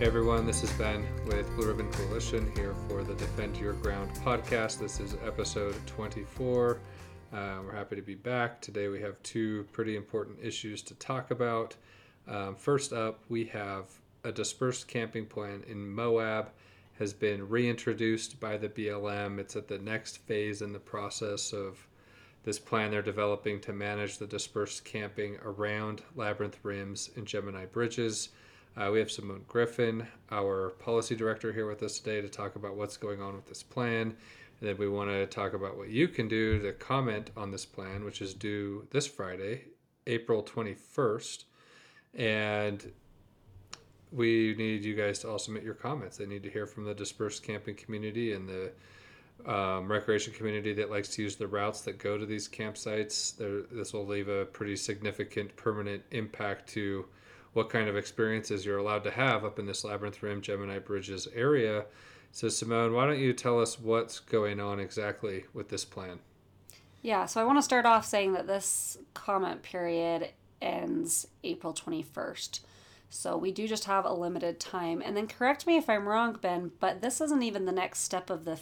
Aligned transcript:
Hey 0.00 0.06
everyone, 0.06 0.44
this 0.44 0.64
is 0.64 0.72
Ben 0.72 1.06
with 1.24 1.48
Blue 1.54 1.68
Ribbon 1.68 1.88
Coalition 1.92 2.50
here 2.56 2.74
for 2.88 3.04
the 3.04 3.14
Defend 3.14 3.56
Your 3.58 3.74
Ground 3.74 4.10
podcast. 4.24 4.80
This 4.80 4.98
is 4.98 5.14
episode 5.24 5.76
24. 5.86 6.80
Uh, 7.32 7.58
we're 7.64 7.72
happy 7.72 7.94
to 7.94 8.02
be 8.02 8.16
back. 8.16 8.60
Today 8.60 8.88
we 8.88 9.00
have 9.00 9.22
two 9.22 9.68
pretty 9.70 9.94
important 9.94 10.38
issues 10.42 10.82
to 10.82 10.96
talk 10.96 11.30
about. 11.30 11.76
Um, 12.26 12.56
first 12.56 12.92
up, 12.92 13.20
we 13.28 13.44
have 13.44 13.84
a 14.24 14.32
dispersed 14.32 14.88
camping 14.88 15.26
plan 15.26 15.62
in 15.68 15.88
Moab 15.88 16.50
has 16.98 17.12
been 17.12 17.48
reintroduced 17.48 18.40
by 18.40 18.56
the 18.56 18.68
BLM. 18.68 19.38
It's 19.38 19.54
at 19.54 19.68
the 19.68 19.78
next 19.78 20.18
phase 20.26 20.60
in 20.60 20.72
the 20.72 20.80
process 20.80 21.52
of 21.52 21.86
this 22.42 22.58
plan 22.58 22.90
they're 22.90 23.00
developing 23.00 23.60
to 23.60 23.72
manage 23.72 24.18
the 24.18 24.26
dispersed 24.26 24.84
camping 24.84 25.38
around 25.44 26.02
Labyrinth 26.16 26.58
Rims 26.64 27.10
and 27.14 27.26
Gemini 27.26 27.66
Bridges. 27.66 28.30
Uh, 28.76 28.90
we 28.90 28.98
have 28.98 29.08
Simone 29.08 29.44
Griffin, 29.46 30.04
our 30.32 30.70
policy 30.70 31.14
director, 31.14 31.52
here 31.52 31.68
with 31.68 31.80
us 31.84 32.00
today 32.00 32.20
to 32.20 32.28
talk 32.28 32.56
about 32.56 32.74
what's 32.74 32.96
going 32.96 33.22
on 33.22 33.36
with 33.36 33.46
this 33.46 33.62
plan. 33.62 34.16
And 34.60 34.68
then 34.68 34.76
we 34.78 34.88
want 34.88 35.10
to 35.10 35.26
talk 35.26 35.54
about 35.54 35.76
what 35.76 35.90
you 35.90 36.08
can 36.08 36.26
do 36.26 36.58
to 36.58 36.72
comment 36.72 37.30
on 37.36 37.52
this 37.52 37.64
plan, 37.64 38.04
which 38.04 38.20
is 38.20 38.34
due 38.34 38.88
this 38.90 39.06
Friday, 39.06 39.66
April 40.08 40.42
21st. 40.42 41.44
And 42.14 42.90
we 44.10 44.56
need 44.58 44.84
you 44.84 44.96
guys 44.96 45.20
to 45.20 45.30
all 45.30 45.38
submit 45.38 45.62
your 45.62 45.74
comments. 45.74 46.16
They 46.16 46.26
need 46.26 46.42
to 46.42 46.50
hear 46.50 46.66
from 46.66 46.84
the 46.84 46.94
dispersed 46.94 47.44
camping 47.44 47.76
community 47.76 48.32
and 48.32 48.48
the 48.48 48.72
um, 49.48 49.86
recreation 49.86 50.32
community 50.32 50.72
that 50.72 50.90
likes 50.90 51.10
to 51.10 51.22
use 51.22 51.36
the 51.36 51.46
routes 51.46 51.82
that 51.82 51.98
go 51.98 52.18
to 52.18 52.26
these 52.26 52.48
campsites. 52.48 53.36
There, 53.36 53.62
this 53.70 53.92
will 53.92 54.06
leave 54.06 54.26
a 54.26 54.46
pretty 54.46 54.74
significant 54.74 55.54
permanent 55.54 56.02
impact 56.10 56.68
to 56.70 57.06
what 57.54 57.70
kind 57.70 57.88
of 57.88 57.96
experiences 57.96 58.66
you're 58.66 58.78
allowed 58.78 59.04
to 59.04 59.10
have 59.10 59.44
up 59.44 59.58
in 59.58 59.66
this 59.66 59.84
Labyrinth 59.84 60.22
Rim 60.22 60.42
Gemini 60.42 60.78
Bridges 60.78 61.26
area. 61.34 61.86
So, 62.32 62.48
Simone, 62.48 62.92
why 62.92 63.06
don't 63.06 63.18
you 63.18 63.32
tell 63.32 63.60
us 63.60 63.78
what's 63.78 64.18
going 64.18 64.60
on 64.60 64.80
exactly 64.80 65.44
with 65.54 65.68
this 65.68 65.84
plan? 65.84 66.18
Yeah, 67.00 67.26
so 67.26 67.40
I 67.40 67.44
want 67.44 67.58
to 67.58 67.62
start 67.62 67.86
off 67.86 68.04
saying 68.04 68.32
that 68.32 68.46
this 68.46 68.98
comment 69.14 69.62
period 69.62 70.30
ends 70.60 71.26
April 71.44 71.72
21st. 71.72 72.60
So 73.10 73.36
we 73.36 73.52
do 73.52 73.68
just 73.68 73.84
have 73.84 74.04
a 74.04 74.12
limited 74.12 74.58
time. 74.58 75.00
And 75.04 75.16
then 75.16 75.28
correct 75.28 75.66
me 75.66 75.76
if 75.76 75.88
I'm 75.88 76.08
wrong, 76.08 76.36
Ben, 76.40 76.72
but 76.80 77.00
this 77.00 77.20
isn't 77.20 77.42
even 77.42 77.64
the 77.64 77.72
next 77.72 78.00
step 78.00 78.30
of 78.30 78.44
the 78.44 78.58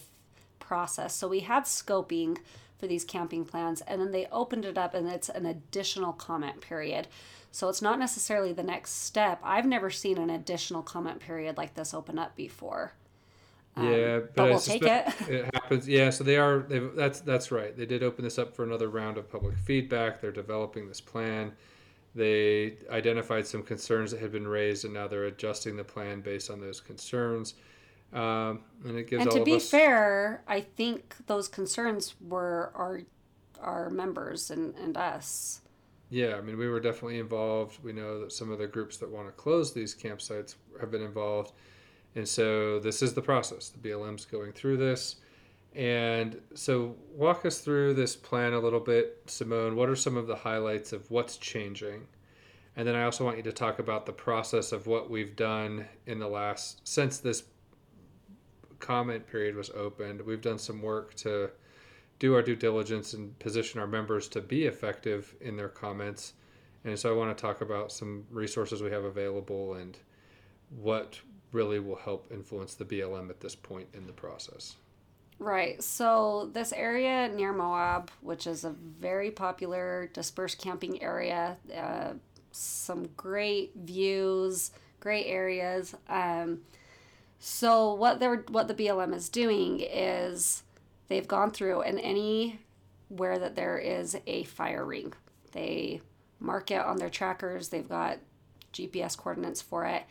process. 0.59 1.15
So 1.15 1.29
we 1.29 1.41
had 1.41 1.65
scoping 1.65 2.39
for 2.83 2.89
these 2.89 3.05
camping 3.05 3.45
plans 3.45 3.81
and 3.83 4.01
then 4.01 4.11
they 4.11 4.27
opened 4.33 4.65
it 4.65 4.77
up 4.77 4.93
and 4.93 5.09
it's 5.09 5.29
an 5.29 5.47
additional 5.47 6.13
comment 6.13 6.61
period. 6.61 7.07
So 7.53 7.69
it's 7.69 7.81
not 7.81 7.97
necessarily 7.97 8.53
the 8.53 8.65
next 8.65 9.05
step. 9.05 9.39
I've 9.45 9.67
never 9.67 9.89
seen 9.89 10.19
an 10.19 10.31
additional 10.31 10.83
comment 10.83 11.21
period 11.21 11.57
like 11.57 11.75
this 11.75 11.95
open 11.95 12.19
up 12.19 12.35
before. 12.35 12.95
Um, 13.77 13.89
yeah, 13.89 14.19
but, 14.19 14.35
but 14.35 14.49
we'll 14.49 14.59
take 14.59 14.83
it. 14.83 15.07
it 15.29 15.55
happens. 15.55 15.87
Yeah, 15.87 16.11
so 16.11 16.25
they 16.25 16.37
are. 16.39 16.67
That's 16.97 17.21
that's 17.21 17.53
right. 17.53 17.75
They 17.75 17.87
did 17.87 18.03
open 18.03 18.25
this 18.25 18.37
up 18.37 18.55
for 18.55 18.65
another 18.65 18.89
round 18.89 19.17
of 19.17 19.31
public 19.31 19.57
feedback. 19.59 20.21
They're 20.21 20.33
developing 20.33 20.89
this 20.89 21.01
plan. 21.01 21.53
They 22.15 22.75
identified 22.91 23.47
some 23.47 23.63
concerns 23.63 24.11
that 24.11 24.21
had 24.21 24.33
been 24.33 24.49
raised, 24.49 24.85
and 24.85 24.93
now 24.93 25.07
they're 25.07 25.25
adjusting 25.25 25.77
the 25.77 25.85
plan 25.85 26.21
based 26.21 26.51
on 26.51 26.61
those 26.61 26.81
concerns. 26.81 27.55
Um, 28.13 28.61
and 28.85 28.99
it 28.99 29.09
gives 29.09 29.23
and 29.23 29.31
to 29.33 29.45
be 29.45 29.57
us... 29.57 29.71
fair, 29.71 30.43
I 30.47 30.61
think 30.61 31.15
those 31.27 31.49
concerns 31.49 32.15
were 32.21 32.73
our 32.75 33.03
our 33.61 33.91
members 33.91 34.51
and, 34.51 34.75
and 34.77 34.97
us. 34.97 35.61
Yeah, 36.11 36.37
I 36.37 36.41
mean, 36.41 36.59
we 36.59 36.69
were 36.69 36.81
definitely 36.81 37.19
involved. 37.19 37.83
We 37.83 37.93
know 37.93 38.21
that 38.21 38.33
some 38.33 38.51
of 38.51 38.59
the 38.59 38.67
groups 38.67 38.97
that 38.99 39.09
want 39.09 39.29
to 39.29 39.33
close 39.33 39.73
these 39.73 39.95
campsites 39.95 40.57
have 40.81 40.91
been 40.91 41.01
involved. 41.01 41.53
And 42.14 42.29
so 42.29 42.79
this 42.81 43.03
is 43.03 43.14
the 43.14 43.23
process. 43.23 43.70
The 43.70 43.79
BLM's 43.79 44.27
going 44.27 44.53
through 44.53 44.77
this. 44.77 45.17
And 45.75 46.39
so, 46.53 46.97
walk 47.15 47.47
us 47.47 47.61
through 47.61 47.95
this 47.95 48.15
plan 48.15 48.53
a 48.53 48.59
little 48.59 48.81
bit, 48.81 49.23
Simone. 49.25 49.75
What 49.75 49.89
are 49.89 49.97
some 49.97 50.19
of 50.19 50.27
the 50.27 50.36
highlights 50.36 50.92
of 50.92 51.11
what's 51.11 51.39
changing? 51.39 52.07
And 52.77 52.86
then 52.86 52.95
I 52.95 53.05
also 53.05 53.25
want 53.25 53.39
you 53.39 53.42
to 53.45 53.53
talk 53.53 53.79
about 53.79 54.05
the 54.05 54.13
process 54.13 54.73
of 54.73 54.86
what 54.86 55.09
we've 55.09 55.35
done 55.35 55.86
in 56.07 56.19
the 56.19 56.29
last, 56.29 56.86
since 56.86 57.19
this 57.19 57.45
comment 58.83 59.27
period 59.27 59.57
was 59.57 59.70
opened. 59.70 60.20
We've 60.20 60.43
done 60.43 60.59
some 60.59 60.83
work 60.83 61.15
to 61.17 61.51
do 62.19 62.35
our 62.35 62.43
due 62.43 62.57
diligence 62.57 63.15
and 63.15 63.39
position 63.39 63.81
our 63.81 63.87
members 63.87 64.29
to 64.29 64.43
be 64.43 64.67
effective 64.67 65.35
in 65.41 65.57
their 65.57 65.70
comments. 65.70 66.35
And 66.85 66.98
so, 66.98 67.11
I 67.11 67.17
want 67.17 67.37
to 67.37 67.41
talk 67.41 67.63
about 67.63 67.92
some 67.92 68.27
resources 68.31 68.83
we 68.83 68.91
have 68.91 69.05
available 69.05 69.75
and 69.75 69.97
what 70.69 71.19
really 71.53 71.79
will 71.79 71.97
help 71.97 72.31
influence 72.33 72.75
the 72.75 72.85
BLM 72.85 73.31
at 73.31 73.41
this 73.41 73.55
point 73.55 73.89
in 73.95 74.07
the 74.07 74.13
process. 74.13 74.77
Right. 75.39 75.83
So 75.83 76.51
this 76.53 76.73
area 76.73 77.29
near 77.29 77.53
Moab, 77.53 78.11
which 78.21 78.47
is 78.47 78.65
a 78.65 78.71
very 78.71 79.31
popular 79.31 80.09
dispersed 80.13 80.59
camping 80.59 81.03
area, 81.03 81.57
uh, 81.77 82.13
some 82.53 83.09
great 83.17 83.73
views, 83.75 84.71
great 85.01 85.27
areas. 85.27 85.95
Um, 86.09 86.61
so 87.45 87.92
what 87.95 88.20
they're 88.20 88.45
what 88.51 88.69
the 88.69 88.75
BLM 88.75 89.13
is 89.13 89.29
doing 89.29 89.80
is 89.80 90.63
they've 91.08 91.27
gone 91.27 91.51
through 91.51 91.83
and 91.83 91.98
anywhere 91.98 93.36
that 93.36 93.57
there 93.57 93.79
is 93.79 94.17
a 94.29 94.45
fire 94.45 94.85
ring, 94.85 95.13
they 95.51 96.03
mark 96.39 96.70
it 96.70 96.80
on 96.80 96.98
their 96.98 97.11
trackers. 97.11 97.69
They've 97.69 97.89
got 97.89 98.19
GPS 98.73 99.17
coordinates 99.19 99.61
for 99.61 99.85
it, 99.86 100.05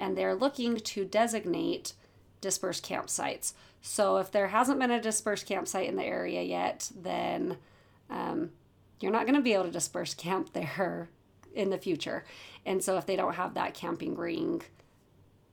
and 0.00 0.16
they're 0.16 0.34
looking 0.34 0.78
to 0.78 1.04
designate 1.04 1.92
dispersed 2.40 2.88
campsites. 2.88 3.52
So 3.82 4.16
if 4.16 4.32
there 4.32 4.48
hasn't 4.48 4.80
been 4.80 4.90
a 4.90 4.98
dispersed 4.98 5.44
campsite 5.44 5.90
in 5.90 5.96
the 5.96 6.04
area 6.04 6.42
yet, 6.42 6.90
then 6.96 7.58
um, 8.08 8.52
you're 8.98 9.12
not 9.12 9.26
going 9.26 9.34
to 9.34 9.42
be 9.42 9.52
able 9.52 9.64
to 9.64 9.70
disperse 9.70 10.14
camp 10.14 10.54
there 10.54 11.10
in 11.54 11.68
the 11.68 11.76
future. 11.76 12.24
And 12.64 12.82
so 12.82 12.96
if 12.96 13.04
they 13.04 13.16
don't 13.16 13.34
have 13.34 13.52
that 13.54 13.74
camping 13.74 14.16
ring 14.16 14.62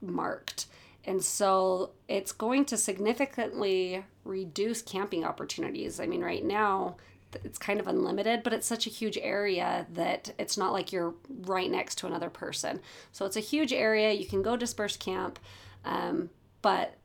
marked, 0.01 0.67
and 1.05 1.23
so 1.23 1.91
it's 2.07 2.31
going 2.31 2.65
to 2.65 2.77
significantly 2.77 4.03
reduce 4.23 4.81
camping 4.81 5.23
opportunities. 5.23 5.99
I 5.99 6.07
mean, 6.07 6.21
right 6.21 6.43
now, 6.43 6.97
it's 7.43 7.57
kind 7.57 7.79
of 7.79 7.87
unlimited, 7.87 8.43
but 8.43 8.53
it's 8.53 8.67
such 8.67 8.87
a 8.87 8.89
huge 8.89 9.17
area 9.17 9.85
that 9.93 10.33
it's 10.39 10.57
not 10.57 10.73
like 10.73 10.91
you're 10.91 11.13
right 11.29 11.69
next 11.69 11.95
to 11.99 12.07
another 12.07 12.29
person. 12.29 12.79
So 13.11 13.25
it's 13.25 13.37
a 13.37 13.41
huge 13.41 13.71
area. 13.71 14.13
You 14.13 14.25
can 14.25 14.41
go 14.41 14.55
disperse 14.55 14.97
camp, 14.97 15.37
um, 15.83 16.29
but 16.61 16.95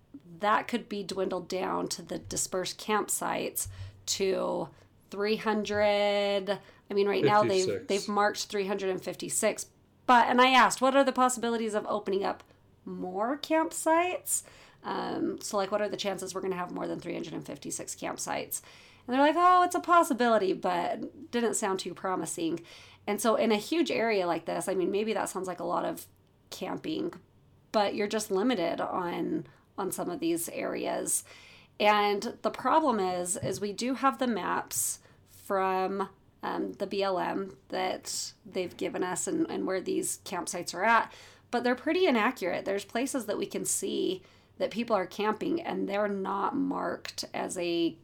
that 0.40 0.68
could 0.68 0.88
be 0.88 1.02
dwindled 1.02 1.48
down 1.48 1.88
to 1.88 2.02
the 2.02 2.18
dispersed 2.18 2.80
campsites 2.80 3.68
to 4.06 4.68
300 5.10 6.58
i 6.90 6.94
mean 6.94 7.06
right 7.06 7.24
56. 7.24 7.26
now 7.26 7.42
they've 7.42 7.86
they've 7.86 8.08
marked 8.08 8.44
356 8.44 9.66
but 10.06 10.28
and 10.28 10.40
i 10.40 10.50
asked 10.50 10.80
what 10.80 10.96
are 10.96 11.04
the 11.04 11.12
possibilities 11.12 11.74
of 11.74 11.84
opening 11.88 12.24
up 12.24 12.42
more 12.90 13.38
campsites. 13.38 14.42
Um, 14.84 15.40
so 15.40 15.56
like 15.56 15.70
what 15.70 15.82
are 15.82 15.88
the 15.88 15.96
chances 15.96 16.34
we're 16.34 16.40
going 16.40 16.52
to 16.52 16.58
have 16.58 16.72
more 16.72 16.86
than 16.86 17.00
356 17.00 17.94
campsites? 17.94 18.62
And 19.06 19.14
they're 19.14 19.26
like 19.26 19.36
oh 19.36 19.62
it's 19.62 19.74
a 19.74 19.80
possibility 19.80 20.52
but 20.52 21.30
didn't 21.30 21.54
sound 21.54 21.78
too 21.78 21.94
promising. 21.94 22.60
And 23.06 23.20
so 23.20 23.36
in 23.36 23.52
a 23.52 23.56
huge 23.56 23.90
area 23.90 24.26
like 24.26 24.44
this 24.44 24.68
i 24.68 24.74
mean 24.74 24.90
maybe 24.90 25.12
that 25.14 25.28
sounds 25.28 25.48
like 25.48 25.60
a 25.60 25.64
lot 25.64 25.84
of 25.84 26.06
camping 26.50 27.12
but 27.72 27.94
you're 27.94 28.06
just 28.06 28.30
limited 28.30 28.80
on 28.80 29.46
on 29.78 29.90
some 29.90 30.10
of 30.10 30.20
these 30.20 30.48
areas. 30.50 31.24
And 31.80 32.34
the 32.42 32.50
problem 32.50 33.00
is, 33.00 33.36
is 33.38 33.60
we 33.60 33.72
do 33.72 33.94
have 33.94 34.18
the 34.18 34.26
maps 34.26 35.00
from 35.30 36.10
um, 36.42 36.74
the 36.74 36.86
BLM 36.86 37.54
that 37.70 38.32
they've 38.44 38.76
given 38.76 39.02
us 39.02 39.26
and, 39.26 39.50
and 39.50 39.66
where 39.66 39.80
these 39.80 40.20
campsites 40.24 40.74
are 40.74 40.84
at, 40.84 41.10
but 41.50 41.64
they're 41.64 41.74
pretty 41.74 42.06
inaccurate. 42.06 42.64
There's 42.64 42.84
places 42.84 43.26
that 43.26 43.38
we 43.38 43.46
can 43.46 43.64
see 43.64 44.22
that 44.58 44.70
people 44.70 44.94
are 44.94 45.06
camping 45.06 45.60
and 45.60 45.88
they're 45.88 46.08
not 46.08 46.54
marked 46.54 47.24
as 47.32 47.56
a 47.58 47.96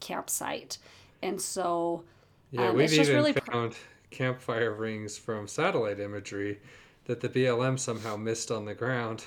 campsite. 0.00 0.78
And 1.22 1.40
so 1.40 2.04
yeah, 2.50 2.68
um, 2.68 2.76
we've 2.76 2.92
even 2.92 3.14
really 3.14 3.32
found 3.32 3.72
pr- 3.72 3.78
campfire 4.10 4.72
rings 4.72 5.16
from 5.16 5.48
satellite 5.48 5.98
imagery 5.98 6.60
that 7.06 7.20
the 7.20 7.28
BLM 7.28 7.78
somehow 7.78 8.16
missed 8.16 8.50
on 8.50 8.64
the 8.64 8.74
ground 8.74 9.24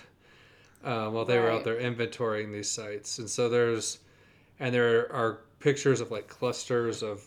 um, 0.84 1.14
while 1.14 1.26
they 1.26 1.38
right. 1.38 1.46
were 1.46 1.52
out 1.52 1.64
there 1.64 1.76
inventorying 1.76 2.52
these 2.52 2.70
sites. 2.70 3.20
And 3.20 3.30
so 3.30 3.50
there's, 3.50 4.00
and 4.60 4.74
there 4.74 5.12
are 5.12 5.42
pictures 5.60 6.02
of 6.02 6.12
like 6.12 6.28
clusters 6.28 7.04
of 7.04 7.26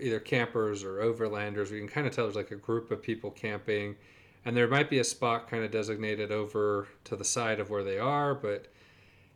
either 0.00 0.20
campers 0.20 0.82
or 0.82 0.98
overlanders. 0.98 1.70
We 1.70 1.78
can 1.78 1.88
kind 1.88 2.06
of 2.06 2.14
tell 2.14 2.24
there's 2.24 2.36
like 2.36 2.52
a 2.52 2.56
group 2.56 2.90
of 2.90 3.02
people 3.02 3.30
camping, 3.30 3.96
and 4.44 4.56
there 4.56 4.68
might 4.68 4.90
be 4.90 4.98
a 4.98 5.04
spot 5.04 5.48
kind 5.48 5.64
of 5.64 5.70
designated 5.70 6.32
over 6.32 6.88
to 7.04 7.16
the 7.16 7.24
side 7.24 7.60
of 7.60 7.70
where 7.70 7.84
they 7.84 7.98
are, 7.98 8.34
but 8.34 8.66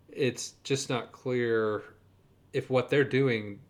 it's 0.09 0.55
just 0.63 0.89
not 0.89 1.13
clear 1.13 1.83
if 2.53 2.71
what 2.71 2.89
they're 2.89 3.05
doing 3.05 3.61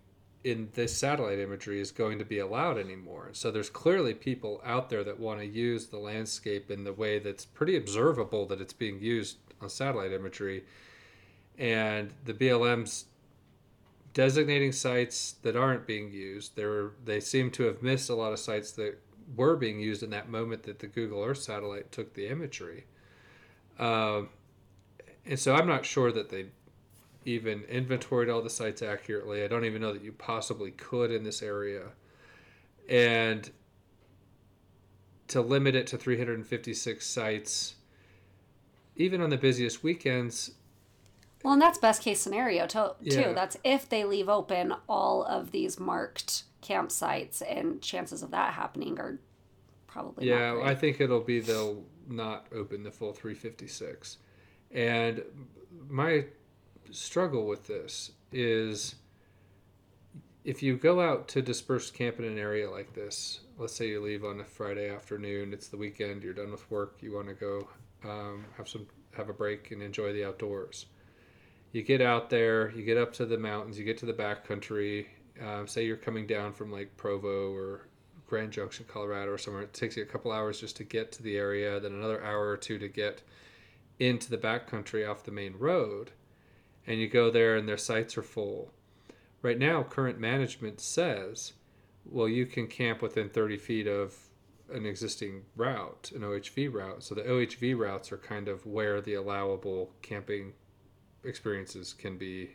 in 0.44 0.68
this 0.74 0.96
satellite 0.96 1.38
imagery 1.38 1.80
is 1.80 1.90
going 1.90 2.18
to 2.18 2.24
be 2.24 2.38
allowed 2.38 2.78
anymore. 2.78 3.30
So 3.32 3.50
there's 3.50 3.70
clearly 3.70 4.12
people 4.12 4.60
out 4.64 4.90
there 4.90 5.02
that 5.02 5.18
want 5.18 5.40
to 5.40 5.46
use 5.46 5.86
the 5.86 5.98
landscape 5.98 6.70
in 6.70 6.84
the 6.84 6.92
way 6.92 7.18
that's 7.18 7.46
pretty 7.46 7.76
observable 7.76 8.44
that 8.46 8.60
it's 8.60 8.74
being 8.74 9.00
used 9.00 9.38
on 9.62 9.70
satellite 9.70 10.12
imagery. 10.12 10.64
And 11.58 12.12
the 12.26 12.34
BLM's 12.34 13.06
designating 14.12 14.72
sites 14.72 15.36
that 15.42 15.56
aren't 15.56 15.86
being 15.86 16.12
used. 16.12 16.56
There 16.56 16.92
they 17.04 17.20
seem 17.20 17.50
to 17.52 17.64
have 17.64 17.82
missed 17.82 18.10
a 18.10 18.14
lot 18.14 18.32
of 18.32 18.38
sites 18.38 18.72
that 18.72 18.98
were 19.36 19.56
being 19.56 19.80
used 19.80 20.02
in 20.02 20.10
that 20.10 20.28
moment 20.28 20.64
that 20.64 20.78
the 20.78 20.86
Google 20.86 21.22
Earth 21.22 21.38
satellite 21.38 21.92
took 21.92 22.14
the 22.14 22.28
imagery. 22.28 22.84
Um, 23.78 24.28
and 25.26 25.38
so 25.38 25.54
I'm 25.54 25.66
not 25.66 25.84
sure 25.84 26.12
that 26.12 26.30
they 26.30 26.46
even 27.24 27.62
inventoried 27.64 28.28
all 28.28 28.42
the 28.42 28.50
sites 28.50 28.82
accurately. 28.82 29.42
I 29.42 29.48
don't 29.48 29.64
even 29.64 29.80
know 29.80 29.92
that 29.92 30.02
you 30.02 30.12
possibly 30.12 30.70
could 30.70 31.10
in 31.10 31.24
this 31.24 31.42
area. 31.42 31.84
And 32.88 33.50
to 35.28 35.40
limit 35.40 35.74
it 35.74 35.86
to 35.88 35.96
356 35.96 37.06
sites, 37.06 37.76
even 38.96 39.20
on 39.20 39.30
the 39.30 39.38
busiest 39.38 39.82
weekends. 39.82 40.52
Well, 41.42 41.54
and 41.54 41.62
that's 41.62 41.78
best 41.78 42.02
case 42.02 42.20
scenario 42.20 42.66
too. 42.66 42.90
Yeah. 43.00 43.32
That's 43.32 43.56
if 43.64 43.88
they 43.88 44.04
leave 44.04 44.28
open 44.28 44.74
all 44.88 45.24
of 45.24 45.50
these 45.50 45.80
marked 45.80 46.44
campsites, 46.64 47.42
and 47.46 47.80
chances 47.80 48.22
of 48.22 48.30
that 48.32 48.54
happening 48.54 48.98
are 48.98 49.18
probably 49.86 50.28
Yeah. 50.28 50.60
I 50.62 50.74
think 50.74 51.00
it'll 51.00 51.20
be 51.20 51.40
they'll 51.40 51.84
not 52.08 52.46
open 52.52 52.82
the 52.82 52.90
full 52.90 53.12
356. 53.12 54.18
And 54.70 55.22
my 55.88 56.26
struggle 56.90 57.46
with 57.46 57.66
this 57.66 58.12
is 58.32 58.96
if 60.44 60.62
you 60.62 60.76
go 60.76 61.00
out 61.00 61.28
to 61.28 61.42
disperse 61.42 61.90
camp 61.90 62.18
in 62.18 62.24
an 62.24 62.38
area 62.38 62.70
like 62.70 62.92
this, 62.92 63.40
let's 63.58 63.74
say 63.74 63.88
you 63.88 64.00
leave 64.00 64.24
on 64.24 64.40
a 64.40 64.44
Friday 64.44 64.90
afternoon, 64.90 65.52
it's 65.52 65.68
the 65.68 65.76
weekend, 65.76 66.22
you're 66.22 66.34
done 66.34 66.50
with 66.50 66.70
work, 66.70 66.98
you 67.00 67.14
want 67.14 67.28
to 67.28 67.34
go 67.34 67.68
um, 68.04 68.44
have 68.56 68.68
some 68.68 68.86
have 69.16 69.28
a 69.28 69.32
break 69.32 69.70
and 69.70 69.82
enjoy 69.82 70.12
the 70.12 70.24
outdoors. 70.24 70.86
You 71.72 71.82
get 71.82 72.00
out 72.00 72.30
there, 72.30 72.70
you 72.70 72.84
get 72.84 72.96
up 72.96 73.12
to 73.14 73.26
the 73.26 73.38
mountains, 73.38 73.78
you 73.78 73.84
get 73.84 73.98
to 73.98 74.06
the 74.06 74.12
backcountry. 74.12 75.06
Um, 75.42 75.66
say 75.66 75.84
you're 75.84 75.96
coming 75.96 76.26
down 76.26 76.52
from 76.52 76.70
like 76.70 76.96
Provo 76.96 77.52
or 77.52 77.88
Grand 78.26 78.52
Junction, 78.52 78.86
Colorado, 78.88 79.32
or 79.32 79.38
somewhere. 79.38 79.62
It 79.62 79.72
takes 79.72 79.96
you 79.96 80.02
a 80.02 80.06
couple 80.06 80.32
hours 80.32 80.60
just 80.60 80.76
to 80.76 80.84
get 80.84 81.12
to 81.12 81.22
the 81.22 81.36
area, 81.36 81.78
then 81.80 81.92
another 81.92 82.22
hour 82.22 82.48
or 82.48 82.56
two 82.56 82.78
to 82.78 82.88
get 82.88 83.22
into 83.98 84.30
the 84.30 84.38
backcountry 84.38 85.08
off 85.08 85.24
the 85.24 85.30
main 85.30 85.54
road. 85.58 86.12
And 86.86 87.00
you 87.00 87.08
go 87.08 87.30
there, 87.30 87.56
and 87.56 87.68
their 87.68 87.78
sites 87.78 88.16
are 88.16 88.22
full. 88.22 88.72
Right 89.42 89.58
now, 89.58 89.82
current 89.82 90.18
management 90.18 90.80
says, 90.80 91.52
well, 92.04 92.28
you 92.28 92.46
can 92.46 92.66
camp 92.66 93.02
within 93.02 93.28
30 93.28 93.56
feet 93.58 93.86
of 93.86 94.14
an 94.72 94.86
existing 94.86 95.42
route, 95.56 96.10
an 96.14 96.22
OHV 96.22 96.72
route. 96.72 97.02
So 97.02 97.14
the 97.14 97.22
OHV 97.22 97.76
routes 97.76 98.10
are 98.12 98.16
kind 98.16 98.48
of 98.48 98.64
where 98.66 99.00
the 99.00 99.14
allowable 99.14 99.90
camping 100.02 100.52
experiences 101.22 101.92
can 101.92 102.16
be 102.16 102.50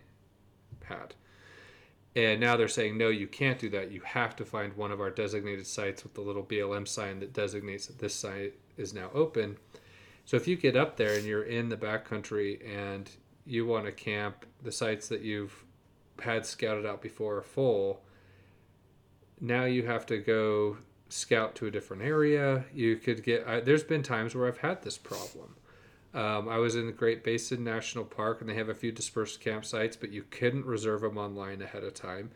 had. 0.83 1.13
And 2.15 2.39
now 2.39 2.57
they're 2.57 2.67
saying, 2.67 2.97
no, 2.97 3.09
you 3.09 3.27
can't 3.27 3.59
do 3.59 3.69
that. 3.69 3.91
You 3.91 4.01
have 4.01 4.35
to 4.37 4.45
find 4.45 4.75
one 4.75 4.91
of 4.91 4.99
our 4.99 5.11
designated 5.11 5.67
sites 5.67 6.03
with 6.03 6.15
the 6.15 6.21
little 6.21 6.43
BLM 6.43 6.87
sign 6.87 7.19
that 7.19 7.33
designates 7.33 7.85
that 7.87 7.99
this 7.99 8.15
site 8.15 8.55
is 8.77 8.93
now 8.93 9.09
open. 9.13 9.57
So 10.25 10.37
if 10.37 10.47
you 10.47 10.55
get 10.55 10.75
up 10.75 10.97
there 10.97 11.15
and 11.15 11.25
you're 11.25 11.43
in 11.43 11.69
the 11.69 11.77
backcountry 11.77 12.65
and 12.67 13.09
you 13.45 13.65
want 13.65 13.85
to 13.85 13.91
camp, 13.91 14.45
the 14.63 14.71
sites 14.71 15.07
that 15.09 15.21
you've 15.21 15.63
had 16.21 16.45
scouted 16.45 16.85
out 16.85 17.01
before 17.01 17.37
are 17.37 17.41
full. 17.41 18.01
Now 19.39 19.65
you 19.65 19.85
have 19.85 20.05
to 20.07 20.17
go 20.17 20.77
scout 21.09 21.55
to 21.55 21.65
a 21.65 21.71
different 21.71 22.03
area. 22.03 22.65
You 22.73 22.97
could 22.97 23.23
get. 23.23 23.47
I, 23.47 23.59
there's 23.59 23.83
been 23.83 24.03
times 24.03 24.35
where 24.35 24.47
I've 24.47 24.59
had 24.59 24.83
this 24.83 24.97
problem. 24.97 25.55
Um, 26.13 26.49
I 26.49 26.57
was 26.57 26.75
in 26.75 26.87
the 26.87 26.91
Great 26.91 27.23
Basin 27.23 27.63
National 27.63 28.03
Park, 28.03 28.41
and 28.41 28.49
they 28.49 28.55
have 28.55 28.69
a 28.69 28.73
few 28.73 28.91
dispersed 28.91 29.41
campsites, 29.41 29.97
but 29.99 30.11
you 30.11 30.23
couldn't 30.29 30.65
reserve 30.65 31.01
them 31.01 31.17
online 31.17 31.61
ahead 31.61 31.83
of 31.83 31.93
time. 31.93 32.31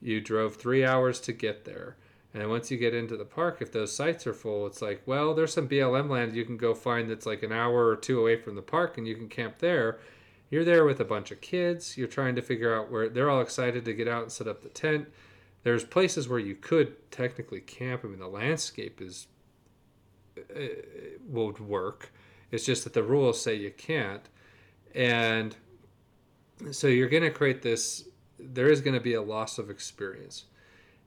You 0.00 0.20
drove 0.20 0.56
three 0.56 0.84
hours 0.84 1.20
to 1.20 1.32
get 1.32 1.64
there. 1.64 1.96
And 2.32 2.42
then 2.42 2.50
once 2.50 2.70
you 2.70 2.76
get 2.76 2.94
into 2.94 3.16
the 3.16 3.24
park, 3.24 3.58
if 3.60 3.72
those 3.72 3.94
sites 3.94 4.26
are 4.26 4.34
full, 4.34 4.66
it's 4.66 4.82
like, 4.82 5.02
well, 5.06 5.34
there's 5.34 5.52
some 5.52 5.68
BLM 5.68 6.08
land 6.08 6.34
you 6.34 6.44
can 6.44 6.56
go 6.56 6.74
find 6.74 7.10
that's 7.10 7.26
like 7.26 7.42
an 7.42 7.52
hour 7.52 7.86
or 7.86 7.96
two 7.96 8.20
away 8.20 8.36
from 8.36 8.54
the 8.54 8.62
park, 8.62 8.98
and 8.98 9.06
you 9.06 9.14
can 9.14 9.28
camp 9.28 9.58
there. 9.58 9.98
You're 10.50 10.64
there 10.64 10.84
with 10.84 11.00
a 11.00 11.04
bunch 11.04 11.30
of 11.30 11.40
kids. 11.40 11.96
You're 11.96 12.06
trying 12.08 12.34
to 12.36 12.42
figure 12.42 12.74
out 12.74 12.90
where 12.90 13.08
they're 13.08 13.30
all 13.30 13.40
excited 13.40 13.84
to 13.84 13.92
get 13.92 14.08
out 14.08 14.22
and 14.22 14.32
set 14.32 14.48
up 14.48 14.62
the 14.62 14.68
tent. 14.68 15.08
There's 15.62 15.84
places 15.84 16.28
where 16.28 16.38
you 16.38 16.54
could 16.54 17.10
technically 17.10 17.60
camp. 17.60 18.02
I 18.04 18.08
mean, 18.08 18.18
the 18.18 18.28
landscape 18.28 19.00
is 19.00 19.26
uh, 20.38 20.60
would 21.28 21.58
work. 21.60 22.12
It's 22.50 22.64
just 22.64 22.84
that 22.84 22.94
the 22.94 23.02
rules 23.02 23.40
say 23.40 23.54
you 23.54 23.70
can't, 23.70 24.28
and 24.94 25.56
so 26.70 26.86
you're 26.86 27.08
going 27.08 27.22
to 27.22 27.30
create 27.30 27.62
this. 27.62 28.08
There 28.38 28.70
is 28.70 28.80
going 28.80 28.94
to 28.94 29.00
be 29.00 29.14
a 29.14 29.22
loss 29.22 29.58
of 29.58 29.70
experience, 29.70 30.44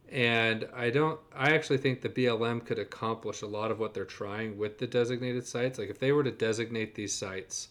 and 0.10 0.68
I 0.76 0.90
don't. 0.90 1.20
I 1.36 1.52
actually 1.52 1.78
think 1.78 2.02
the 2.02 2.10
BLM 2.10 2.64
could 2.64 2.80
accomplish 2.80 3.42
a 3.42 3.48
lot 3.48 3.72
of 3.72 3.80
what 3.80 3.94
they're 3.94 4.06
trying 4.06 4.58
with 4.58 4.78
the 4.78 4.88
designated 4.88 5.48
sites. 5.48 5.80
Like 5.80 5.90
if 5.90 6.00
they 6.00 6.12
were 6.12 6.24
to 6.24 6.32
designate 6.32 6.94
these 6.96 7.14
sites, 7.14 7.70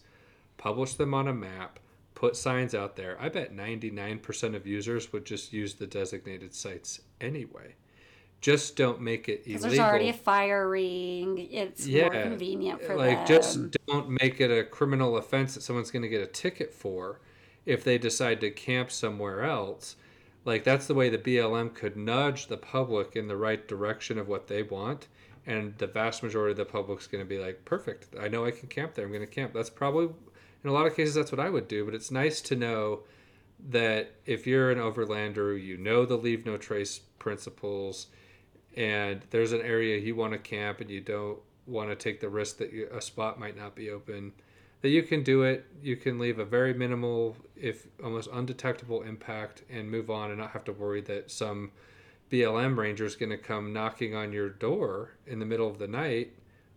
publish 0.57 0.95
them 0.95 1.13
on 1.13 1.27
a 1.27 1.33
map, 1.33 1.79
put 2.13 2.35
signs 2.35 2.75
out 2.75 2.95
there, 2.95 3.17
I 3.19 3.29
bet 3.29 3.55
99% 3.55 4.55
of 4.55 4.67
users 4.67 5.11
would 5.11 5.25
just 5.25 5.53
use 5.53 5.73
the 5.73 5.87
designated 5.87 6.53
sites 6.53 7.01
anyway. 7.19 7.75
Just 8.41 8.75
don't 8.75 8.99
make 9.01 9.29
it 9.29 9.45
Because 9.45 9.63
illegal. 9.63 9.69
there's 9.69 9.79
already 9.89 10.09
a 10.09 10.13
fire 10.13 10.67
ring. 10.67 11.37
It's 11.51 11.87
more 11.87 12.09
convenient 12.09 12.81
for 12.81 12.95
like 12.95 13.19
them. 13.19 13.27
just 13.27 13.59
don't 13.87 14.09
make 14.09 14.41
it 14.41 14.49
a 14.49 14.63
criminal 14.63 15.15
offense 15.17 15.53
that 15.53 15.61
someone's 15.61 15.91
going 15.91 16.01
to 16.01 16.09
get 16.09 16.21
a 16.21 16.27
ticket 16.27 16.73
for 16.73 17.19
if 17.65 17.83
they 17.83 17.97
decide 17.99 18.41
to 18.41 18.49
camp 18.49 18.91
somewhere 18.91 19.43
else 19.43 19.95
like 20.45 20.63
that's 20.63 20.87
the 20.87 20.93
way 20.95 21.09
the 21.09 21.17
BLM 21.19 21.71
could 21.73 21.95
nudge 21.95 22.47
the 22.47 22.57
public 22.57 23.15
in 23.15 23.27
the 23.27 23.37
right 23.37 23.67
direction 23.67 24.17
of 24.17 24.27
what 24.27 24.47
they 24.47 24.63
want 24.63 25.07
and 25.45 25.77
the 25.77 25.85
vast 25.85 26.23
majority 26.23 26.51
of 26.51 26.57
the 26.57 26.65
public's 26.65 27.05
going 27.05 27.23
to 27.23 27.29
be 27.29 27.37
like 27.37 27.63
perfect 27.65 28.07
I 28.19 28.27
know 28.27 28.45
I 28.45 28.49
can 28.51 28.67
camp 28.67 28.95
there 28.95 29.05
I'm 29.05 29.11
going 29.11 29.21
to 29.25 29.31
camp 29.31 29.53
that's 29.53 29.69
probably 29.69 30.09
in 30.63 30.69
a 30.69 30.73
lot 30.73 30.87
of 30.87 30.95
cases 30.95 31.13
that's 31.13 31.31
what 31.31 31.39
I 31.39 31.49
would 31.51 31.67
do 31.67 31.85
but 31.85 31.93
it's 31.93 32.09
nice 32.09 32.41
to 32.41 32.55
know 32.55 33.01
that 33.69 34.15
if 34.25 34.47
you're 34.47 34.71
an 34.71 34.79
overlander 34.79 35.61
you 35.63 35.77
know 35.77 36.05
the 36.05 36.17
leave 36.17 36.45
no 36.45 36.57
trace 36.57 37.01
principles 37.19 38.07
and 38.75 39.21
there's 39.29 39.51
an 39.51 39.61
area 39.61 39.97
you 39.97 40.15
want 40.15 40.33
to 40.33 40.39
camp 40.39 40.81
and 40.81 40.89
you 40.89 41.01
don't 41.01 41.39
want 41.67 41.89
to 41.89 41.95
take 41.95 42.19
the 42.19 42.29
risk 42.29 42.57
that 42.57 42.73
you, 42.73 42.87
a 42.91 43.01
spot 43.01 43.39
might 43.39 43.57
not 43.57 43.75
be 43.75 43.89
open 43.89 44.33
that 44.81 44.89
you 44.89 45.03
can 45.03 45.23
do 45.23 45.43
it. 45.43 45.65
You 45.81 45.95
can 45.95 46.17
leave 46.17 46.39
a 46.39 46.45
very 46.45 46.73
minimal 46.73 47.37
if 47.55 47.87
almost 48.03 48.29
undetectable 48.33 49.03
impact 49.03 49.63
and 49.69 49.89
move 49.89 50.09
on 50.09 50.31
and 50.31 50.39
not 50.39 50.51
have 50.51 50.63
to 50.65 50.73
worry 50.73 51.01
that 51.01 51.29
some 51.29 51.71
blm 52.31 52.77
ranger 52.77 53.05
is 53.05 53.15
going 53.15 53.29
to 53.29 53.37
come 53.37 53.73
knocking 53.73 54.15
on 54.15 54.31
your 54.31 54.49
door 54.49 55.11
in 55.27 55.39
the 55.39 55.45
middle 55.45 55.67
of 55.67 55.79
the 55.79 55.87
night 55.87 56.33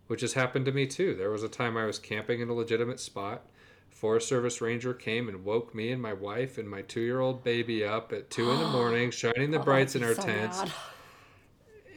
which 0.07 0.21
has 0.21 0.35
happened 0.35 0.67
to 0.67 0.73
me 0.73 0.87
too. 0.87 1.15
There 1.15 1.31
was 1.31 1.43
a 1.43 1.49
time 1.49 1.77
i 1.77 1.87
was 1.87 1.99
camping 1.99 2.41
in 2.41 2.49
a 2.49 2.53
legitimate 2.53 3.01
spot. 3.01 3.47
Forest 3.89 4.29
service 4.29 4.61
ranger 4.61 4.93
came 4.93 5.29
and 5.29 5.45
woke 5.45 5.75
me 5.75 5.93
and 5.93 6.03
my 6.03 6.13
wife 6.13 6.59
and 6.59 6.69
my 6.69 6.83
two-year-old 6.83 7.43
baby 7.43 7.85
up 7.85 8.13
at 8.13 8.31
two 8.31 8.51
in 8.51 8.59
the 8.59 8.69
morning 8.71 9.11
shining 9.11 9.51
the 9.51 9.61
Oh, 9.61 9.65
brights 9.65 9.97
in 9.97 10.03
our 10.03 10.15
so 10.15 10.23
tents. 10.23 10.63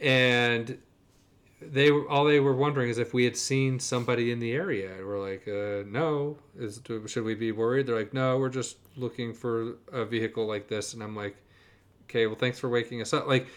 And 0.00 0.78
they 1.60 1.90
were 1.90 2.08
all 2.08 2.24
they 2.24 2.40
were 2.40 2.54
wondering 2.54 2.88
is 2.88 2.98
if 2.98 3.12
we 3.12 3.24
had 3.24 3.36
seen 3.36 3.80
somebody 3.80 4.30
in 4.30 4.38
the 4.38 4.52
area. 4.52 4.94
And 4.94 5.06
we're 5.06 5.20
like 5.20 5.46
uh, 5.48 5.88
no. 5.88 6.38
Is 6.58 6.80
should 7.06 7.24
we 7.24 7.34
be 7.34 7.52
worried? 7.52 7.86
They're 7.86 7.96
like 7.96 8.14
no 8.14 8.38
we're 8.38 8.48
just 8.48 8.76
looking 8.96 9.34
for 9.34 9.76
a 9.92 10.04
vehicle 10.04 10.46
like 10.46 10.68
this. 10.68 10.94
And 10.94 11.02
i'm 11.02 11.16
like 11.16 11.36
okay 12.04 12.26
well 12.26 12.36
thanks 12.36 12.58
for 12.58 12.68
waking 12.68 13.00
us 13.02 13.12
up. 13.12 13.26
Like 13.26 13.48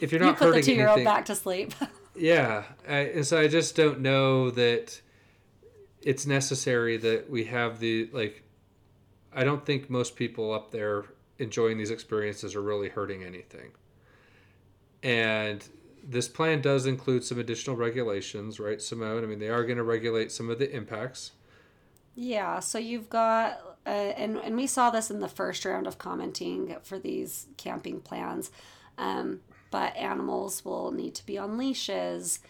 if 0.00 0.12
you're 0.12 0.20
You 0.20 0.28
not 0.28 0.36
put 0.36 0.46
the 0.46 0.50
hurting 0.50 0.64
two 0.64 0.74
year 0.74 0.88
old 0.88 0.98
anything 0.98 1.12
back 1.12 1.24
to 1.26 1.34
sleep. 1.34 1.74
yeah. 2.16 2.64
I, 2.88 2.96
and 2.96 3.26
so 3.26 3.38
i 3.38 3.48
just 3.48 3.74
don't 3.74 4.00
know 4.00 4.50
that 4.50 5.00
it's 6.02 6.26
necessary 6.26 6.96
that 6.98 7.30
we 7.30 7.44
have 7.44 7.78
the 7.78 8.10
like 8.12 8.42
i 9.32 9.44
don't 9.44 9.64
think 9.64 9.88
most 9.88 10.16
people 10.16 10.52
up 10.52 10.72
there 10.72 11.04
enjoying 11.38 11.78
these 11.78 11.90
experiences 11.90 12.54
are 12.54 12.60
really 12.60 12.88
hurting 12.88 13.22
anything 13.22 13.70
and 15.02 15.66
this 16.04 16.28
plan 16.28 16.60
does 16.60 16.86
include 16.86 17.24
some 17.24 17.38
additional 17.38 17.76
regulations 17.76 18.58
right 18.58 18.80
simone? 18.80 19.22
I 19.22 19.26
mean 19.26 19.38
they 19.38 19.48
are 19.48 19.64
going 19.64 19.78
to 19.78 19.84
regulate 19.84 20.32
some 20.32 20.50
of 20.50 20.58
the 20.58 20.70
impacts. 20.74 21.32
Yeah, 22.14 22.60
so 22.60 22.78
you've 22.78 23.08
got, 23.08 23.58
uh, 23.86 23.88
and, 23.88 24.36
and 24.36 24.54
we 24.54 24.66
saw 24.66 24.90
this 24.90 25.10
in 25.10 25.20
the 25.20 25.28
first 25.28 25.64
round 25.64 25.86
of 25.86 25.96
commenting 25.96 26.76
for 26.82 26.98
these 26.98 27.46
camping 27.56 28.00
plans, 28.00 28.50
um, 28.98 29.40
but 29.70 29.96
animals 29.96 30.62
will 30.62 30.90
need 30.90 31.14
to 31.14 31.24
be 31.24 31.38
on 31.38 31.56
leashes 31.56 32.40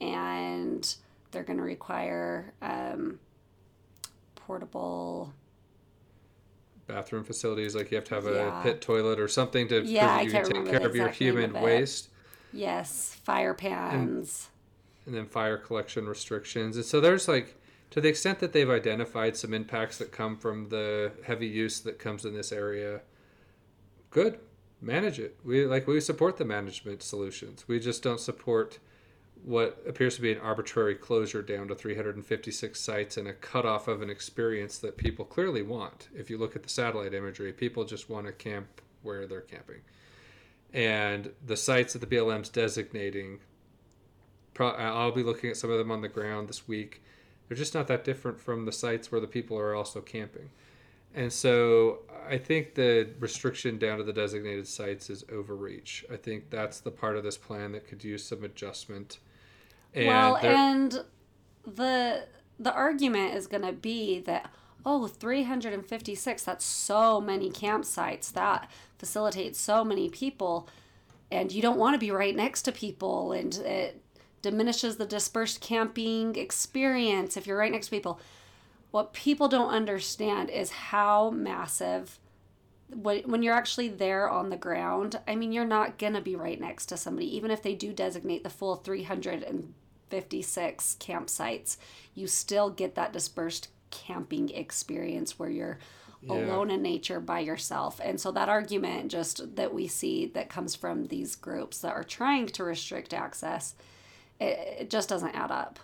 and 0.00 0.94
they're 1.30 1.42
going 1.42 1.58
to 1.58 1.64
require 1.64 2.52
um, 2.62 3.18
portable 4.36 5.32
bathroom 6.88 7.22
facilities, 7.22 7.76
like 7.76 7.90
you 7.92 7.96
have 7.96 8.04
to 8.04 8.14
have 8.16 8.24
Yeah. 8.24 8.60
a 8.60 8.62
pit 8.64 8.80
toilet 8.80 9.20
or 9.20 9.28
something 9.28 9.68
to 9.68 9.82
Yeah, 9.84 10.20
you 10.22 10.30
can't 10.32 10.46
take 10.46 10.66
care 10.66 10.86
of 10.86 10.96
your 10.96 11.08
human 11.08 11.52
waste. 11.52 12.08
Yes, 12.52 13.14
fire 13.22 13.54
pans. 13.54 14.48
and 15.06 15.14
then 15.14 15.24
fire 15.26 15.56
collection 15.56 16.06
restrictions. 16.06 16.76
And 16.76 16.84
so 16.84 17.00
there's 17.00 17.28
like, 17.28 17.54
to 17.90 18.00
the 18.00 18.08
extent 18.08 18.40
that 18.40 18.52
they've 18.52 18.68
identified 18.68 19.36
some 19.38 19.54
impacts 19.54 19.96
that 19.98 20.12
come 20.12 20.36
from 20.36 20.68
the 20.68 21.12
heavy 21.24 21.46
use 21.46 21.80
that 21.80 21.98
comes 21.98 22.26
in 22.26 22.34
this 22.34 22.52
area, 22.52 23.00
good, 24.10 24.38
manage 24.82 25.18
it. 25.18 25.36
We 25.44 25.64
like 25.64 25.86
we 25.86 26.00
support 26.00 26.36
the 26.36 26.44
management 26.44 27.02
solutions. 27.02 27.64
We 27.66 27.80
just 27.80 28.02
don't 28.02 28.20
support 28.20 28.78
what 29.44 29.82
appears 29.86 30.16
to 30.16 30.22
be 30.22 30.32
an 30.32 30.40
arbitrary 30.40 30.94
closure 30.94 31.42
down 31.42 31.68
to 31.68 31.74
356 31.74 32.80
sites 32.80 33.16
and 33.16 33.28
a 33.28 33.32
cutoff 33.32 33.88
of 33.88 34.02
an 34.02 34.10
experience 34.10 34.78
that 34.78 34.96
people 34.96 35.24
clearly 35.24 35.62
want. 35.62 36.08
If 36.14 36.30
you 36.30 36.38
look 36.38 36.56
at 36.56 36.62
the 36.62 36.68
satellite 36.68 37.14
imagery, 37.14 37.52
people 37.52 37.84
just 37.84 38.10
want 38.10 38.26
to 38.26 38.32
camp 38.32 38.80
where 39.02 39.26
they're 39.26 39.40
camping. 39.40 39.80
And 40.72 41.32
the 41.46 41.56
sites 41.56 41.94
that 41.94 42.00
the 42.00 42.06
BLM's 42.06 42.48
designating 42.48 43.40
I'll 44.60 45.12
be 45.12 45.22
looking 45.22 45.50
at 45.50 45.56
some 45.56 45.70
of 45.70 45.78
them 45.78 45.90
on 45.90 46.00
the 46.00 46.08
ground 46.08 46.48
this 46.48 46.66
week. 46.66 47.02
They're 47.46 47.56
just 47.56 47.74
not 47.74 47.86
that 47.88 48.04
different 48.04 48.40
from 48.40 48.64
the 48.64 48.72
sites 48.72 49.10
where 49.10 49.20
the 49.20 49.26
people 49.26 49.58
are 49.58 49.74
also 49.74 50.00
camping. 50.00 50.50
And 51.14 51.32
so 51.32 52.00
I 52.28 52.38
think 52.38 52.74
the 52.74 53.08
restriction 53.18 53.78
down 53.78 53.98
to 53.98 54.04
the 54.04 54.12
designated 54.12 54.68
sites 54.68 55.08
is 55.10 55.24
overreach. 55.32 56.04
I 56.12 56.16
think 56.16 56.50
that's 56.50 56.80
the 56.80 56.90
part 56.90 57.16
of 57.16 57.24
this 57.24 57.38
plan 57.38 57.72
that 57.72 57.86
could 57.88 58.04
use 58.04 58.24
some 58.24 58.44
adjustment. 58.44 59.18
And 59.94 60.06
well, 60.06 60.36
and 60.36 61.04
the 61.66 62.26
the 62.58 62.72
argument 62.72 63.34
is 63.34 63.46
going 63.46 63.62
to 63.62 63.72
be 63.72 64.20
that 64.20 64.50
oh, 64.86 65.06
356, 65.06 66.44
that's 66.44 66.64
so 66.64 67.20
many 67.20 67.50
campsites. 67.50 68.32
That 68.32 68.70
facilitates 68.98 69.60
so 69.60 69.84
many 69.84 70.08
people 70.08 70.68
and 71.30 71.52
you 71.52 71.60
don't 71.60 71.78
want 71.78 71.94
to 71.94 71.98
be 71.98 72.10
right 72.10 72.34
next 72.34 72.62
to 72.62 72.72
people 72.72 73.32
and 73.32 73.54
it 73.56 74.02
diminishes 74.40 74.96
the 74.96 75.06
dispersed 75.06 75.60
camping 75.60 76.36
experience 76.36 77.36
if 77.36 77.46
you're 77.46 77.58
right 77.58 77.72
next 77.72 77.86
to 77.86 77.90
people. 77.90 78.20
What 78.90 79.12
people 79.12 79.48
don't 79.48 79.68
understand 79.68 80.48
is 80.48 80.70
how 80.70 81.30
massive 81.30 82.18
when 82.94 83.22
when 83.30 83.42
you're 83.42 83.54
actually 83.54 83.88
there 83.88 84.28
on 84.28 84.50
the 84.50 84.56
ground, 84.56 85.18
I 85.28 85.34
mean, 85.36 85.52
you're 85.52 85.64
not 85.64 85.98
gonna 85.98 86.20
be 86.20 86.36
right 86.36 86.60
next 86.60 86.86
to 86.86 86.96
somebody, 86.96 87.34
even 87.36 87.50
if 87.50 87.62
they 87.62 87.74
do 87.74 87.92
designate 87.92 88.42
the 88.44 88.50
full 88.50 88.76
356 88.76 90.96
campsites. 91.00 91.76
You 92.14 92.26
still 92.26 92.70
get 92.70 92.94
that 92.94 93.12
dispersed 93.12 93.68
camping 93.90 94.50
experience 94.50 95.38
where 95.38 95.50
you're 95.50 95.78
Yeah. 96.20 96.32
alone 96.32 96.70
in 96.70 96.82
nature 96.82 97.20
by 97.20 97.40
yourself. 97.40 98.00
And 98.02 98.20
so 98.20 98.32
that 98.32 98.48
argument 98.48 99.10
just 99.10 99.54
that 99.56 99.72
we 99.72 99.86
see 99.86 100.26
that 100.26 100.50
comes 100.50 100.74
from 100.74 101.06
these 101.06 101.36
groups 101.36 101.78
that 101.80 101.94
are 101.94 102.02
trying 102.02 102.46
to 102.48 102.64
restrict 102.64 103.14
access, 103.14 103.76
it, 104.40 104.58
it 104.80 104.90
just 104.90 105.08
doesn't 105.08 105.34
add 105.36 105.52
up. 105.52 105.78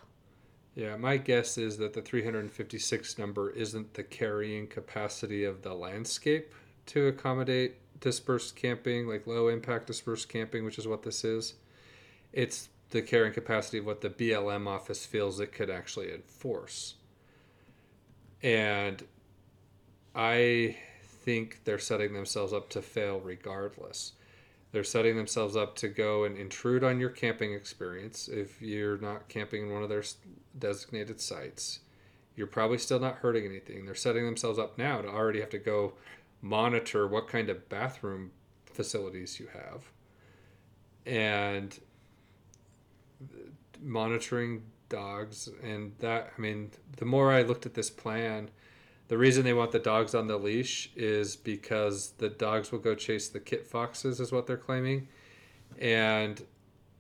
Yeah, 0.75 0.97
my 0.97 1.19
guess 1.19 1.57
is 1.57 1.77
that 1.79 1.93
the 1.93 2.03
356 2.03 3.17
number 3.17 3.51
isn't 3.51 3.95
the 3.95 4.03
carrying 4.03 4.67
capacity 4.67 5.45
of 5.45 5.63
the 5.63 5.73
landscape 5.73 6.53
to 6.87 7.07
accommodate 7.07 7.77
dispersed 8.01 8.57
camping, 8.57 9.07
like 9.07 9.27
low 9.27 9.49
impact 9.49 9.87
dispersed 9.87 10.29
camping, 10.29 10.65
which 10.65 10.79
is 10.79 10.87
what 10.87 11.03
this 11.03 11.25
is. 11.25 11.55
It's 12.33 12.69
the 12.91 13.03
carrying 13.03 13.33
capacity 13.33 13.79
of 13.79 13.87
what 13.87 14.01
the 14.01 14.11
BLM 14.11 14.67
office 14.67 15.05
feels 15.07 15.41
it 15.41 15.53
could 15.53 15.71
actually 15.71 16.13
enforce. 16.13 16.95
And 18.43 19.03
I 20.15 20.77
think 21.03 21.65
they're 21.65 21.79
setting 21.79 22.13
themselves 22.13 22.53
up 22.53 22.69
to 22.71 22.83
fail 22.83 23.21
regardless. 23.21 24.13
They're 24.73 24.85
setting 24.85 25.17
themselves 25.17 25.57
up 25.57 25.77
to 25.77 25.89
go 25.89 26.25
and 26.25 26.37
intrude 26.37 26.85
on 26.85 27.01
your 27.01 27.09
camping 27.09 27.55
experience 27.55 28.29
if 28.29 28.61
you're 28.61 28.99
not 28.99 29.29
camping 29.29 29.67
in 29.67 29.73
one 29.73 29.83
of 29.83 29.89
their 29.89 30.05
designated 30.59 31.21
sites. 31.21 31.81
You're 32.37 32.49
probably 32.49 32.79
still 32.79 32.99
not 32.99 33.17
hurting 33.17 33.45
anything. 33.45 33.87
They're 33.87 33.95
setting 33.95 34.25
themselves 34.25 34.59
up 34.59 34.77
now 34.77 35.01
to 35.01 35.09
already 35.09 35.41
have 35.41 35.51
to 35.51 35.59
go 35.59 35.95
monitor 36.45 37.09
what 37.09 37.27
kind 37.27 37.49
of 37.49 37.69
bathroom 37.69 38.31
facilities 38.67 39.41
you 39.41 39.49
have. 39.53 39.91
And 41.07 41.79
monitoring 43.81 44.63
dogs 44.89 45.49
and 45.63 45.93
that 45.99 46.31
i 46.37 46.41
mean 46.41 46.71
the 46.99 47.05
more 47.05 47.33
i 47.33 47.43
looked 47.43 47.67
at 47.67 47.75
this 47.75 47.91
plan 47.91 48.49
the 49.09 49.19
reason 49.19 49.45
they 49.45 49.53
want 49.53 49.73
the 49.73 49.79
dogs 49.79 50.15
on 50.15 50.27
the 50.27 50.37
leash 50.37 50.91
is 50.97 51.37
because 51.37 52.13
the 52.19 52.31
dogs 52.31 52.73
will 52.73 52.79
go 52.79 52.95
chase 52.95 53.29
the 53.29 53.41
kit 53.41 53.67
foxes 53.67 54.19
is 54.19 54.33
what 54.33 54.47
they're 54.47 54.57
claiming. 54.57 55.09
And 55.79 56.43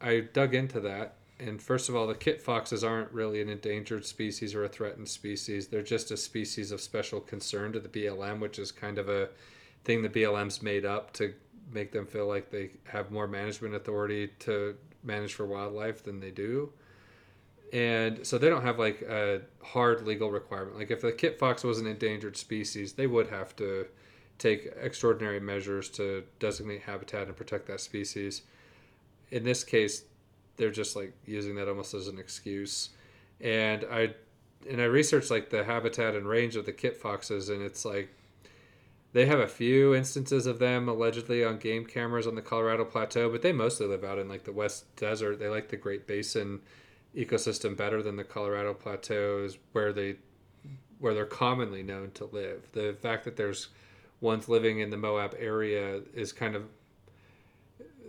i 0.01 0.21
dug 0.21 0.55
into 0.55 0.81
that 0.81 1.17
and 1.47 1.63
first 1.63 1.89
of 1.89 1.97
all 1.97 2.07
the 2.07 2.15
kit 2.15 2.41
foxes 2.41 2.83
aren't 2.83 3.11
really 3.13 3.41
an 3.41 3.49
endangered 3.49 4.05
species 4.05 4.55
or 4.55 4.65
a 4.65 4.69
threatened 4.69 5.09
species 5.09 5.69
they're 5.69 5.83
just 5.83 6.11
a 6.11 6.17
species 6.17 6.73
of 6.73 6.81
special 6.81 7.21
concern 7.21 7.73
to 7.73 7.81
the 7.81 7.89
blm 7.89 8.41
which 8.41 8.59
is 8.59 8.73
kind 8.73 8.99
of 8.99 9.09
a 9.09 9.29
thing 9.85 10.03
the 10.03 10.09
blm's 10.09 10.63
made 10.63 10.85
up 10.85 11.13
to 11.13 11.35
make 11.73 11.93
them 11.93 12.07
feel 12.07 12.27
like 12.27 12.51
they 12.51 12.71
have 12.85 13.11
more 13.11 13.27
management 13.27 13.75
authority 13.75 14.29
to 14.39 14.77
manage 15.03 15.35
for 15.35 15.47
wildlife 15.47 16.03
than 16.03 16.21
they 16.21 16.31
do 16.31 16.73
and 17.75 18.25
so 18.25 18.39
they 18.39 18.49
don't 18.49 18.63
have 18.63 18.79
like 18.79 19.03
a 19.03 19.41
hard 19.61 20.07
legal 20.07 20.31
requirement. 20.31 20.79
Like 20.79 20.93
if 20.93 21.01
the 21.01 21.11
kit 21.11 21.41
fox 21.41 21.65
was 21.65 21.81
an 21.81 21.89
endangered 21.89 22.37
species, 22.37 22.93
they 22.93 23.09
would 23.09 23.29
have 23.31 23.57
to 23.57 23.87
take 24.39 24.73
extraordinary 24.81 25.41
measures 25.41 25.91
to 25.91 26.23
designate 26.39 26.83
habitat 26.83 27.27
and 27.27 27.37
protect 27.37 27.67
that 27.67 27.81
species. 27.81 28.43
In 29.33 29.43
this 29.43 29.65
case, 29.65 30.05
they're 30.57 30.71
just 30.71 30.97
like 30.97 31.13
using 31.27 31.57
that 31.57 31.69
almost 31.69 31.95
as 31.95 32.09
an 32.09 32.19
excuse. 32.19 32.91
And 33.41 33.85
I 33.91 34.15
and 34.69 34.81
I 34.81 34.85
researched 34.85 35.31
like 35.31 35.51
the 35.51 35.65
habitat 35.65 36.15
and 36.15 36.27
range 36.27 36.57
of 36.57 36.67
the 36.67 36.73
kit 36.73 36.97
foxes, 36.97 37.49
and 37.49 37.63
it's 37.63 37.85
like 37.85 38.09
they 39.13 39.27
have 39.27 39.39
a 39.39 39.49
few 39.49 39.95
instances 39.95 40.47
of 40.47 40.59
them 40.59 40.89
allegedly 40.89 41.45
on 41.45 41.59
game 41.59 41.87
cameras 41.87 42.27
on 42.27 42.35
the 42.35 42.43
Colorado 42.43 42.85
Plateau, 42.85 43.31
but 43.31 43.43
they 43.43 43.53
mostly 43.53 43.87
live 43.87 44.05
out 44.05 44.19
in 44.19 44.29
like 44.29 44.45
the 44.45 44.53
West 44.53 44.95
Desert. 44.97 45.39
They 45.39 45.49
like 45.49 45.69
the 45.69 45.77
Great 45.77 46.07
Basin 46.07 46.61
ecosystem 47.15 47.77
better 47.77 48.03
than 48.03 48.17
the 48.17 48.25
Colorado 48.25 48.75
plateaus 48.75 49.57
where 49.73 49.93
they 49.93 50.17
where 50.99 51.15
they're 51.15 51.27
commonly 51.27 51.83
known 51.83 52.11
to 52.13 52.25
live. 52.27 52.69
The 52.73 52.97
fact 53.03 53.25
that 53.25 53.37
there's 53.37 53.69
ones 54.21 54.49
living 54.49 54.79
in 54.81 54.91
the 54.91 54.97
Moab 54.97 55.35
area 55.39 56.01
is 56.15 56.33
kind 56.33 56.57
of 56.57 56.65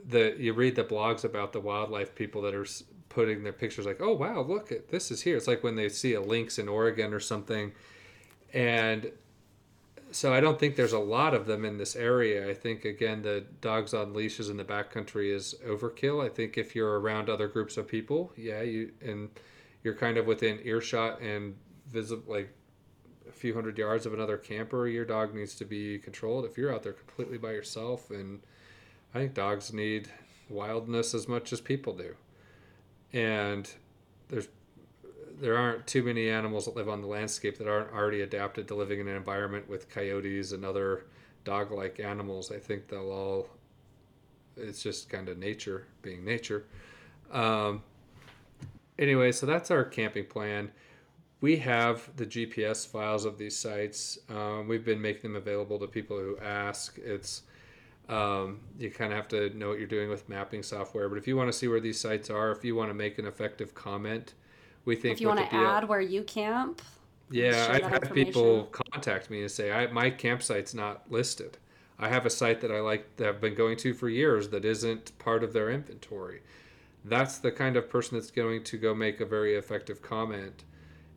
the 0.07 0.35
you 0.37 0.53
read 0.53 0.75
the 0.75 0.83
blogs 0.83 1.23
about 1.23 1.53
the 1.53 1.59
wildlife 1.59 2.15
people 2.15 2.41
that 2.43 2.53
are 2.53 2.67
putting 3.09 3.43
their 3.43 3.53
pictures 3.53 3.85
like, 3.85 4.01
"Oh 4.01 4.13
wow, 4.13 4.41
look 4.41 4.71
at 4.71 4.89
this 4.89 5.11
is 5.11 5.21
here." 5.21 5.37
It's 5.37 5.47
like 5.47 5.63
when 5.63 5.75
they 5.75 5.89
see 5.89 6.13
a 6.13 6.21
lynx 6.21 6.59
in 6.59 6.67
Oregon 6.67 7.13
or 7.13 7.19
something 7.19 7.71
and 8.55 9.11
so 10.11 10.33
I 10.33 10.39
don't 10.39 10.57
think 10.57 10.77
there's 10.77 10.93
a 10.93 10.99
lot 10.99 11.33
of 11.33 11.45
them 11.45 11.65
in 11.65 11.77
this 11.77 11.95
area. 11.95 12.49
I 12.49 12.53
think 12.53 12.85
again 12.85 13.21
the 13.21 13.45
dogs 13.59 13.93
on 13.93 14.13
leashes 14.13 14.49
in 14.49 14.55
the 14.57 14.63
backcountry 14.63 15.33
is 15.33 15.55
overkill. 15.67 16.25
I 16.25 16.29
think 16.29 16.57
if 16.57 16.73
you're 16.73 16.99
around 16.99 17.29
other 17.29 17.49
groups 17.49 17.75
of 17.75 17.87
people, 17.87 18.31
yeah, 18.37 18.61
you 18.61 18.91
and 19.01 19.29
you're 19.83 19.93
kind 19.93 20.17
of 20.17 20.25
within 20.25 20.59
earshot 20.63 21.21
and 21.21 21.55
visible 21.91 22.33
like 22.33 22.49
a 23.27 23.31
few 23.31 23.53
hundred 23.53 23.77
yards 23.77 24.05
of 24.05 24.13
another 24.13 24.37
camper, 24.37 24.87
your 24.87 25.05
dog 25.05 25.35
needs 25.35 25.53
to 25.55 25.65
be 25.65 25.99
controlled. 25.99 26.45
If 26.45 26.57
you're 26.57 26.73
out 26.73 26.83
there 26.83 26.93
completely 26.93 27.37
by 27.37 27.51
yourself 27.51 28.09
and 28.09 28.39
I 29.13 29.19
think 29.19 29.33
dogs 29.33 29.71
need 29.73 30.09
wildness 30.49 31.13
as 31.13 31.27
much 31.27 31.53
as 31.53 31.61
people 31.61 31.93
do. 31.93 32.15
And 33.13 33.69
there's 34.29 34.47
there 35.39 35.57
aren't 35.57 35.85
too 35.85 36.03
many 36.03 36.29
animals 36.29 36.65
that 36.65 36.75
live 36.75 36.87
on 36.89 37.01
the 37.01 37.07
landscape 37.07 37.57
that 37.57 37.67
aren't 37.67 37.91
already 37.93 38.21
adapted 38.21 38.67
to 38.67 38.75
living 38.75 38.99
in 38.99 39.07
an 39.07 39.15
environment 39.15 39.67
with 39.67 39.89
coyotes 39.89 40.51
and 40.53 40.63
other 40.63 41.05
dog-like 41.43 41.99
animals. 41.99 42.51
I 42.51 42.57
think 42.57 42.87
they'll 42.87 43.11
all. 43.11 43.49
It's 44.57 44.81
just 44.81 45.09
kind 45.09 45.27
of 45.27 45.37
nature 45.37 45.85
being 46.01 46.23
nature. 46.23 46.65
Um, 47.31 47.83
anyway, 48.97 49.33
so 49.33 49.45
that's 49.45 49.69
our 49.71 49.83
camping 49.83 50.25
plan. 50.25 50.71
We 51.41 51.57
have 51.57 52.09
the 52.15 52.25
GPS 52.25 52.87
files 52.87 53.25
of 53.25 53.37
these 53.37 53.57
sites. 53.57 54.17
Um, 54.29 54.67
we've 54.69 54.85
been 54.85 55.01
making 55.01 55.33
them 55.33 55.35
available 55.35 55.77
to 55.79 55.87
people 55.87 56.17
who 56.17 56.37
ask. 56.39 56.97
It's 56.97 57.43
um, 58.09 58.59
you 58.77 58.91
kind 58.91 59.11
of 59.11 59.17
have 59.17 59.27
to 59.29 59.49
know 59.57 59.69
what 59.69 59.79
you're 59.79 59.87
doing 59.87 60.09
with 60.09 60.27
mapping 60.29 60.63
software. 60.63 61.09
But 61.09 61.17
if 61.17 61.27
you 61.27 61.35
want 61.35 61.51
to 61.51 61.57
see 61.57 61.67
where 61.67 61.79
these 61.79 61.99
sites 61.99 62.29
are, 62.29 62.51
if 62.51 62.63
you 62.63 62.75
want 62.75 62.89
to 62.89 62.93
make 62.93 63.17
an 63.17 63.25
effective 63.25 63.73
comment, 63.73 64.33
we 64.85 64.95
think 64.95 65.15
If 65.15 65.21
you 65.21 65.27
want 65.27 65.49
to 65.49 65.55
add 65.55 65.87
where 65.87 66.01
you 66.01 66.23
camp, 66.23 66.81
yeah, 67.31 67.67
I've 67.71 67.83
had 67.83 68.13
people 68.13 68.65
contact 68.65 69.29
me 69.29 69.41
and 69.41 69.49
say, 69.49 69.71
I, 69.71 69.87
my 69.87 70.09
campsite's 70.09 70.75
not 70.75 71.11
listed. 71.11 71.57
I 71.97 72.09
have 72.09 72.25
a 72.25 72.29
site 72.29 72.61
that 72.61 72.71
I 72.71 72.81
like 72.81 73.15
that 73.17 73.27
I've 73.27 73.41
been 73.41 73.55
going 73.55 73.77
to 73.77 73.93
for 73.93 74.09
years 74.09 74.49
that 74.49 74.65
isn't 74.65 75.17
part 75.17 75.43
of 75.43 75.53
their 75.53 75.71
inventory. 75.71 76.41
That's 77.03 77.37
the 77.37 77.51
kind 77.51 77.77
of 77.77 77.89
person 77.89 78.17
that's 78.17 78.31
going 78.31 78.63
to 78.63 78.77
go 78.77 78.93
make 78.93 79.21
a 79.21 79.25
very 79.25 79.55
effective 79.55 80.01
comment. 80.01 80.63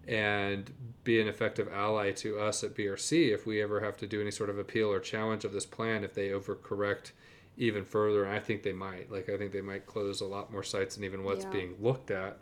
And 0.09 0.73
be 1.05 1.21
an 1.21 1.29
effective 1.29 1.69
ally 1.73 2.11
to 2.13 2.41
us 2.41 2.65
at 2.65 2.75
BRC 2.75 3.33
if 3.33 3.47
we 3.47 3.63
ever 3.63 3.81
have 3.81 3.97
to 3.99 4.07
do 4.07 4.21
any 4.23 4.31
sort 4.31 4.49
of 4.49 4.59
appeal 4.59 4.91
or 4.91 4.99
challenge 5.01 5.45
of 5.45 5.53
this 5.53 5.67
plan 5.67 6.03
if 6.03 6.15
they 6.15 6.31
overcorrect 6.31 7.13
even 7.59 7.85
further. 7.85 8.25
And 8.25 8.33
I 8.35 8.41
think 8.41 8.63
they 8.63 8.73
might. 8.73 9.13
Like, 9.13 9.29
I 9.29 9.37
think 9.37 9.53
they 9.53 9.61
might 9.61 9.87
close 9.87 10.23
a 10.23 10.27
lot 10.27 10.51
more 10.51 10.63
sites 10.63 10.95
than 10.97 11.05
even 11.05 11.25
what's 11.25 11.45
Yeah. 11.45 11.51
being 11.51 11.77
looked 11.79 12.11
at. 12.11 12.39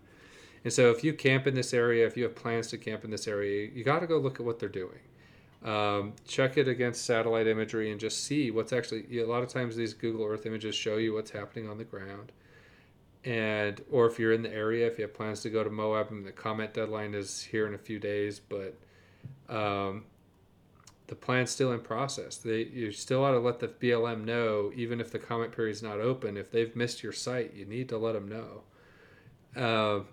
And 0.64 0.73
so, 0.73 0.90
if 0.90 1.02
you 1.04 1.12
camp 1.12 1.46
in 1.46 1.54
this 1.54 1.75
area, 1.75 2.06
if 2.06 2.16
you 2.16 2.25
have 2.25 2.35
plans 2.37 2.68
to 2.68 2.78
camp 2.78 3.04
in 3.04 3.11
this 3.11 3.26
area, 3.28 3.68
you 3.73 3.85
got 3.85 4.00
to 4.00 4.06
go 4.06 4.18
look 4.18 4.38
at 4.40 4.46
what 4.46 4.58
they're 4.61 4.68
doing. 4.68 5.00
Um, 5.64 6.14
check 6.26 6.56
it 6.58 6.68
against 6.68 7.04
satellite 7.04 7.46
imagery 7.49 7.90
and 7.90 7.99
just 8.00 8.25
see 8.25 8.50
what's 8.52 8.73
actually. 8.73 9.18
A 9.18 9.26
lot 9.26 9.42
of 9.42 9.49
times, 9.49 9.75
these 9.76 9.94
Google 9.94 10.25
Earth 10.25 10.46
images 10.46 10.75
show 10.76 10.96
you 10.99 11.14
what's 11.14 11.30
happening 11.32 11.68
on 11.68 11.78
the 11.78 11.85
ground. 11.85 12.30
And 13.26 13.83
or 13.90 14.06
if 14.06 14.21
you're 14.21 14.33
in 14.33 14.42
the 14.42 14.52
area, 14.52 14.87
if 14.87 14.99
you 14.99 15.02
have 15.02 15.12
plans 15.12 15.40
to 15.42 15.50
go 15.50 15.64
to 15.64 15.68
Moab, 15.68 16.06
I 16.11 16.14
mean, 16.14 16.25
the 16.25 16.30
comment 16.30 16.73
deadline 16.73 17.12
is 17.12 17.42
here 17.42 17.66
in 17.66 17.75
a 17.75 17.78
few 17.78 17.99
days, 17.99 18.38
but 18.40 18.78
um, 19.49 20.04
the 21.09 21.16
plan's 21.16 21.50
still 21.50 21.73
in 21.73 21.80
process. 21.80 22.37
They 22.37 22.62
you 22.62 22.92
still 22.92 23.25
ought 23.25 23.33
to 23.33 23.40
let 23.40 23.59
the 23.59 23.66
BLM 23.66 24.25
know, 24.25 24.71
even 24.76 25.00
if 25.00 25.11
the 25.11 25.18
comment 25.18 25.50
period's 25.50 25.83
not 25.83 25.99
open. 25.99 26.37
If 26.37 26.52
they've 26.52 26.75
missed 26.76 27.02
your 27.02 27.12
site, 27.12 27.52
you 27.52 27.64
need 27.64 27.88
to 27.88 27.99
let 27.99 28.12
them 28.12 28.28
know. 28.28 28.62
Uh, 29.61 30.04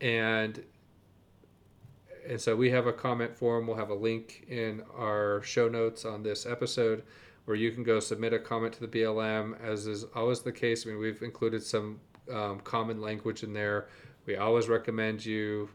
and 0.00 0.64
and 2.26 2.40
so 2.40 2.56
we 2.56 2.70
have 2.70 2.86
a 2.86 2.94
comment 2.94 3.36
form. 3.36 3.66
We'll 3.66 3.76
have 3.76 3.90
a 3.90 3.94
link 3.94 4.46
in 4.48 4.82
our 4.96 5.42
show 5.42 5.68
notes 5.68 6.06
on 6.06 6.22
this 6.22 6.46
episode 6.46 7.02
where 7.44 7.56
you 7.56 7.72
can 7.72 7.82
go 7.82 8.00
submit 8.00 8.32
a 8.32 8.38
comment 8.38 8.72
to 8.74 8.86
the 8.86 8.88
BLM, 8.88 9.60
as 9.62 9.86
is 9.86 10.04
always 10.14 10.40
the 10.40 10.52
case. 10.52 10.86
I 10.86 10.90
mean, 10.90 10.98
we've 10.98 11.22
included 11.22 11.62
some 11.62 11.98
um, 12.30 12.60
common 12.60 13.00
language 13.00 13.42
in 13.42 13.52
there. 13.52 13.88
We 14.26 14.36
always 14.36 14.68
recommend 14.68 15.24
you 15.24 15.68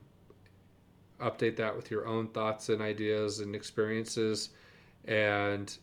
update 1.20 1.56
that 1.58 1.76
with 1.76 1.90
your 1.90 2.08
own 2.08 2.28
thoughts 2.28 2.70
and 2.70 2.82
ideas 2.82 3.40
and 3.40 3.56
experiences, 3.56 4.50
and 5.06 5.78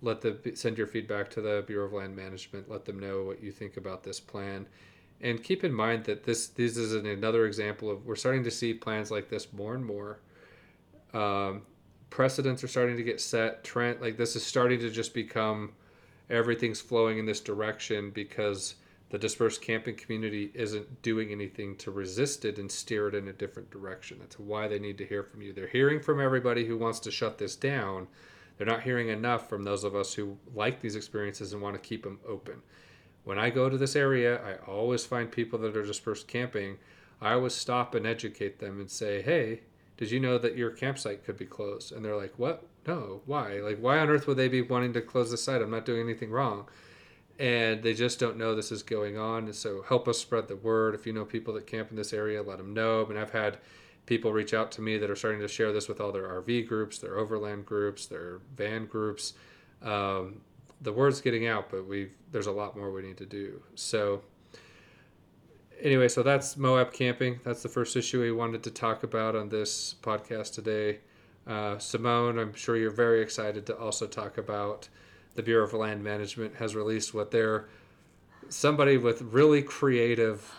let 0.00 0.20
the 0.20 0.52
send 0.54 0.78
your 0.78 0.86
feedback 0.86 1.30
to 1.30 1.40
the 1.40 1.64
Bureau 1.66 1.86
of 1.86 1.92
Land 1.92 2.16
Management. 2.16 2.70
Let 2.70 2.84
them 2.84 2.98
know 2.98 3.24
what 3.24 3.42
you 3.42 3.52
think 3.52 3.76
about 3.76 4.02
this 4.02 4.20
plan, 4.20 4.66
and 5.20 5.42
keep 5.42 5.64
in 5.64 5.72
mind 5.72 6.04
that 6.04 6.24
this 6.24 6.48
this 6.48 6.76
is 6.76 6.94
an, 6.94 7.06
another 7.06 7.46
example 7.46 7.90
of 7.90 8.06
we're 8.06 8.16
starting 8.16 8.44
to 8.44 8.50
see 8.50 8.74
plans 8.74 9.10
like 9.10 9.28
this 9.28 9.52
more 9.52 9.74
and 9.74 9.84
more. 9.84 10.20
Um, 11.12 11.62
precedents 12.10 12.62
are 12.64 12.68
starting 12.68 12.96
to 12.96 13.02
get 13.02 13.20
set. 13.20 13.64
Trent, 13.64 14.00
like 14.00 14.16
this 14.16 14.36
is 14.36 14.44
starting 14.44 14.80
to 14.80 14.90
just 14.90 15.14
become 15.14 15.72
everything's 16.30 16.80
flowing 16.80 17.18
in 17.18 17.26
this 17.26 17.40
direction 17.40 18.10
because 18.10 18.76
the 19.12 19.18
dispersed 19.18 19.60
camping 19.60 19.94
community 19.94 20.50
isn't 20.54 21.02
doing 21.02 21.32
anything 21.32 21.76
to 21.76 21.90
resist 21.90 22.46
it 22.46 22.56
and 22.56 22.72
steer 22.72 23.08
it 23.08 23.14
in 23.14 23.28
a 23.28 23.32
different 23.34 23.70
direction. 23.70 24.16
That's 24.18 24.38
why 24.38 24.68
they 24.68 24.78
need 24.78 24.96
to 24.96 25.06
hear 25.06 25.22
from 25.22 25.42
you. 25.42 25.52
They're 25.52 25.66
hearing 25.66 26.00
from 26.00 26.18
everybody 26.18 26.64
who 26.64 26.78
wants 26.78 26.98
to 27.00 27.10
shut 27.10 27.36
this 27.36 27.54
down. 27.54 28.08
They're 28.56 28.66
not 28.66 28.84
hearing 28.84 29.10
enough 29.10 29.50
from 29.50 29.64
those 29.64 29.84
of 29.84 29.94
us 29.94 30.14
who 30.14 30.38
like 30.54 30.80
these 30.80 30.96
experiences 30.96 31.52
and 31.52 31.60
want 31.60 31.74
to 31.74 31.88
keep 31.88 32.04
them 32.04 32.20
open. 32.26 32.62
When 33.24 33.38
I 33.38 33.50
go 33.50 33.68
to 33.68 33.76
this 33.76 33.96
area, 33.96 34.40
I 34.42 34.54
always 34.66 35.04
find 35.04 35.30
people 35.30 35.58
that 35.58 35.76
are 35.76 35.84
dispersed 35.84 36.26
camping. 36.26 36.78
I 37.20 37.34
always 37.34 37.52
stop 37.52 37.94
and 37.94 38.06
educate 38.06 38.60
them 38.60 38.80
and 38.80 38.90
say, 38.90 39.20
hey, 39.20 39.60
did 39.98 40.10
you 40.10 40.20
know 40.20 40.38
that 40.38 40.56
your 40.56 40.70
campsite 40.70 41.22
could 41.22 41.36
be 41.36 41.44
closed? 41.44 41.92
And 41.92 42.02
they're 42.02 42.16
like, 42.16 42.38
what? 42.38 42.66
No, 42.86 43.20
why? 43.26 43.60
Like, 43.60 43.78
why 43.78 43.98
on 43.98 44.08
earth 44.08 44.26
would 44.26 44.38
they 44.38 44.48
be 44.48 44.62
wanting 44.62 44.94
to 44.94 45.02
close 45.02 45.30
the 45.30 45.36
site? 45.36 45.60
I'm 45.60 45.70
not 45.70 45.84
doing 45.84 46.00
anything 46.00 46.30
wrong. 46.30 46.66
And 47.38 47.82
they 47.82 47.94
just 47.94 48.20
don't 48.20 48.36
know 48.36 48.54
this 48.54 48.70
is 48.70 48.82
going 48.82 49.18
on. 49.18 49.52
So 49.52 49.82
help 49.82 50.06
us 50.06 50.18
spread 50.18 50.48
the 50.48 50.56
word. 50.56 50.94
If 50.94 51.06
you 51.06 51.12
know 51.12 51.24
people 51.24 51.54
that 51.54 51.66
camp 51.66 51.90
in 51.90 51.96
this 51.96 52.12
area, 52.12 52.42
let 52.42 52.58
them 52.58 52.72
know. 52.72 53.04
I 53.04 53.08
mean, 53.08 53.18
I've 53.18 53.32
had 53.32 53.58
people 54.06 54.32
reach 54.32 54.54
out 54.54 54.70
to 54.72 54.80
me 54.80 54.98
that 54.98 55.10
are 55.10 55.16
starting 55.16 55.40
to 55.40 55.48
share 55.48 55.72
this 55.72 55.88
with 55.88 56.00
all 56.00 56.12
their 56.12 56.28
RV 56.42 56.68
groups, 56.68 56.98
their 56.98 57.18
overland 57.18 57.66
groups, 57.66 58.06
their 58.06 58.40
van 58.56 58.86
groups. 58.86 59.34
Um, 59.82 60.40
the 60.80 60.92
word's 60.92 61.20
getting 61.20 61.46
out, 61.46 61.70
but 61.70 61.86
we've 61.86 62.12
there's 62.32 62.46
a 62.46 62.52
lot 62.52 62.76
more 62.76 62.90
we 62.90 63.02
need 63.02 63.16
to 63.18 63.26
do. 63.26 63.62
So 63.74 64.22
anyway, 65.80 66.08
so 66.08 66.22
that's 66.22 66.56
Moab 66.56 66.92
camping. 66.92 67.40
That's 67.44 67.62
the 67.62 67.68
first 67.68 67.96
issue 67.96 68.20
we 68.20 68.32
wanted 68.32 68.62
to 68.64 68.70
talk 68.70 69.02
about 69.02 69.36
on 69.36 69.48
this 69.48 69.94
podcast 70.02 70.54
today. 70.54 70.98
Uh, 71.46 71.78
Simone, 71.78 72.38
I'm 72.38 72.54
sure 72.54 72.76
you're 72.76 72.90
very 72.90 73.20
excited 73.20 73.66
to 73.66 73.76
also 73.76 74.06
talk 74.06 74.38
about 74.38 74.88
the 75.34 75.42
Bureau 75.42 75.64
of 75.64 75.72
Land 75.72 76.02
Management 76.02 76.56
has 76.56 76.74
released 76.74 77.14
what 77.14 77.30
they're 77.30 77.68
somebody 78.48 78.98
with 78.98 79.22
really 79.22 79.62
creative 79.62 80.52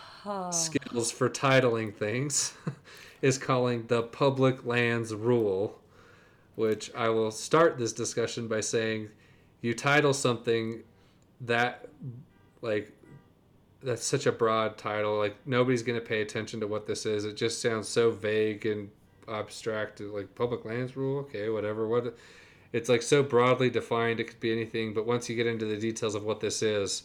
skills 0.50 1.10
for 1.10 1.28
titling 1.28 1.94
things 1.94 2.54
is 3.22 3.38
calling 3.38 3.86
the 3.86 4.02
public 4.02 4.64
lands 4.64 5.14
rule, 5.14 5.78
which 6.56 6.92
I 6.94 7.08
will 7.10 7.30
start 7.30 7.78
this 7.78 7.92
discussion 7.92 8.48
by 8.48 8.60
saying 8.60 9.10
you 9.60 9.74
title 9.74 10.12
something 10.12 10.82
that 11.42 11.88
like 12.62 12.90
that's 13.82 14.04
such 14.04 14.26
a 14.26 14.32
broad 14.32 14.78
title 14.78 15.18
like 15.18 15.36
nobody's 15.46 15.82
going 15.82 15.98
to 15.98 16.04
pay 16.04 16.22
attention 16.22 16.60
to 16.60 16.66
what 16.66 16.86
this 16.86 17.06
is. 17.06 17.24
It 17.24 17.36
just 17.36 17.60
sounds 17.60 17.88
so 17.88 18.10
vague 18.10 18.66
and 18.66 18.90
abstract 19.28 20.00
like 20.00 20.34
public 20.34 20.64
lands 20.66 20.96
rule 20.96 21.18
okay 21.18 21.48
whatever 21.48 21.88
what 21.88 22.14
it's 22.74 22.88
like 22.88 23.02
so 23.02 23.22
broadly 23.22 23.70
defined 23.70 24.18
it 24.18 24.24
could 24.24 24.40
be 24.40 24.52
anything 24.52 24.92
but 24.92 25.06
once 25.06 25.28
you 25.30 25.36
get 25.36 25.46
into 25.46 25.64
the 25.64 25.76
details 25.76 26.14
of 26.16 26.24
what 26.24 26.40
this 26.40 26.60
is 26.60 27.04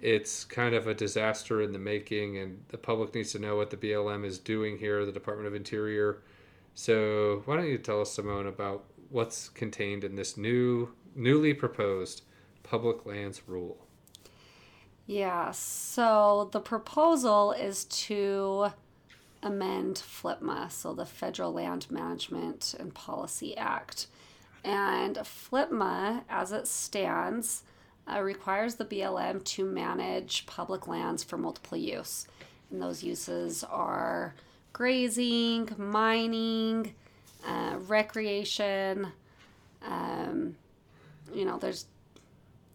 it's 0.00 0.44
kind 0.44 0.74
of 0.74 0.86
a 0.86 0.94
disaster 0.94 1.60
in 1.60 1.72
the 1.72 1.78
making 1.78 2.38
and 2.38 2.58
the 2.68 2.78
public 2.78 3.14
needs 3.14 3.32
to 3.32 3.38
know 3.38 3.54
what 3.54 3.70
the 3.70 3.76
blm 3.76 4.24
is 4.24 4.38
doing 4.38 4.78
here 4.78 5.04
the 5.04 5.12
department 5.12 5.46
of 5.46 5.54
interior 5.54 6.22
so 6.74 7.42
why 7.44 7.54
don't 7.54 7.68
you 7.68 7.78
tell 7.78 8.00
us 8.00 8.12
simone 8.12 8.46
about 8.46 8.84
what's 9.10 9.50
contained 9.50 10.04
in 10.04 10.16
this 10.16 10.36
new 10.36 10.88
newly 11.14 11.52
proposed 11.52 12.22
public 12.62 13.04
lands 13.04 13.42
rule 13.46 13.76
Yeah, 15.06 15.52
so 15.52 16.50
the 16.52 16.60
proposal 16.60 17.52
is 17.52 17.84
to 17.84 18.72
amend 19.42 19.96
FLPMA, 19.96 20.70
so 20.70 20.92
the 20.92 21.06
Federal 21.06 21.52
Land 21.52 21.86
Management 21.90 22.74
and 22.78 22.94
Policy 22.94 23.56
Act. 23.56 24.06
And 24.64 25.16
FLPMA, 25.16 26.22
as 26.28 26.52
it 26.52 26.66
stands, 26.66 27.62
uh, 28.06 28.20
requires 28.20 28.76
the 28.76 28.84
BLM 28.84 29.44
to 29.44 29.64
manage 29.64 30.46
public 30.46 30.86
lands 30.86 31.22
for 31.22 31.36
multiple 31.36 31.78
use. 31.78 32.26
And 32.70 32.82
those 32.82 33.02
uses 33.02 33.64
are 33.64 34.34
grazing, 34.72 35.70
mining, 35.76 36.94
uh, 37.46 37.76
recreation. 37.86 39.08
Um, 39.82 40.56
you 41.32 41.44
know, 41.44 41.58
there's 41.58 41.86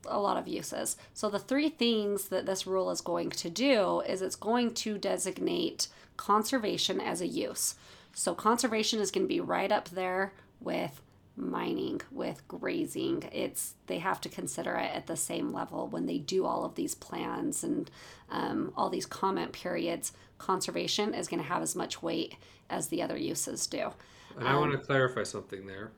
a 0.06 0.20
lot 0.20 0.38
of 0.38 0.48
uses. 0.48 0.98
So 1.14 1.30
the 1.30 1.40
three 1.40 1.70
things 1.70 2.28
that 2.28 2.46
this 2.46 2.68
rule 2.68 2.92
is 2.92 3.02
going 3.02 3.30
to 3.32 3.50
do 3.50 4.02
is 4.02 4.22
it's 4.22 4.36
going 4.36 4.74
to 4.76 4.98
designate 4.98 5.88
conservation 6.18 7.00
as 7.00 7.22
a 7.22 7.28
use. 7.28 7.76
So 8.14 8.36
conservation 8.36 9.00
is 9.00 9.12
going 9.12 9.26
to 9.26 9.34
be 9.34 9.40
right 9.40 9.72
up 9.72 9.90
there 9.90 10.34
with 10.60 11.02
mining, 11.36 12.02
with 12.12 12.48
grazing. 12.48 13.24
It's 13.32 13.76
they 13.88 14.00
have 14.00 14.22
to 14.22 14.30
consider 14.30 14.76
it 14.76 14.96
at 14.96 15.08
the 15.08 15.16
same 15.16 15.52
level 15.52 15.88
when 15.88 16.06
they 16.06 16.20
do 16.20 16.46
all 16.46 16.64
of 16.64 16.76
these 16.76 16.96
plans 16.96 17.64
and 17.64 17.90
um, 18.30 18.72
all 18.76 18.90
these 18.90 19.06
comment 19.06 19.52
periods. 19.52 20.14
Conservation 20.38 21.14
is 21.14 21.28
going 21.28 21.42
to 21.42 21.48
have 21.48 21.62
as 21.62 21.76
much 21.76 22.04
weight 22.04 22.36
as 22.70 22.88
the 22.88 23.02
other 23.02 23.18
uses 23.18 23.66
do. 23.68 23.92
And 24.38 24.48
I 24.48 24.58
want 24.58 24.72
to 24.72 24.78
clarify 24.78 25.24
something 25.24 25.66
there. 25.66 25.92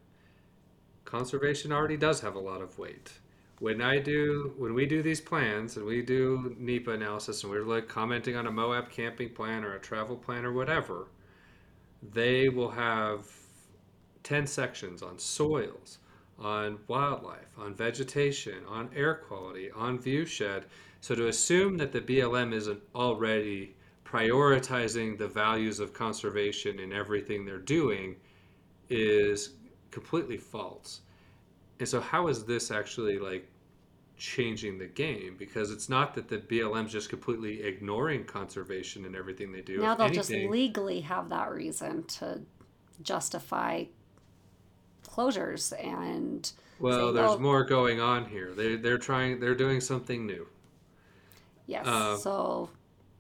Conservation 1.05 1.71
already 1.71 1.97
does 1.97 2.19
have 2.21 2.35
a 2.35 2.39
lot 2.39 2.61
of 2.61 2.77
weight. 2.77 3.11
When 3.59 3.81
I 3.81 3.99
do, 3.99 4.53
when 4.57 4.73
we 4.73 4.85
do 4.85 5.01
these 5.01 5.21
plans 5.21 5.77
and 5.77 5.85
we 5.85 6.01
do 6.01 6.55
NEPA 6.59 6.91
analysis 6.91 7.43
and 7.43 7.51
we're 7.51 7.63
like 7.63 7.87
commenting 7.87 8.35
on 8.35 8.47
a 8.47 8.51
Moab 8.51 8.89
camping 8.89 9.29
plan 9.29 9.63
or 9.63 9.75
a 9.75 9.79
travel 9.79 10.17
plan 10.17 10.43
or 10.43 10.51
whatever, 10.51 11.07
they 12.13 12.49
will 12.49 12.71
have 12.71 13.25
10 14.25 14.47
sections 14.47 15.01
on 15.03 15.17
soils, 15.17 15.99
on 16.39 16.79
wildlife, 16.87 17.57
on 17.57 17.73
vegetation, 17.73 18.65
on 18.67 18.89
air 18.95 19.15
quality, 19.15 19.71
on 19.71 19.97
viewshed. 19.97 20.63
So 20.99 21.15
to 21.15 21.27
assume 21.27 21.77
that 21.77 21.93
the 21.93 22.01
BLM 22.01 22.51
isn't 22.51 22.81
already 22.93 23.75
prioritizing 24.03 25.17
the 25.17 25.27
values 25.27 25.79
of 25.79 25.93
conservation 25.93 26.79
in 26.79 26.91
everything 26.91 27.45
they're 27.45 27.59
doing 27.59 28.15
is 28.89 29.51
completely 29.91 30.37
false. 30.37 31.01
And 31.79 31.87
so 31.87 32.01
how 32.01 32.27
is 32.27 32.45
this 32.45 32.71
actually 32.71 33.19
like 33.19 33.47
changing 34.17 34.79
the 34.79 34.87
game? 34.87 35.35
Because 35.37 35.69
it's 35.69 35.87
not 35.87 36.15
that 36.15 36.27
the 36.27 36.39
BLM's 36.39 36.91
just 36.91 37.09
completely 37.09 37.61
ignoring 37.61 38.23
conservation 38.23 39.05
and 39.05 39.15
everything 39.15 39.51
they 39.51 39.61
do. 39.61 39.81
Now 39.81 39.93
they'll 39.93 40.09
just 40.09 40.31
legally 40.31 41.01
have 41.01 41.29
that 41.29 41.51
reason 41.51 42.03
to 42.05 42.41
justify 43.03 43.83
closures 45.15 45.71
and 45.83 46.51
Well, 46.79 47.09
say, 47.09 47.13
there's 47.15 47.31
"Oh, 47.31 47.39
more 47.39 47.63
going 47.63 47.99
on 47.99 48.25
here. 48.25 48.51
They 48.53 48.75
they're 48.75 48.97
trying 48.97 49.39
they're 49.39 49.55
doing 49.55 49.81
something 49.81 50.25
new. 50.25 50.47
yes. 51.67 51.85
uh, 51.87 52.17
so 52.17 52.69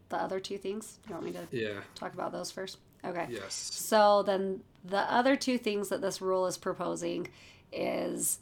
the 0.09 0.17
other 0.17 0.39
two 0.39 0.57
things, 0.57 0.99
you 1.07 1.13
want 1.13 1.25
me 1.25 1.31
to 1.33 1.47
Yeah. 1.51 1.79
talk 1.95 2.13
about 2.13 2.31
those 2.31 2.51
first? 2.51 2.77
Okay. 3.03 3.27
Yes. 3.29 3.53
So 3.53 4.23
then 4.23 4.61
the 4.83 5.11
other 5.11 5.35
two 5.35 5.57
things 5.57 5.89
that 5.89 6.01
this 6.01 6.21
rule 6.21 6.45
is 6.47 6.57
proposing 6.57 7.27
is 7.71 8.39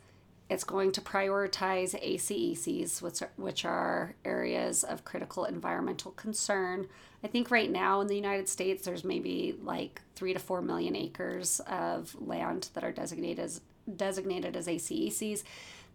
it's 0.50 0.64
going 0.64 0.92
to 0.92 1.02
prioritize 1.02 1.96
ACECs, 2.04 3.02
which 3.02 3.22
are, 3.22 3.32
which 3.38 3.66
are 3.66 4.16
areas 4.26 4.84
of 4.84 5.06
critical 5.06 5.46
environmental 5.46 6.12
concern. 6.12 6.88
I 7.24 7.28
think 7.28 7.50
right 7.50 7.72
now 7.72 8.02
in 8.02 8.08
the 8.08 8.16
United 8.16 8.50
States, 8.50 8.84
there's 8.86 9.04
maybe 9.04 9.56
like 9.62 10.02
three 10.16 10.34
to 10.34 10.40
four 10.40 10.62
million 10.62 10.96
acres 10.96 11.62
of 11.68 12.16
land 12.20 12.70
that 12.74 12.84
are 12.84 12.92
designated 12.92 13.40
as 13.40 13.62
designated 13.96 14.56
as 14.56 14.68
ACECs. 14.68 15.44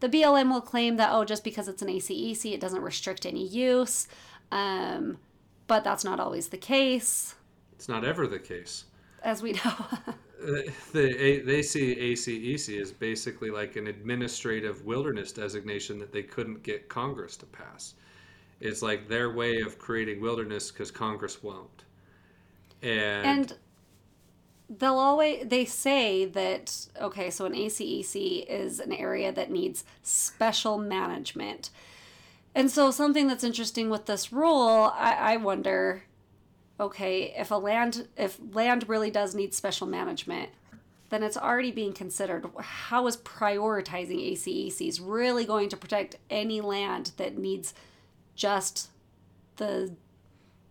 The 0.00 0.08
BLM 0.08 0.50
will 0.50 0.60
claim 0.60 0.96
that 0.96 1.10
oh, 1.12 1.24
just 1.24 1.44
because 1.44 1.68
it's 1.68 1.82
an 1.82 1.88
ACEC, 1.88 2.52
it 2.52 2.60
doesn't 2.60 2.82
restrict 2.82 3.26
any 3.26 3.46
use, 3.46 4.08
um, 4.50 5.18
but 5.66 5.84
that's 5.84 6.04
not 6.04 6.20
always 6.20 6.48
the 6.48 6.56
case, 6.56 7.34
It's 7.74 7.88
not 7.88 8.04
ever 8.04 8.26
the 8.26 8.38
case. 8.38 8.84
as 9.22 9.42
we 9.42 9.52
know. 9.52 9.86
The 10.38 11.42
they 11.44 11.62
see 11.62 11.96
ACEC 11.96 12.80
is 12.80 12.92
basically 12.92 13.50
like 13.50 13.76
an 13.76 13.88
administrative 13.88 14.84
wilderness 14.84 15.32
designation 15.32 15.98
that 15.98 16.12
they 16.12 16.22
couldn't 16.22 16.62
get 16.62 16.88
Congress 16.88 17.36
to 17.38 17.46
pass. 17.46 17.94
It's 18.60 18.82
like 18.82 19.08
their 19.08 19.30
way 19.30 19.60
of 19.60 19.78
creating 19.78 20.20
wilderness 20.20 20.70
because 20.70 20.90
Congress 20.90 21.42
won't. 21.42 21.84
And, 22.82 23.26
and 23.26 23.58
they'll 24.68 24.98
always 24.98 25.46
they 25.46 25.64
say 25.64 26.26
that 26.26 26.86
okay 27.00 27.30
so 27.30 27.46
an 27.46 27.54
acec 27.54 28.44
is 28.48 28.80
an 28.80 28.92
area 28.92 29.32
that 29.32 29.50
needs 29.50 29.84
special 30.02 30.78
management 30.78 31.70
and 32.54 32.70
so 32.70 32.90
something 32.90 33.26
that's 33.26 33.42
interesting 33.42 33.88
with 33.88 34.06
this 34.06 34.32
rule 34.32 34.92
i, 34.94 35.32
I 35.32 35.36
wonder 35.38 36.02
okay 36.78 37.34
if 37.36 37.50
a 37.50 37.54
land 37.54 38.08
if 38.16 38.38
land 38.52 38.88
really 38.88 39.10
does 39.10 39.34
need 39.34 39.54
special 39.54 39.86
management 39.86 40.50
then 41.10 41.22
it's 41.22 41.36
already 41.36 41.70
being 41.70 41.92
considered 41.92 42.46
how 42.60 43.06
is 43.06 43.16
prioritizing 43.18 44.32
acecs 44.32 45.00
really 45.02 45.44
going 45.44 45.68
to 45.68 45.76
protect 45.76 46.16
any 46.30 46.60
land 46.60 47.12
that 47.16 47.36
needs 47.36 47.74
just 48.34 48.90
the 49.56 49.94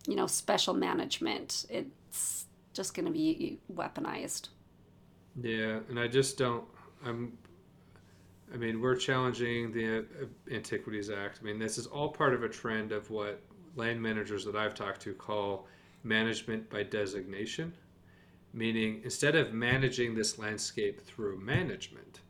you 0.07 0.15
know 0.15 0.27
special 0.27 0.73
management 0.73 1.65
it's 1.69 2.45
just 2.73 2.93
going 2.93 3.05
to 3.05 3.11
be 3.11 3.59
weaponized 3.73 4.49
yeah, 5.41 5.79
and 5.89 5.99
I 5.99 6.07
just 6.07 6.37
don't. 6.37 6.63
I'm. 7.05 7.37
I 8.53 8.57
mean, 8.57 8.79
we're 8.79 8.95
challenging 8.95 9.71
the 9.71 10.05
Antiquities 10.51 11.09
Act. 11.09 11.39
I 11.41 11.45
mean, 11.45 11.59
this 11.59 11.77
is 11.77 11.85
all 11.85 12.09
part 12.09 12.33
of 12.33 12.43
a 12.43 12.49
trend 12.49 12.93
of 12.93 13.09
what 13.11 13.41
land 13.75 14.01
managers 14.01 14.45
that 14.45 14.55
I've 14.55 14.73
talked 14.73 15.01
to 15.01 15.13
call 15.13 15.67
management 16.03 16.69
by 16.69 16.83
designation, 16.83 17.73
meaning 18.53 19.01
instead 19.03 19.35
of 19.35 19.53
managing 19.53 20.15
this 20.15 20.39
landscape 20.39 21.01
through 21.01 21.39
management, 21.39 22.21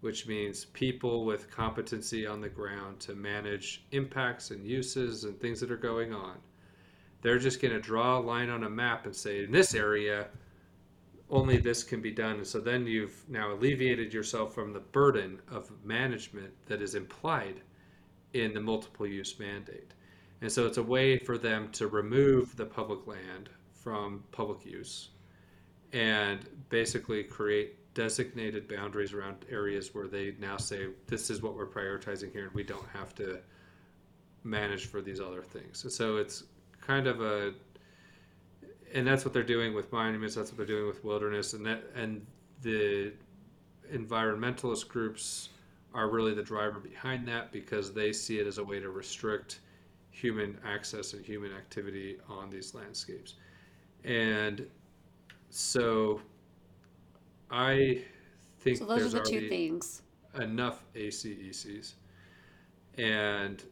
which 0.00 0.26
means 0.26 0.66
people 0.66 1.24
with 1.24 1.50
competency 1.50 2.26
on 2.26 2.40
the 2.40 2.48
ground 2.48 3.00
to 3.00 3.14
manage 3.14 3.84
impacts 3.92 4.50
and 4.50 4.66
uses 4.66 5.24
and 5.24 5.40
things 5.40 5.60
that 5.60 5.70
are 5.70 5.76
going 5.76 6.12
on, 6.12 6.36
they're 7.22 7.38
just 7.38 7.60
going 7.60 7.74
to 7.74 7.80
draw 7.80 8.18
a 8.18 8.20
line 8.20 8.50
on 8.50 8.64
a 8.64 8.70
map 8.70 9.06
and 9.06 9.14
say, 9.16 9.44
in 9.44 9.50
this 9.50 9.74
area, 9.74 10.28
only 11.28 11.56
this 11.56 11.82
can 11.82 12.00
be 12.00 12.12
done. 12.12 12.36
And 12.36 12.46
so 12.46 12.60
then 12.60 12.86
you've 12.86 13.24
now 13.28 13.52
alleviated 13.52 14.14
yourself 14.14 14.54
from 14.54 14.72
the 14.72 14.80
burden 14.80 15.40
of 15.50 15.72
management 15.84 16.52
that 16.66 16.82
is 16.82 16.94
implied 16.94 17.62
in 18.32 18.54
the 18.54 18.60
multiple 18.60 19.06
use 19.06 19.38
mandate. 19.38 19.92
And 20.42 20.52
so 20.52 20.66
it's 20.66 20.78
a 20.78 20.82
way 20.82 21.18
for 21.18 21.38
them 21.38 21.70
to 21.72 21.86
remove 21.86 22.56
the 22.56 22.66
public 22.66 23.06
land 23.06 23.48
from 23.72 24.24
public 24.32 24.64
use 24.66 25.10
and 25.92 26.40
basically 26.68 27.22
create 27.24 27.94
designated 27.94 28.68
boundaries 28.68 29.14
around 29.14 29.44
areas 29.50 29.94
where 29.94 30.06
they 30.06 30.34
now 30.38 30.58
say, 30.58 30.88
this 31.06 31.30
is 31.30 31.42
what 31.42 31.54
we're 31.54 31.66
prioritizing 31.66 32.30
here, 32.30 32.44
and 32.44 32.52
we 32.52 32.62
don't 32.62 32.86
have 32.92 33.14
to 33.14 33.38
manage 34.44 34.86
for 34.86 35.00
these 35.00 35.20
other 35.20 35.42
things. 35.42 35.84
So 35.94 36.16
it's 36.16 36.44
kind 36.80 37.06
of 37.06 37.20
a 37.20 37.54
and 38.94 39.06
that's 39.06 39.24
what 39.24 39.34
they're 39.34 39.42
doing 39.42 39.74
with 39.74 39.92
monuments. 39.92 40.36
That's 40.36 40.50
what 40.50 40.58
they're 40.58 40.66
doing 40.66 40.86
with 40.86 41.04
wilderness, 41.04 41.54
and 41.54 41.66
that 41.66 41.84
and 41.94 42.24
the 42.62 43.12
environmentalist 43.92 44.88
groups 44.88 45.50
are 45.94 46.08
really 46.08 46.34
the 46.34 46.42
driver 46.42 46.78
behind 46.78 47.26
that 47.28 47.52
because 47.52 47.92
they 47.92 48.12
see 48.12 48.38
it 48.38 48.46
as 48.46 48.58
a 48.58 48.64
way 48.64 48.80
to 48.80 48.90
restrict 48.90 49.60
human 50.16 50.58
access 50.64 51.12
and 51.12 51.22
human 51.24 51.52
activity 51.52 52.16
on 52.26 52.48
these 52.48 52.74
landscapes. 52.74 53.34
And 54.04 54.66
so 55.50 56.22
I 57.50 58.02
think 58.60 58.78
so 58.78 58.86
those 58.86 59.12
there's 59.12 59.14
are 59.14 59.18
the 59.18 59.30
two 59.30 59.48
things 59.48 60.02
enough 60.40 60.84
ACECs, 60.94 61.94
and 62.96 63.62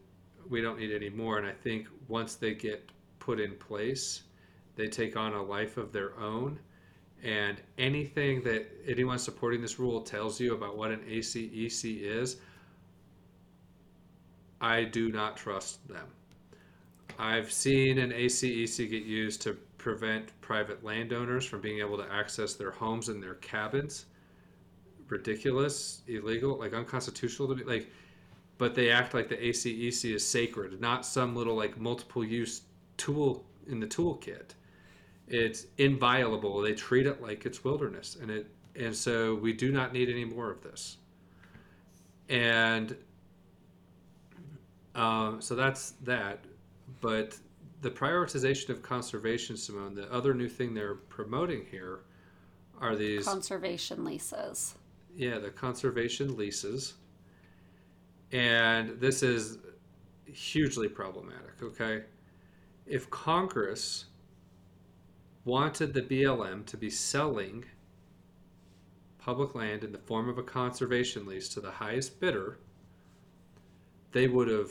we 0.50 0.60
don't 0.60 0.78
need 0.78 0.92
any 0.92 1.08
more. 1.08 1.38
And 1.38 1.46
I 1.46 1.52
think 1.52 1.88
once 2.08 2.34
they 2.34 2.52
get 2.52 2.90
put 3.20 3.40
in 3.40 3.54
place, 3.54 4.24
they 4.76 4.88
take 4.88 5.16
on 5.16 5.32
a 5.32 5.42
life 5.42 5.78
of 5.78 5.92
their 5.92 6.18
own. 6.18 6.58
And 7.22 7.58
anything 7.78 8.42
that 8.42 8.66
anyone 8.86 9.18
supporting 9.18 9.62
this 9.62 9.78
rule 9.78 10.02
tells 10.02 10.38
you 10.38 10.54
about 10.54 10.76
what 10.76 10.90
an 10.90 11.00
ACEC 11.08 12.02
is, 12.02 12.36
I 14.60 14.84
do 14.84 15.10
not 15.10 15.38
trust 15.38 15.88
them. 15.88 16.06
I've 17.18 17.52
seen 17.52 17.98
an 17.98 18.10
ACEC 18.10 18.90
get 18.90 19.04
used 19.04 19.42
to 19.42 19.54
prevent 19.78 20.38
private 20.40 20.82
landowners 20.82 21.44
from 21.44 21.60
being 21.60 21.80
able 21.80 21.96
to 21.98 22.12
access 22.12 22.54
their 22.54 22.70
homes 22.70 23.08
and 23.08 23.22
their 23.22 23.34
cabins. 23.34 24.06
Ridiculous, 25.08 26.02
illegal, 26.08 26.58
like 26.58 26.72
unconstitutional 26.72 27.48
to 27.48 27.54
be 27.54 27.64
like, 27.64 27.90
but 28.56 28.74
they 28.74 28.90
act 28.90 29.14
like 29.14 29.28
the 29.28 29.36
ACEC 29.36 30.14
is 30.14 30.26
sacred, 30.26 30.80
not 30.80 31.04
some 31.04 31.36
little 31.36 31.54
like 31.54 31.78
multiple 31.78 32.24
use 32.24 32.62
tool 32.96 33.44
in 33.66 33.80
the 33.80 33.86
toolkit. 33.86 34.54
It's 35.28 35.66
inviolable. 35.78 36.60
They 36.60 36.74
treat 36.74 37.06
it 37.06 37.22
like 37.22 37.46
it's 37.46 37.64
wilderness, 37.64 38.16
and 38.20 38.30
it 38.30 38.46
and 38.76 38.94
so 38.94 39.34
we 39.34 39.52
do 39.52 39.70
not 39.70 39.92
need 39.92 40.08
any 40.08 40.24
more 40.24 40.50
of 40.50 40.62
this. 40.62 40.98
And 42.28 42.96
um, 44.94 45.40
so 45.40 45.54
that's 45.54 45.92
that. 46.02 46.44
But 47.04 47.38
the 47.82 47.90
prioritization 47.90 48.70
of 48.70 48.82
conservation, 48.82 49.58
Simone, 49.58 49.94
the 49.94 50.10
other 50.10 50.32
new 50.32 50.48
thing 50.48 50.72
they're 50.72 50.94
promoting 50.94 51.66
here 51.70 52.00
are 52.80 52.96
these 52.96 53.26
conservation 53.26 54.04
leases 54.04 54.74
yeah, 55.16 55.38
the 55.38 55.50
conservation 55.50 56.36
leases. 56.36 56.94
And 58.32 59.00
this 59.00 59.22
is 59.22 59.58
hugely 60.26 60.88
problematic, 60.88 61.62
okay? 61.62 62.02
If 62.86 63.08
Congress 63.10 64.06
wanted 65.44 65.94
the 65.94 66.02
BLM 66.02 66.66
to 66.66 66.76
be 66.76 66.90
selling 66.90 67.64
public 69.18 69.54
land 69.54 69.84
in 69.84 69.92
the 69.92 69.98
form 69.98 70.28
of 70.28 70.38
a 70.38 70.42
conservation 70.42 71.26
lease 71.26 71.48
to 71.50 71.60
the 71.60 71.70
highest 71.70 72.18
bidder, 72.18 72.58
they 74.12 74.26
would 74.26 74.48
have 74.48 74.70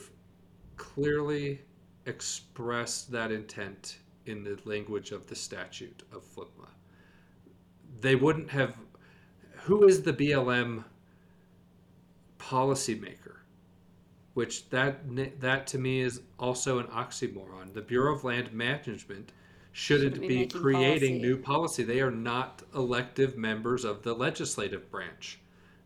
clearly 0.76 1.62
expressed 2.06 3.12
that 3.12 3.32
intent 3.32 4.00
in 4.26 4.44
the 4.44 4.60
language 4.66 5.12
of 5.12 5.28
the 5.28 5.36
statute 5.36 6.04
of 6.12 6.24
FLPMA. 6.36 6.68
They 8.02 8.16
wouldn't 8.16 8.50
have 8.52 8.78
who 9.66 9.88
is 9.88 10.02
the 10.04 10.14
BLM 10.14 10.84
policymaker? 12.38 13.38
Which 14.34 14.70
that 14.70 15.02
that 15.40 15.68
to 15.68 15.78
me 15.78 16.02
is 16.02 16.22
also 16.40 16.80
an 16.80 16.88
oxymoron. 16.88 17.74
The 17.74 17.82
Bureau 17.82 18.14
of 18.16 18.24
Land 18.24 18.52
Management 18.52 19.32
shouldn't 19.72 20.16
Shouldn't 20.16 20.28
be 20.28 20.46
be, 20.46 20.48
creating 20.48 21.16
policy. 21.16 21.22
new 21.22 21.38
policy. 21.38 21.84
They 21.84 22.02
are 22.02 22.12
not 22.12 22.64
elective 22.76 23.38
members 23.38 23.86
of 23.86 24.04
the 24.04 24.14
legislative 24.14 24.90
branch. 24.92 25.40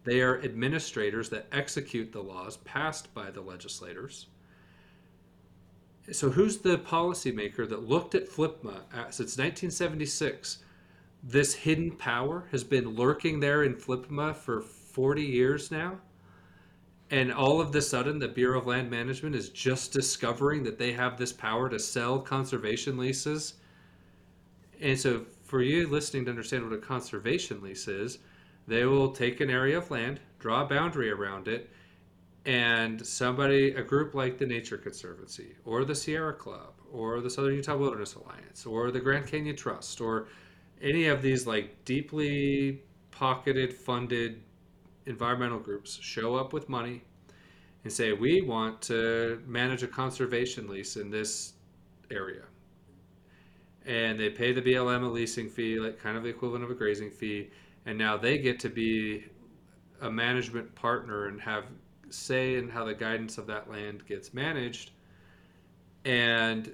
They 0.03 0.21
are 0.21 0.41
administrators 0.41 1.29
that 1.29 1.47
execute 1.51 2.11
the 2.11 2.23
laws 2.23 2.57
passed 2.57 3.13
by 3.13 3.29
the 3.31 3.41
legislators. 3.41 4.27
So 6.11 6.29
who's 6.29 6.59
the 6.59 6.77
policymaker 6.77 7.67
that 7.67 7.87
looked 7.87 8.15
at 8.15 8.29
FLPMA 8.29 8.81
since 9.09 9.37
1976? 9.37 10.59
This 11.21 11.53
hidden 11.53 11.91
power 11.91 12.47
has 12.51 12.63
been 12.63 12.95
lurking 12.95 13.41
there 13.41 13.63
in 13.63 13.75
FLPMA 13.75 14.33
for 14.35 14.61
40 14.61 15.21
years 15.21 15.69
now. 15.69 15.97
And 17.09 17.33
all 17.33 17.59
of 17.59 17.73
the 17.73 17.81
sudden, 17.81 18.19
the 18.19 18.27
Bureau 18.27 18.59
of 18.59 18.67
Land 18.67 18.89
Management 18.89 19.35
is 19.35 19.49
just 19.49 19.91
discovering 19.91 20.63
that 20.63 20.77
they 20.77 20.93
have 20.93 21.17
this 21.17 21.33
power 21.33 21.69
to 21.69 21.79
sell 21.79 22.19
conservation 22.19 22.97
leases. 22.97 23.55
And 24.79 24.97
so, 24.97 25.25
for 25.43 25.61
you 25.61 25.87
listening 25.87 26.25
to 26.25 26.31
understand 26.31 26.63
what 26.63 26.73
a 26.73 26.81
conservation 26.81 27.61
lease 27.61 27.87
is, 27.87 28.19
they 28.67 28.85
will 28.85 29.11
take 29.11 29.39
an 29.39 29.49
area 29.49 29.77
of 29.77 29.89
land, 29.89 30.19
draw 30.39 30.63
a 30.63 30.67
boundary 30.67 31.09
around 31.09 31.47
it, 31.47 31.69
and 32.47 33.05
somebody, 33.05 33.71
a 33.71 33.83
group 33.83 34.15
like 34.15 34.37
the 34.37 34.45
Nature 34.45 34.77
Conservancy, 34.77 35.53
or 35.65 35.83
the 35.83 35.93
Sierra 35.93 36.33
Club, 36.33 36.75
or 36.93 37.19
the 37.19 37.29
Southern 37.29 37.55
Utah 37.55 37.75
Wilderness 37.75 38.15
Alliance, 38.15 38.65
or 38.65 38.89
the 38.89 39.01
Grand 39.01 39.27
Canyon 39.27 39.57
Trust, 39.57 39.99
or 39.99 40.29
any 40.81 41.07
of 41.07 41.21
these 41.21 41.45
like 41.45 41.83
deeply 41.83 42.81
pocketed 43.11 43.73
funded 43.73 44.41
environmental 45.07 45.59
groups 45.59 45.99
show 46.01 46.35
up 46.35 46.53
with 46.53 46.69
money 46.69 47.01
and 47.83 47.91
say 47.91 48.13
we 48.13 48.41
want 48.41 48.81
to 48.83 49.41
manage 49.45 49.83
a 49.83 49.87
conservation 49.87 50.69
lease 50.69 50.95
in 50.95 51.09
this 51.09 51.53
area. 52.11 52.43
And 53.85 54.17
they 54.17 54.29
pay 54.29 54.53
the 54.53 54.61
BLM 54.61 55.03
a 55.03 55.07
leasing 55.07 55.49
fee 55.49 55.79
like 55.79 55.99
kind 55.99 56.15
of 56.15 56.23
the 56.23 56.29
equivalent 56.29 56.63
of 56.63 56.71
a 56.71 56.75
grazing 56.75 57.11
fee 57.11 57.49
and 57.85 57.97
now 57.97 58.17
they 58.17 58.37
get 58.37 58.59
to 58.61 58.69
be 58.69 59.25
a 60.01 60.11
management 60.11 60.73
partner 60.75 61.27
and 61.27 61.41
have 61.41 61.65
say 62.09 62.55
in 62.55 62.69
how 62.69 62.85
the 62.85 62.93
guidance 62.93 63.37
of 63.37 63.47
that 63.47 63.69
land 63.69 64.05
gets 64.07 64.33
managed 64.33 64.91
and 66.05 66.71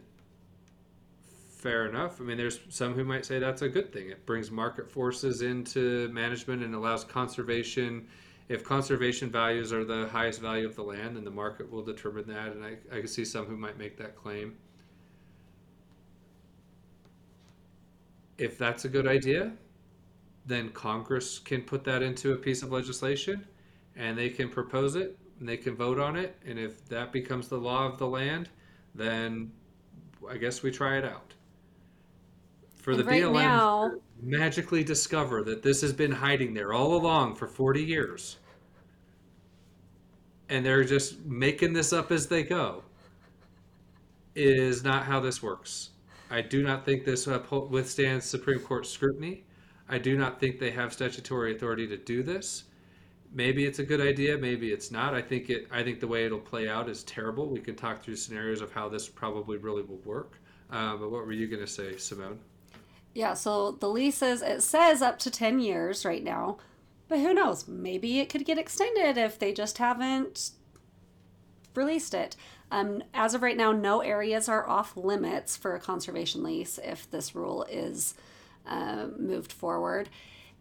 fair 1.64 1.88
enough. 1.88 2.20
I 2.20 2.26
mean, 2.26 2.38
there's 2.38 2.60
some 2.70 2.94
who 2.94 3.06
might 3.06 3.26
say 3.26 3.40
that's 3.40 3.62
a 3.62 3.70
good 3.70 3.94
thing. 3.94 4.10
It 4.10 4.26
brings 4.26 4.52
market 4.52 4.92
forces 4.92 5.42
into 5.42 6.10
management 6.10 6.62
and 6.62 6.76
allows 6.76 7.06
conservation. 7.06 8.06
If 8.50 8.66
conservation 8.66 9.32
values 9.32 9.72
are 9.72 9.86
the 9.86 10.08
highest 10.10 10.42
value 10.42 10.68
of 10.68 10.76
the 10.76 10.84
land, 10.84 11.16
then 11.16 11.24
the 11.24 11.32
market 11.32 11.72
will 11.72 11.82
determine 11.82 12.28
that. 12.28 12.50
And 12.50 12.66
I, 12.66 12.76
I 12.92 13.00
can 13.00 13.08
see 13.08 13.24
some 13.24 13.46
who 13.46 13.56
might 13.56 13.78
make 13.78 13.98
that 13.98 14.16
claim. 14.16 14.58
If 18.38 18.58
that's 18.58 18.84
a 18.84 18.90
good 18.90 19.08
idea, 19.08 19.54
then 20.46 20.70
Congress 20.70 21.40
can 21.40 21.62
put 21.62 21.86
that 21.86 22.02
into 22.02 22.34
a 22.34 22.36
piece 22.36 22.62
of 22.62 22.72
legislation 22.72 23.48
and 23.96 24.18
they 24.18 24.30
can 24.30 24.50
propose 24.50 24.96
it 24.96 25.18
and 25.44 25.50
they 25.50 25.58
can 25.58 25.76
vote 25.76 26.00
on 26.00 26.16
it. 26.16 26.38
And 26.48 26.58
if 26.58 26.88
that 26.88 27.12
becomes 27.12 27.50
the 27.50 27.58
law 27.58 27.86
of 27.86 27.98
the 27.98 28.08
land, 28.08 28.48
then 28.96 29.52
I 30.30 30.38
guess 30.38 30.64
we 30.64 30.72
try 30.72 30.98
it 30.98 31.04
out 31.04 31.34
for 32.78 32.96
the 32.96 33.04
right 33.04 33.24
BLM 33.24 33.34
now, 33.34 33.92
magically 34.22 34.86
discover 34.86 35.44
that 35.44 35.62
this 35.62 35.82
has 35.82 35.92
been 35.92 36.14
hiding 36.14 36.54
there 36.54 36.72
all 36.72 36.96
along 36.96 37.36
for 37.36 37.46
40 37.46 37.84
years. 37.84 38.38
And 40.48 40.66
they're 40.66 40.86
just 40.86 41.26
making 41.26 41.74
this 41.74 41.92
up 41.92 42.10
as 42.10 42.28
they 42.28 42.44
go. 42.44 42.86
Is 44.36 44.82
not 44.82 45.04
how 45.04 45.20
this 45.20 45.44
works. 45.44 45.90
I 46.32 46.40
do 46.40 46.64
not 46.64 46.86
think 46.86 47.04
this 47.04 47.28
withstands 47.28 48.24
Supreme 48.24 48.60
Court 48.60 48.88
scrutiny. 48.88 49.44
I 49.90 49.98
do 49.98 50.18
not 50.18 50.40
think 50.40 50.58
they 50.58 50.72
have 50.72 50.94
statutory 50.94 51.54
authority 51.54 51.86
to 51.88 51.98
do 51.98 52.24
this. 52.24 52.64
Maybe 53.36 53.66
it's 53.66 53.80
a 53.80 53.84
good 53.84 54.00
idea, 54.00 54.38
maybe 54.38 54.72
it's 54.72 54.92
not. 54.92 55.16
I 55.16 55.22
think 55.22 55.50
it 55.50 55.68
I 55.72 55.84
think 55.84 56.00
the 56.00 56.08
way 56.08 56.26
it'll 56.26 56.40
play 56.40 56.70
out 56.70 56.88
is 56.88 57.04
terrible. 57.04 57.50
We 57.50 57.60
can 57.60 57.76
talk 57.76 58.02
through 58.02 58.16
scenarios 58.16 58.62
of 58.62 58.72
how 58.72 58.90
this 58.90 59.10
probably 59.10 59.58
really 59.58 59.82
will 59.82 60.02
work. 60.06 60.40
Uh, 60.70 60.96
but 60.98 61.12
what 61.12 61.26
were 61.26 61.34
you 61.34 61.48
going 61.48 61.62
to 61.62 61.68
say, 61.68 61.98
Simone? 61.98 62.40
Yeah, 63.14 63.36
so 63.36 63.74
the 63.74 63.90
leases, 63.90 64.42
it 64.42 64.64
says 64.64 65.02
up 65.02 65.20
to 65.20 65.30
10 65.30 65.60
years 65.60 66.04
right 66.04 66.24
now, 66.24 66.58
but 67.08 67.20
who 67.20 67.34
knows? 67.34 67.68
Maybe 67.68 68.20
it 68.20 68.30
could 68.30 68.44
get 68.44 68.58
extended 68.58 69.18
if 69.18 69.38
they 69.38 69.54
just 69.54 69.78
haven't 69.78 70.52
released 71.76 72.16
it. 72.16 72.36
Um, 72.72 73.04
as 73.14 73.36
of 73.36 73.44
right 73.44 73.58
now, 73.58 73.72
no 73.72 74.02
areas 74.02 74.50
are 74.50 74.68
off 74.68 74.98
limits 74.98 75.56
for 75.56 75.76
a 75.76 75.80
conservation 75.80 76.42
lease 76.42 76.80
if 76.84 77.10
this 77.12 77.36
rule 77.36 77.66
is 77.70 78.16
uh, 78.66 79.08
moved 79.16 79.54
forward. 79.54 80.10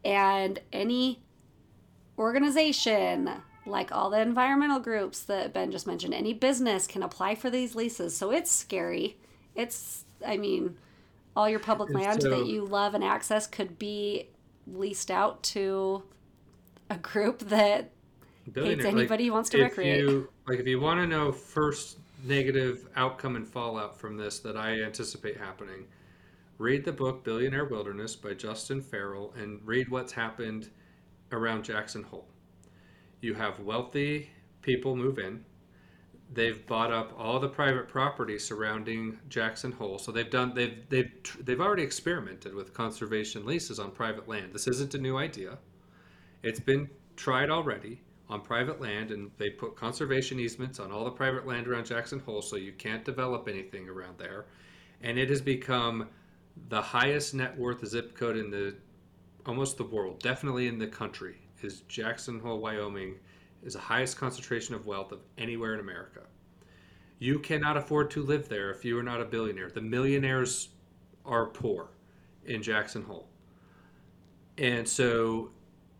And 0.05 0.59
any 0.75 1.23
organization, 2.19 3.31
like 3.67 3.93
all 3.93 4.11
the 4.11 4.21
environmental 4.21 4.81
groups 4.81 5.21
that 5.23 5.53
Ben 5.53 5.71
just 5.71 5.87
mentioned, 5.87 6.15
any 6.15 6.33
business 6.33 6.87
can 6.87 7.03
apply 7.03 7.35
for 7.35 7.51
these 7.51 7.75
leases. 7.75 8.17
So 8.17 8.31
it's 8.31 8.51
scary. 8.51 9.17
It's, 9.55 10.05
I 10.27 10.37
mean, 10.37 10.77
all 11.37 11.49
your 11.49 11.61
public 11.61 11.91
land 11.91 12.23
so, 12.23 12.31
that 12.31 12.47
you 12.47 12.65
love 12.65 12.95
and 12.95 13.03
access 13.03 13.47
could 13.47 13.79
be 13.79 14.29
leased 14.67 15.11
out 15.11 15.43
to 15.43 16.03
a 16.91 16.97
group 16.97 17.41
that 17.41 17.91
hates 18.55 18.85
anybody 18.85 19.05
like, 19.05 19.21
who 19.21 19.33
wants 19.33 19.51
to 19.51 19.63
recreate. 19.63 20.01
You, 20.01 20.29
like 20.47 20.59
if 20.59 20.67
you 20.67 20.81
want 20.81 21.01
to 21.01 21.07
know 21.07 21.33
first 21.33 21.99
negative 22.25 22.87
outcome 22.97 23.37
and 23.37 23.49
fallout 23.49 23.99
from 23.99 24.17
this 24.17 24.41
that 24.41 24.57
I 24.57 24.83
anticipate 24.83 25.37
happening, 25.37 25.87
read 26.59 26.85
the 26.85 26.93
book 26.93 27.25
Billionaire 27.25 27.65
Wilderness 27.65 28.15
by 28.15 28.35
Justin 28.35 28.81
Farrell 28.81 29.33
and 29.37 29.61
read 29.65 29.89
what's 29.89 30.13
happened 30.13 30.71
around 31.33 31.65
Jackson 31.65 32.03
Hole. 32.03 32.29
You 33.21 33.35
have 33.35 33.61
wealthy 33.61 34.31
people 34.63 34.97
move 34.97 35.19
in 35.19 35.45
they've 36.35 36.67
bought 36.67 36.93
up 36.93 37.13
all 37.19 37.39
the 37.39 37.49
private 37.49 37.89
property 37.89 38.39
surrounding 38.39 39.19
Jackson 39.29 39.73
Hole. 39.73 39.99
So 39.99 40.13
they've 40.13 40.31
done 40.31 40.55
they've 40.55 40.79
they've 40.89 41.11
they've 41.41 41.61
already 41.61 41.83
experimented 41.83 42.55
with 42.55 42.73
conservation 42.73 43.45
leases 43.45 43.79
on 43.79 43.91
private 43.91 44.29
land. 44.29 44.53
This 44.53 44.67
isn't 44.67 44.95
a 44.95 44.99
new 44.99 45.17
idea. 45.19 45.59
It's 46.43 46.61
been 46.61 46.89
tried 47.17 47.51
already 47.51 48.01
on 48.29 48.41
private 48.41 48.81
land 48.81 49.11
and 49.11 49.31
they 49.37 49.51
put 49.51 49.77
conservation 49.77 50.41
easements 50.41 50.81
on 50.81 50.91
all 50.91 51.05
the 51.05 51.11
private 51.11 51.47
land 51.47 51.69
around 51.69 51.85
Jackson 51.85 52.19
Hole 52.21 52.41
so 52.41 52.57
you 52.57 52.73
can't 52.73 53.05
develop 53.05 53.49
anything 53.49 53.89
around 53.89 54.19
there. 54.19 54.47
And 55.03 55.19
it 55.19 55.29
has 55.29 55.43
become 55.43 56.09
the 56.69 56.81
highest 56.81 57.35
net 57.35 57.59
worth 57.59 57.87
zip 57.87 58.17
code 58.17 58.37
in 58.37 58.51
the 58.51 58.75
almost 59.47 59.77
the 59.77 59.85
world, 59.85 60.21
definitely 60.21 60.69
in 60.69 60.79
the 60.79 60.87
country 60.87 61.37
is 61.63 61.83
Jackson 61.83 62.41
Hole, 62.41 62.61
Wyoming 62.61 63.17
is 63.63 63.75
the 63.75 63.81
highest 63.81 64.17
concentration 64.17 64.75
of 64.75 64.87
wealth 64.87 65.13
of 65.13 65.21
anywhere 65.39 65.75
in 65.75 65.81
America. 65.81 66.21
You 67.19 67.39
cannot 67.39 67.77
afford 67.77 68.11
to 68.13 68.23
live 68.23 68.49
there 68.49 68.71
if 68.71 68.85
you 68.85 68.99
are 68.99 69.03
not 69.03 69.21
a 69.21 69.25
billionaire. 69.25 69.71
The 69.71 69.81
millionaires 69.81 70.71
are 71.25 71.47
poor 71.47 71.91
in 72.47 72.63
Jackson 72.63 73.03
Hole. 73.03 73.29
And 74.59 74.87
so 74.87 75.51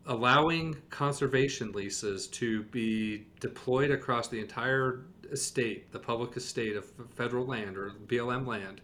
allowing 0.07 0.77
conservation 0.91 1.71
leases 1.73 2.27
to 2.27 2.65
be 2.65 3.27
deployed 3.39 3.91
across 3.91 4.29
the 4.29 4.41
entire 4.41 5.05
estate, 5.31 5.93
the 5.93 5.99
public 5.99 6.37
estate 6.37 6.77
of 6.77 6.91
federal 7.15 7.47
land 7.47 7.77
or 7.77 7.93
BLM 8.07 8.47
land, 8.47 8.81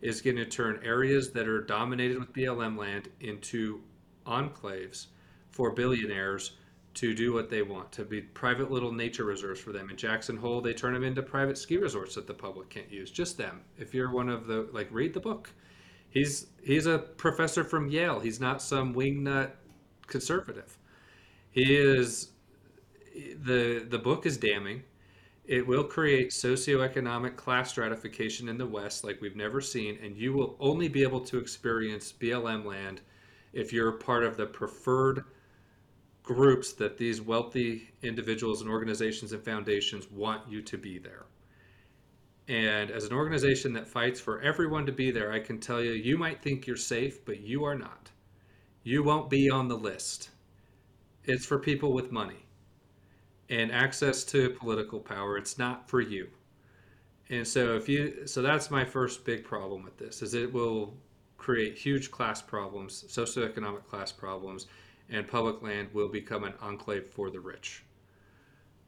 is 0.00 0.20
going 0.20 0.36
to 0.36 0.46
turn 0.46 0.80
areas 0.82 1.30
that 1.32 1.46
are 1.46 1.62
dominated 1.62 2.18
with 2.18 2.32
BLM 2.32 2.78
land 2.78 3.08
into 3.20 3.80
enclaves 4.26 5.06
for 5.50 5.70
billionaires 5.70 6.52
to 6.94 7.12
do 7.14 7.32
what 7.32 7.50
they 7.50 7.62
want, 7.62 7.90
to 7.92 8.04
be 8.04 8.20
private 8.20 8.70
little 8.70 8.92
nature 8.92 9.24
reserves 9.24 9.60
for 9.60 9.72
them. 9.72 9.90
In 9.90 9.96
Jackson 9.96 10.36
Hole, 10.36 10.60
they 10.60 10.72
turn 10.72 10.94
them 10.94 11.02
into 11.02 11.22
private 11.22 11.58
ski 11.58 11.76
resorts 11.76 12.14
that 12.14 12.26
the 12.26 12.34
public 12.34 12.70
can't 12.70 12.90
use. 12.90 13.10
Just 13.10 13.36
them. 13.36 13.62
If 13.78 13.92
you're 13.92 14.12
one 14.12 14.28
of 14.28 14.46
the 14.46 14.68
like, 14.72 14.88
read 14.90 15.12
the 15.12 15.20
book. 15.20 15.50
He's 16.10 16.46
he's 16.62 16.86
a 16.86 16.98
professor 16.98 17.64
from 17.64 17.88
Yale. 17.88 18.20
He's 18.20 18.40
not 18.40 18.62
some 18.62 18.94
wingnut 18.94 19.50
conservative. 20.06 20.78
He 21.50 21.74
is 21.74 22.30
the 23.14 23.84
the 23.88 23.98
book 23.98 24.24
is 24.24 24.36
damning. 24.36 24.84
It 25.46 25.66
will 25.66 25.84
create 25.84 26.30
socioeconomic 26.30 27.36
class 27.36 27.70
stratification 27.70 28.48
in 28.48 28.56
the 28.56 28.66
West 28.66 29.04
like 29.04 29.20
we've 29.20 29.36
never 29.36 29.60
seen, 29.60 29.98
and 30.02 30.16
you 30.16 30.32
will 30.32 30.56
only 30.58 30.88
be 30.88 31.02
able 31.02 31.20
to 31.20 31.38
experience 31.38 32.14
BLM 32.18 32.64
land 32.64 33.02
if 33.54 33.72
you're 33.72 33.92
part 33.92 34.24
of 34.24 34.36
the 34.36 34.46
preferred 34.46 35.24
groups 36.22 36.72
that 36.72 36.96
these 36.96 37.20
wealthy 37.20 37.90
individuals 38.02 38.62
and 38.62 38.70
organizations 38.70 39.32
and 39.32 39.44
foundations 39.44 40.10
want 40.10 40.48
you 40.48 40.62
to 40.62 40.78
be 40.78 40.98
there. 40.98 41.26
And 42.48 42.90
as 42.90 43.04
an 43.04 43.12
organization 43.12 43.72
that 43.74 43.86
fights 43.86 44.20
for 44.20 44.40
everyone 44.40 44.86
to 44.86 44.92
be 44.92 45.10
there, 45.10 45.32
I 45.32 45.40
can 45.40 45.58
tell 45.58 45.82
you, 45.82 45.92
you 45.92 46.18
might 46.18 46.42
think 46.42 46.66
you're 46.66 46.76
safe, 46.76 47.24
but 47.24 47.40
you 47.40 47.64
are 47.64 47.74
not. 47.74 48.10
You 48.82 49.02
won't 49.02 49.30
be 49.30 49.48
on 49.48 49.68
the 49.68 49.76
list. 49.76 50.30
It's 51.24 51.46
for 51.46 51.58
people 51.58 51.92
with 51.92 52.12
money 52.12 52.44
and 53.48 53.72
access 53.72 54.24
to 54.24 54.50
political 54.50 55.00
power. 55.00 55.38
It's 55.38 55.58
not 55.58 55.88
for 55.88 56.00
you. 56.00 56.28
And 57.30 57.46
so 57.46 57.76
if 57.76 57.88
you 57.88 58.26
so 58.26 58.42
that's 58.42 58.70
my 58.70 58.84
first 58.84 59.24
big 59.24 59.44
problem 59.44 59.82
with 59.82 59.96
this 59.96 60.20
is 60.20 60.34
it 60.34 60.52
will 60.52 60.94
create 61.44 61.76
huge 61.76 62.10
class 62.10 62.40
problems, 62.40 63.04
socioeconomic 63.06 63.84
class 63.84 64.10
problems 64.10 64.66
and 65.10 65.28
public 65.28 65.60
land 65.60 65.88
will 65.92 66.08
become 66.08 66.42
an 66.42 66.54
enclave 66.62 67.06
for 67.06 67.28
the 67.28 67.38
rich. 67.38 67.84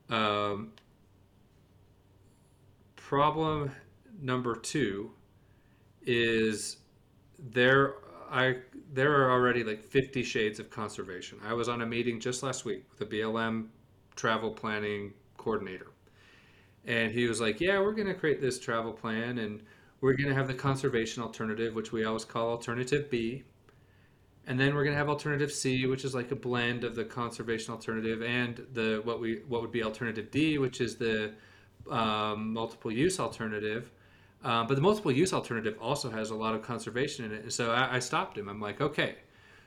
Um, 0.09 0.73
problem 2.97 3.73
number 4.23 4.57
two 4.57 5.11
is 6.07 6.79
there 7.39 7.97
I 8.31 8.57
there 8.91 9.13
are 9.21 9.31
already 9.31 9.63
like 9.63 9.83
50 9.83 10.23
shades 10.23 10.59
of 10.59 10.71
conservation. 10.71 11.39
I 11.45 11.53
was 11.53 11.69
on 11.69 11.83
a 11.83 11.87
meeting 11.87 12.19
just 12.19 12.43
last 12.43 12.65
week 12.65 12.85
with 12.91 13.07
a 13.07 13.13
BLM 13.13 13.67
travel 14.15 14.51
planning 14.51 15.13
coordinator. 15.37 15.89
And 16.87 17.13
he 17.13 17.27
was 17.29 17.39
like, 17.39 17.61
"Yeah, 17.61 17.81
we're 17.81 17.93
going 17.93 18.09
to 18.09 18.15
create 18.15 18.41
this 18.41 18.59
travel 18.59 18.95
plan 18.95 19.39
and 19.39 19.61
we're 20.01 20.15
going 20.15 20.29
to 20.29 20.35
have 20.35 20.49
the 20.49 20.55
conservation 20.55 21.23
alternative, 21.23 21.75
which 21.75 21.93
we 21.93 22.05
always 22.05 22.25
call 22.25 22.51
alternative 22.51 23.11
B, 23.11 23.45
and 24.47 24.61
then 24.61 24.75
we're 24.75 24.85
going 24.85 24.95
to 24.95 24.99
have 24.99 25.09
alternative 25.09 25.51
C, 25.51 25.87
which 25.87 26.05
is 26.05 26.15
like 26.15 26.31
a 26.31 26.37
blend 26.37 26.85
of 26.85 26.95
the 26.95 27.05
conservation 27.05 27.73
alternative 27.73 28.23
and 28.23 28.65
the 28.73 29.01
what 29.05 29.21
we 29.21 29.43
what 29.49 29.61
would 29.61 29.73
be 29.73 29.83
alternative 29.83 30.31
D, 30.31 30.59
which 30.59 30.81
is 30.81 30.97
the 30.97 31.33
um, 31.91 32.53
multiple 32.53 32.93
use 32.93 33.19
alternative. 33.19 33.91
Um, 34.45 34.69
but 34.69 34.75
the 34.75 34.81
multiple 34.81 35.11
use 35.11 35.33
alternative 35.33 35.77
also 35.81 36.11
has 36.11 36.31
a 36.31 36.35
lot 36.35 36.55
of 36.55 36.63
conservation 36.63 37.25
in 37.25 37.33
it. 37.33 37.43
And 37.43 37.53
so 37.53 37.73
I, 37.73 37.97
I 37.97 37.99
stopped 37.99 38.39
him. 38.39 38.49
I'm 38.49 38.61
like, 38.61 38.81
okay, 38.81 39.17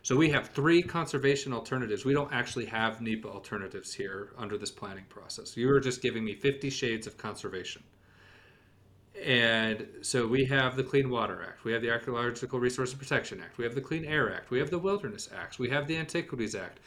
so 0.02 0.16
we 0.16 0.30
have 0.30 0.50
three 0.50 0.82
conservation 0.82 1.52
alternatives. 1.52 2.06
We 2.06 2.14
don't 2.14 2.32
actually 2.32 2.66
have 2.68 3.02
NEPA 3.02 3.28
alternatives 3.28 3.94
here 3.94 4.32
under 4.38 4.58
this 4.58 4.72
planning 4.72 5.04
process. 5.10 5.58
You 5.58 5.68
were 5.68 5.82
just 5.82 6.02
giving 6.02 6.24
me 6.24 6.36
50 6.36 6.70
shades 6.70 7.08
of 7.08 7.18
conservation. 7.18 7.84
And 9.24 9.86
so 10.02 10.26
we 10.26 10.46
have 10.46 10.76
the 10.76 10.84
Clean 10.84 11.10
Water 11.10 11.44
Act, 11.44 11.66
we 11.66 11.74
have 11.74 11.82
the 11.82 11.92
Archaeological 11.92 12.60
Resources 12.60 12.96
Protection 12.96 13.42
Act, 13.42 13.58
we 13.58 13.66
have 13.66 13.76
the 13.76 13.82
Clean 13.82 14.06
Air 14.06 14.34
Act, 14.34 14.50
we 14.50 14.60
have 14.60 14.70
the 14.70 14.80
Wilderness 14.80 15.30
Acts, 15.36 15.60
we 15.60 15.70
have 15.70 15.88
the 15.88 15.98
Antiquities 15.98 16.56
Act, 16.56 16.80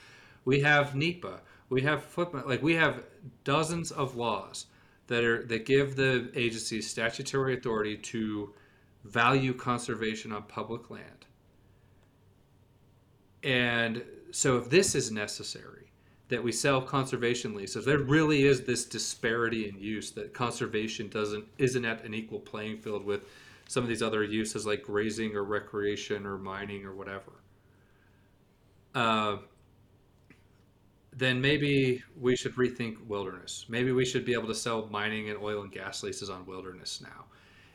we 0.44 0.60
have 0.60 0.94
NEPA, 0.94 1.40
we 1.68 1.82
have 1.82 2.04
footprint, 2.04 2.48
like 2.48 2.62
we 2.62 2.74
have 2.74 3.04
dozens 3.44 3.90
of 3.90 4.16
laws 4.16 4.66
that 5.08 5.24
are 5.24 5.44
that 5.44 5.66
give 5.66 5.94
the 5.96 6.30
agencies 6.34 6.88
statutory 6.88 7.54
authority 7.54 7.96
to 7.96 8.54
value 9.04 9.52
conservation 9.52 10.32
on 10.32 10.42
public 10.44 10.90
land. 10.90 11.26
And 13.42 14.02
so 14.30 14.56
if 14.56 14.70
this 14.70 14.94
is 14.94 15.10
necessary, 15.10 15.92
that 16.32 16.42
we 16.42 16.50
sell 16.50 16.80
conservation 16.80 17.54
leases, 17.54 17.84
there 17.84 17.98
really 17.98 18.46
is 18.46 18.62
this 18.62 18.86
disparity 18.86 19.68
in 19.68 19.78
use 19.78 20.12
that 20.12 20.32
conservation 20.32 21.06
doesn't 21.08 21.44
isn't 21.58 21.84
at 21.84 22.02
an 22.04 22.14
equal 22.14 22.40
playing 22.40 22.78
field 22.78 23.04
with 23.04 23.26
some 23.68 23.82
of 23.82 23.88
these 23.90 24.02
other 24.02 24.24
uses 24.24 24.64
like 24.64 24.82
grazing 24.82 25.36
or 25.36 25.44
recreation 25.44 26.24
or 26.24 26.38
mining 26.38 26.86
or 26.86 26.94
whatever. 26.94 27.32
Uh, 28.94 29.36
then 31.12 31.38
maybe 31.38 32.02
we 32.18 32.34
should 32.34 32.54
rethink 32.56 33.06
wilderness. 33.06 33.66
Maybe 33.68 33.92
we 33.92 34.06
should 34.06 34.24
be 34.24 34.32
able 34.32 34.48
to 34.48 34.54
sell 34.54 34.88
mining 34.90 35.28
and 35.28 35.38
oil 35.38 35.60
and 35.60 35.70
gas 35.70 36.02
leases 36.02 36.30
on 36.30 36.46
wilderness 36.46 37.02
now. 37.02 37.26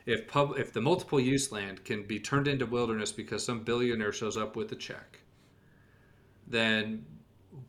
If 0.04 0.26
pub, 0.26 0.58
if 0.58 0.72
the 0.72 0.80
multiple 0.80 1.20
use 1.20 1.52
land 1.52 1.84
can 1.84 2.02
be 2.02 2.18
turned 2.18 2.48
into 2.48 2.66
wilderness 2.66 3.12
because 3.12 3.44
some 3.44 3.62
billionaire 3.62 4.12
shows 4.12 4.36
up 4.36 4.56
with 4.56 4.72
a 4.72 4.76
check, 4.76 5.20
then 6.48 7.04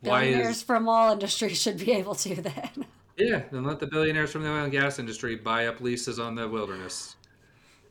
Billionaires 0.02 0.56
is 0.56 0.62
from 0.62 0.88
all 0.88 1.12
industries 1.12 1.60
should 1.60 1.78
be 1.78 1.92
able 1.92 2.14
to 2.14 2.34
then. 2.34 2.86
yeah? 3.16 3.42
Then 3.50 3.64
let 3.64 3.80
the 3.80 3.86
billionaires 3.86 4.32
from 4.32 4.42
the 4.42 4.50
oil 4.50 4.64
and 4.64 4.72
gas 4.72 4.98
industry 4.98 5.36
buy 5.36 5.66
up 5.66 5.80
leases 5.80 6.18
on 6.18 6.34
the 6.34 6.48
wilderness. 6.48 7.16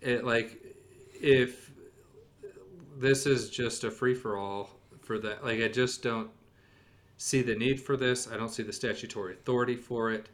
It 0.01 0.23
like 0.23 0.57
if 1.21 1.71
this 2.99 3.25
is 3.25 3.49
just 3.49 3.83
a 3.83 3.91
free 3.91 4.13
for 4.13 4.37
all 4.37 4.69
for 5.01 5.17
that. 5.19 5.43
Like 5.43 5.61
I 5.61 5.67
just 5.67 6.03
don't 6.03 6.29
see 7.17 7.41
the 7.41 7.55
need 7.55 7.81
for 7.81 7.97
this. 7.97 8.29
I 8.31 8.37
don't 8.37 8.49
see 8.49 8.63
the 8.63 8.73
statutory 8.73 9.33
authority 9.33 9.75
for 9.75 10.11
it. 10.11 10.29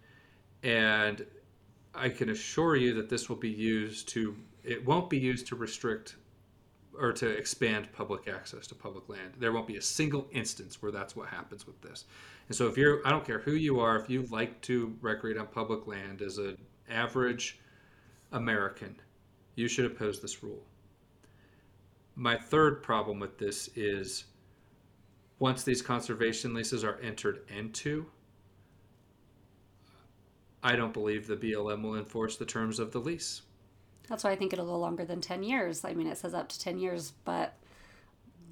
And 0.64 1.26
I 1.94 2.10
can 2.10 2.30
assure 2.30 2.76
you 2.76 2.94
that 2.96 3.10
this 3.10 3.30
will 3.30 3.36
be 3.36 3.50
used 3.50 4.10
to, 4.10 4.36
it 4.64 4.86
won't 4.86 5.10
be 5.10 5.18
used 5.18 5.48
to 5.48 5.56
restrict 5.56 6.16
or 7.00 7.12
to 7.14 7.30
expand 7.30 7.92
public 7.94 8.28
access 8.28 8.68
to 8.68 8.76
public 8.76 9.10
land. 9.10 9.34
There 9.38 9.52
won't 9.52 9.68
be 9.68 9.78
a 9.78 9.82
single 9.82 10.28
instance 10.32 10.82
where 10.82 10.92
that's 10.92 11.16
what 11.16 11.30
happens 11.30 11.66
with 11.66 11.82
this. 11.82 12.06
And 12.48 12.56
so 12.56 12.68
if 12.68 12.78
you're, 12.78 13.06
I 13.06 13.10
don't 13.10 13.26
care 13.26 13.40
who 13.40 13.54
you 13.54 13.80
are, 13.80 13.98
if 13.98 14.10
you 14.10 14.24
like 14.30 14.62
to 14.62 14.96
recreate 15.02 15.38
on 15.38 15.48
public 15.48 15.88
land 15.88 16.22
as 16.22 16.38
an 16.38 16.58
average 16.90 17.60
American, 18.32 18.96
you 19.56 19.68
should 19.68 19.86
oppose 19.86 20.20
this 20.20 20.44
rule. 20.44 20.64
My 22.16 22.38
third 22.38 22.82
problem 22.82 23.20
with 23.20 23.38
this 23.38 23.70
is 23.76 24.26
once 25.40 25.64
these 25.64 25.82
conservation 25.82 26.54
leases 26.54 26.84
are 26.84 27.00
entered 27.02 27.42
into, 27.50 28.06
I 30.64 30.76
don't 30.76 30.94
believe 30.94 31.28
the 31.28 31.36
BLM 31.36 31.84
will 31.84 31.96
enforce 31.96 32.38
the 32.38 32.46
terms 32.46 32.80
of 32.80 32.92
the 32.92 33.00
lease. 33.00 33.42
That's 34.08 34.24
why 34.24 34.32
I 34.32 34.36
think 34.36 34.54
it'll 34.54 34.66
go 34.66 34.78
longer 34.78 35.06
than 35.06 35.22
10 35.22 35.44
years. 35.44 35.84
I 35.84 35.94
mean, 35.94 36.08
it 36.08 36.18
says 36.18 36.34
up 36.34 36.50
to 36.50 36.60
10 36.60 36.78
years, 36.78 37.14
but 37.24 37.56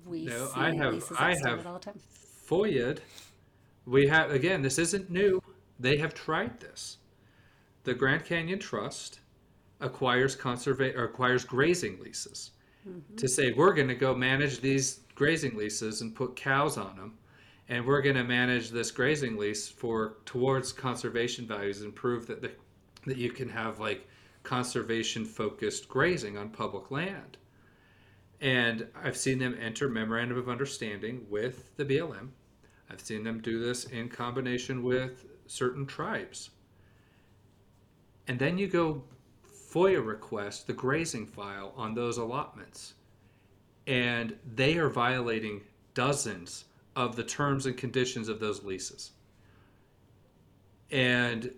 we 0.06 0.26
No, 0.26 0.48
see 0.48 0.52
I 0.56 0.76
have 0.76 0.94
leases 0.94 1.18
I 1.20 1.36
have 1.46 1.66
all 1.66 1.74
the 1.74 1.80
time. 1.80 2.00
FOIA'd. 2.48 3.02
We 3.86 4.08
have 4.08 4.32
again. 4.32 4.62
This 4.62 4.80
isn't 4.80 5.10
new. 5.10 5.42
They 5.80 5.98
have 5.98 6.14
tried 6.14 6.60
this. 6.60 6.98
The 7.84 7.94
Grand 7.94 8.24
Canyon 8.26 8.60
Trust 8.60 9.20
acquires 9.82 10.36
conserva- 10.36 10.96
or 10.96 11.06
acquires 11.06 11.44
grazing 11.44 12.00
leases 12.00 12.52
mm-hmm. 12.88 13.16
to 13.16 13.28
say 13.28 13.52
we're 13.52 13.74
going 13.74 13.90
to 13.90 13.96
go 13.96 14.16
manage 14.16 14.62
these 14.62 15.02
grazing 15.16 15.58
leases 15.58 16.02
and 16.02 16.16
put 16.16 16.36
cows 16.36 16.78
on 16.78 16.96
them, 16.96 17.18
and 17.70 17.86
we're 17.86 18.02
going 18.02 18.16
to 18.16 18.24
manage 18.24 18.70
this 18.70 18.92
grazing 18.92 19.38
lease 19.38 19.68
for 19.68 20.18
towards 20.26 20.72
conservation 20.72 21.46
values 21.46 21.82
and 21.82 21.94
prove 21.94 22.26
that 22.28 22.42
the, 22.42 22.52
that 23.06 23.18
you 23.18 23.32
can 23.32 23.50
have 23.50 23.80
like 23.80 24.08
conservation 24.44 25.26
focused 25.26 25.88
grazing 25.88 26.38
on 26.38 26.50
public 26.50 26.92
land. 26.92 27.38
And 28.42 28.88
I've 29.02 29.18
seen 29.18 29.40
them 29.40 29.58
enter 29.60 29.88
memorandum 29.88 30.38
of 30.38 30.50
understanding 30.50 31.26
with 31.30 31.76
the 31.78 31.86
BLM. 31.86 32.30
I've 32.90 33.02
seen 33.02 33.24
them 33.24 33.40
do 33.40 33.60
this 33.60 33.86
in 33.86 34.10
combination 34.10 34.84
with 34.84 35.26
certain 35.48 35.86
tribes. 35.86 36.50
And 38.28 38.38
then 38.38 38.58
you 38.58 38.68
go 38.68 39.04
FOIA 39.72 40.06
request 40.06 40.68
the 40.68 40.74
grazing 40.74 41.26
file 41.26 41.74
on 41.76 41.96
those 41.96 42.18
allotments. 42.18 42.94
And 43.88 44.38
they 44.56 44.78
are 44.78 44.90
violating 44.90 45.62
dozens 45.94 46.66
of 46.96 47.16
the 47.16 47.24
terms 47.24 47.66
and 47.66 47.76
conditions 47.76 48.30
of 48.30 48.40
those 48.40 48.64
leases. 48.64 49.12
And 50.92 51.52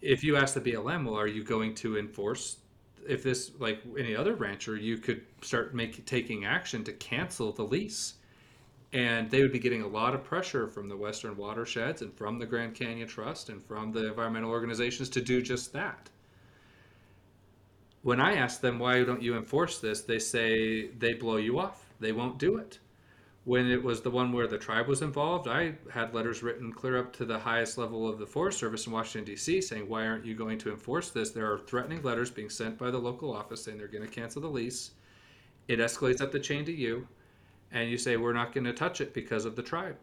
if 0.00 0.22
you 0.22 0.36
ask 0.36 0.54
the 0.54 0.60
BLM, 0.60 1.04
well, 1.04 1.16
are 1.16 1.26
you 1.26 1.42
going 1.42 1.74
to 1.76 1.98
enforce 1.98 2.58
if 3.08 3.22
this 3.22 3.50
like 3.58 3.80
any 3.98 4.14
other 4.14 4.34
rancher, 4.34 4.76
you 4.76 4.98
could 4.98 5.22
start 5.40 5.74
making 5.74 6.04
taking 6.04 6.44
action 6.44 6.84
to 6.84 6.92
cancel 6.92 7.52
the 7.52 7.64
lease. 7.64 8.14
And 8.92 9.30
they 9.30 9.42
would 9.42 9.52
be 9.52 9.58
getting 9.58 9.82
a 9.82 9.86
lot 9.86 10.14
of 10.14 10.24
pressure 10.24 10.66
from 10.66 10.88
the 10.88 10.96
Western 10.96 11.36
watersheds 11.36 12.00
and 12.00 12.12
from 12.14 12.38
the 12.38 12.46
Grand 12.46 12.74
Canyon 12.74 13.08
Trust 13.08 13.50
and 13.50 13.62
from 13.62 13.92
the 13.92 14.08
environmental 14.08 14.50
organizations 14.50 15.10
to 15.10 15.20
do 15.20 15.42
just 15.42 15.72
that. 15.74 16.08
When 18.02 18.20
I 18.20 18.36
ask 18.36 18.60
them 18.60 18.78
why 18.78 19.04
don't 19.04 19.22
you 19.22 19.36
enforce 19.36 19.78
this, 19.78 20.02
they 20.02 20.18
say 20.18 20.88
they 20.88 21.14
blow 21.14 21.36
you 21.36 21.58
off. 21.58 21.84
They 22.00 22.12
won't 22.12 22.38
do 22.38 22.56
it. 22.56 22.78
When 23.48 23.70
it 23.70 23.82
was 23.82 24.02
the 24.02 24.10
one 24.10 24.32
where 24.32 24.46
the 24.46 24.58
tribe 24.58 24.88
was 24.88 25.00
involved, 25.00 25.48
I 25.48 25.72
had 25.90 26.12
letters 26.12 26.42
written 26.42 26.70
clear 26.70 26.98
up 26.98 27.14
to 27.14 27.24
the 27.24 27.38
highest 27.38 27.78
level 27.78 28.06
of 28.06 28.18
the 28.18 28.26
Forest 28.26 28.58
Service 28.58 28.86
in 28.86 28.92
Washington, 28.92 29.24
D.C., 29.24 29.62
saying, 29.62 29.88
Why 29.88 30.06
aren't 30.06 30.26
you 30.26 30.34
going 30.34 30.58
to 30.58 30.70
enforce 30.70 31.08
this? 31.08 31.30
There 31.30 31.50
are 31.50 31.56
threatening 31.56 32.02
letters 32.02 32.30
being 32.30 32.50
sent 32.50 32.76
by 32.76 32.90
the 32.90 32.98
local 32.98 33.34
office 33.34 33.64
saying 33.64 33.78
they're 33.78 33.88
going 33.88 34.04
to 34.04 34.10
cancel 34.10 34.42
the 34.42 34.48
lease. 34.48 34.90
It 35.66 35.78
escalates 35.78 36.20
up 36.20 36.30
the 36.30 36.38
chain 36.38 36.66
to 36.66 36.72
you, 36.72 37.08
and 37.72 37.88
you 37.88 37.96
say, 37.96 38.18
We're 38.18 38.34
not 38.34 38.52
going 38.52 38.64
to 38.64 38.74
touch 38.74 39.00
it 39.00 39.14
because 39.14 39.46
of 39.46 39.56
the 39.56 39.62
tribe. 39.62 39.96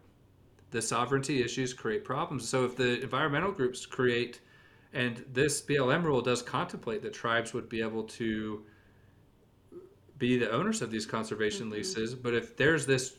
The 0.72 0.82
sovereignty 0.82 1.44
issues 1.44 1.72
create 1.72 2.04
problems. 2.04 2.50
So 2.50 2.66
if 2.66 2.76
the 2.76 3.00
environmental 3.04 3.52
groups 3.52 3.86
create, 3.86 4.40
and 4.92 5.24
this 5.34 5.62
BLM 5.62 6.04
rule 6.04 6.22
does 6.22 6.42
contemplate 6.42 7.04
that 7.04 7.14
tribes 7.14 7.54
would 7.54 7.70
be 7.70 7.82
able 7.82 8.06
to 8.06 8.64
be 10.18 10.36
the 10.40 10.50
owners 10.50 10.82
of 10.82 10.90
these 10.90 11.06
conservation 11.06 11.66
mm-hmm. 11.66 11.74
leases, 11.74 12.16
but 12.16 12.34
if 12.34 12.58
there's 12.58 12.88
this 12.88 13.18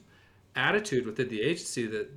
attitude 0.57 1.07
within 1.07 1.29
the 1.29 1.41
agency 1.41 1.87
that 1.87 2.11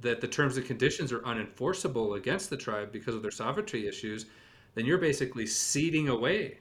that 0.00 0.20
the 0.20 0.28
terms 0.28 0.56
and 0.56 0.66
conditions 0.66 1.12
are 1.12 1.20
unenforceable 1.20 2.16
against 2.16 2.48
the 2.48 2.56
tribe 2.56 2.90
because 2.90 3.14
of 3.14 3.20
their 3.20 3.30
sovereignty 3.30 3.86
issues, 3.86 4.26
then 4.74 4.86
you're 4.86 4.98
basically 4.98 5.46
ceding 5.46 6.08
away 6.08 6.58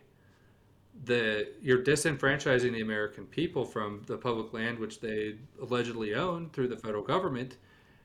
the 1.06 1.48
you're 1.62 1.82
disenfranchising 1.82 2.74
the 2.74 2.82
American 2.82 3.26
people 3.26 3.64
from 3.64 4.02
the 4.08 4.18
public 4.18 4.52
land 4.52 4.78
which 4.78 5.00
they 5.00 5.36
allegedly 5.62 6.14
own 6.14 6.50
through 6.50 6.68
the 6.68 6.76
federal 6.76 7.04
government 7.04 7.58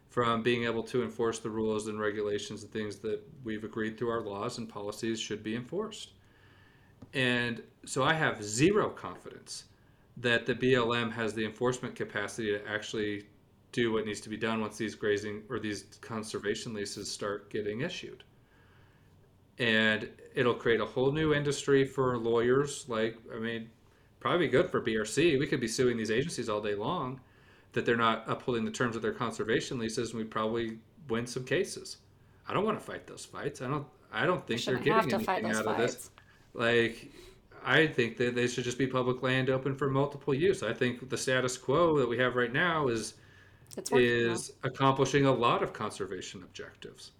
from 0.08 0.42
being 0.44 0.64
able 0.64 0.82
to 0.82 1.02
enforce 1.02 1.40
the 1.40 1.50
rules 1.50 1.88
and 1.88 1.98
regulations 1.98 2.62
and 2.62 2.72
things 2.72 2.98
that 2.98 3.20
we've 3.42 3.64
agreed 3.64 3.98
through 3.98 4.10
our 4.10 4.20
laws 4.20 4.58
and 4.58 4.68
policies 4.68 5.18
should 5.18 5.42
be 5.42 5.56
enforced. 5.56 6.10
And 7.14 7.60
so 7.84 8.04
I 8.04 8.14
have 8.14 8.40
zero 8.40 8.90
confidence 8.90 9.64
that 10.16 10.46
the 10.46 10.54
BLM 10.54 11.12
has 11.12 11.34
the 11.34 11.44
enforcement 11.44 11.94
capacity 11.94 12.50
to 12.52 12.66
actually 12.68 13.24
do 13.72 13.92
what 13.92 14.06
needs 14.06 14.20
to 14.20 14.28
be 14.28 14.36
done 14.36 14.60
once 14.60 14.76
these 14.76 14.94
grazing 14.94 15.42
or 15.50 15.58
these 15.58 15.84
conservation 16.00 16.72
leases 16.72 17.10
start 17.10 17.50
getting 17.50 17.80
issued. 17.80 18.22
And 19.58 20.08
it'll 20.34 20.54
create 20.54 20.80
a 20.80 20.86
whole 20.86 21.10
new 21.10 21.34
industry 21.34 21.84
for 21.84 22.16
lawyers. 22.16 22.84
Like, 22.88 23.16
I 23.34 23.38
mean, 23.38 23.68
probably 24.20 24.48
good 24.48 24.70
for 24.70 24.80
BRC. 24.80 25.38
We 25.38 25.46
could 25.46 25.60
be 25.60 25.68
suing 25.68 25.96
these 25.96 26.10
agencies 26.10 26.48
all 26.48 26.60
day 26.60 26.74
long 26.74 27.20
that 27.72 27.84
they're 27.84 27.96
not 27.96 28.24
upholding 28.28 28.64
the 28.64 28.70
terms 28.70 28.96
of 28.96 29.02
their 29.02 29.12
conservation 29.12 29.78
leases, 29.78 30.10
and 30.10 30.18
we 30.18 30.24
probably 30.24 30.78
win 31.08 31.26
some 31.26 31.44
cases. 31.44 31.98
I 32.48 32.54
don't 32.54 32.64
want 32.64 32.78
to 32.78 32.84
fight 32.84 33.06
those 33.06 33.24
fights. 33.24 33.60
I 33.60 33.66
don't. 33.66 33.86
I 34.12 34.26
don't 34.26 34.46
think 34.46 34.64
they're 34.64 34.76
getting 34.76 35.12
anything 35.12 35.46
out 35.46 35.66
of 35.66 35.76
this. 35.76 36.10
Like, 36.52 37.10
I 37.64 37.86
think 37.86 38.16
that 38.18 38.34
they 38.34 38.46
should 38.46 38.64
just 38.64 38.78
be 38.78 38.86
public 38.86 39.22
land 39.22 39.48
open 39.48 39.74
for 39.74 39.88
multiple 39.88 40.34
use. 40.34 40.62
I 40.62 40.74
think 40.74 41.08
the 41.08 41.16
status 41.16 41.56
quo 41.56 41.98
that 41.98 42.08
we 42.08 42.18
have 42.18 42.36
right 42.36 42.52
now 42.52 42.88
is 42.88 43.14
is 43.92 44.52
accomplishing 44.62 45.24
a 45.26 45.32
lot 45.32 45.62
of 45.62 45.72
conservation 45.72 46.42
objectives. 46.42 47.12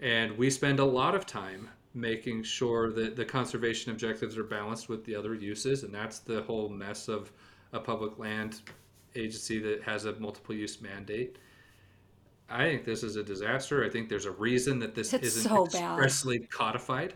And 0.00 0.36
we 0.36 0.50
spend 0.50 0.78
a 0.78 0.84
lot 0.84 1.14
of 1.14 1.24
time 1.24 1.70
making 1.94 2.42
sure 2.42 2.92
that 2.92 3.16
the 3.16 3.24
conservation 3.24 3.90
objectives 3.92 4.36
are 4.36 4.44
balanced 4.44 4.88
with 4.90 5.04
the 5.06 5.14
other 5.14 5.34
uses, 5.34 5.84
and 5.84 5.94
that's 5.94 6.18
the 6.18 6.42
whole 6.42 6.68
mess 6.68 7.08
of 7.08 7.32
a 7.72 7.80
public 7.80 8.18
land 8.18 8.60
agency 9.14 9.58
that 9.58 9.82
has 9.82 10.04
a 10.04 10.12
multiple 10.16 10.54
use 10.54 10.82
mandate. 10.82 11.38
I 12.50 12.64
think 12.64 12.84
this 12.84 13.02
is 13.02 13.16
a 13.16 13.22
disaster. 13.22 13.84
I 13.84 13.88
think 13.88 14.08
there's 14.08 14.26
a 14.26 14.30
reason 14.32 14.78
that 14.80 14.94
this 14.94 15.12
It's 15.14 15.28
isn't 15.28 15.50
so 15.50 15.66
bad. 15.66 15.92
expressly 15.92 16.40
codified. 16.40 17.14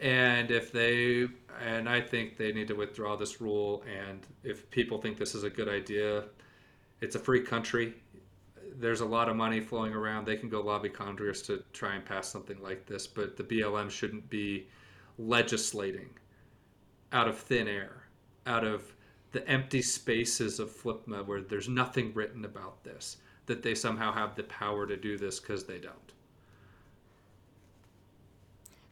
And 0.00 0.50
if 0.50 0.72
they, 0.72 1.26
and 1.64 1.88
I 1.88 2.00
think 2.00 2.36
they 2.36 2.52
need 2.52 2.68
to 2.68 2.74
withdraw 2.74 3.16
this 3.16 3.40
rule. 3.40 3.82
And 3.86 4.26
if 4.44 4.70
people 4.70 4.98
think 4.98 5.16
this 5.16 5.34
is 5.34 5.42
a 5.42 5.50
good 5.50 5.68
idea, 5.68 6.24
it's 7.00 7.16
a 7.16 7.18
free 7.18 7.40
country. 7.40 7.94
There's 8.78 9.00
a 9.00 9.06
lot 9.06 9.28
of 9.28 9.36
money 9.36 9.60
flowing 9.60 9.94
around. 9.94 10.26
They 10.26 10.36
can 10.36 10.50
go 10.50 10.60
lobby 10.60 10.90
Congress 10.90 11.40
to 11.42 11.62
try 11.72 11.94
and 11.94 12.04
pass 12.04 12.28
something 12.28 12.60
like 12.62 12.84
this, 12.86 13.06
but 13.06 13.36
the 13.36 13.44
BLM 13.44 13.90
shouldn't 13.90 14.28
be 14.28 14.68
legislating 15.18 16.10
out 17.12 17.28
of 17.28 17.38
thin 17.38 17.68
air, 17.68 18.02
out 18.46 18.64
of 18.64 18.92
the 19.32 19.48
empty 19.48 19.80
spaces 19.80 20.60
of 20.60 20.70
FLPMA 20.70 21.26
where 21.26 21.40
there's 21.40 21.68
nothing 21.68 22.12
written 22.14 22.44
about 22.44 22.82
this, 22.84 23.16
that 23.46 23.62
they 23.62 23.74
somehow 23.74 24.12
have 24.12 24.34
the 24.34 24.42
power 24.44 24.86
to 24.86 24.96
do 24.96 25.16
this 25.16 25.40
because 25.40 25.64
they 25.64 25.78
don't. 25.78 26.12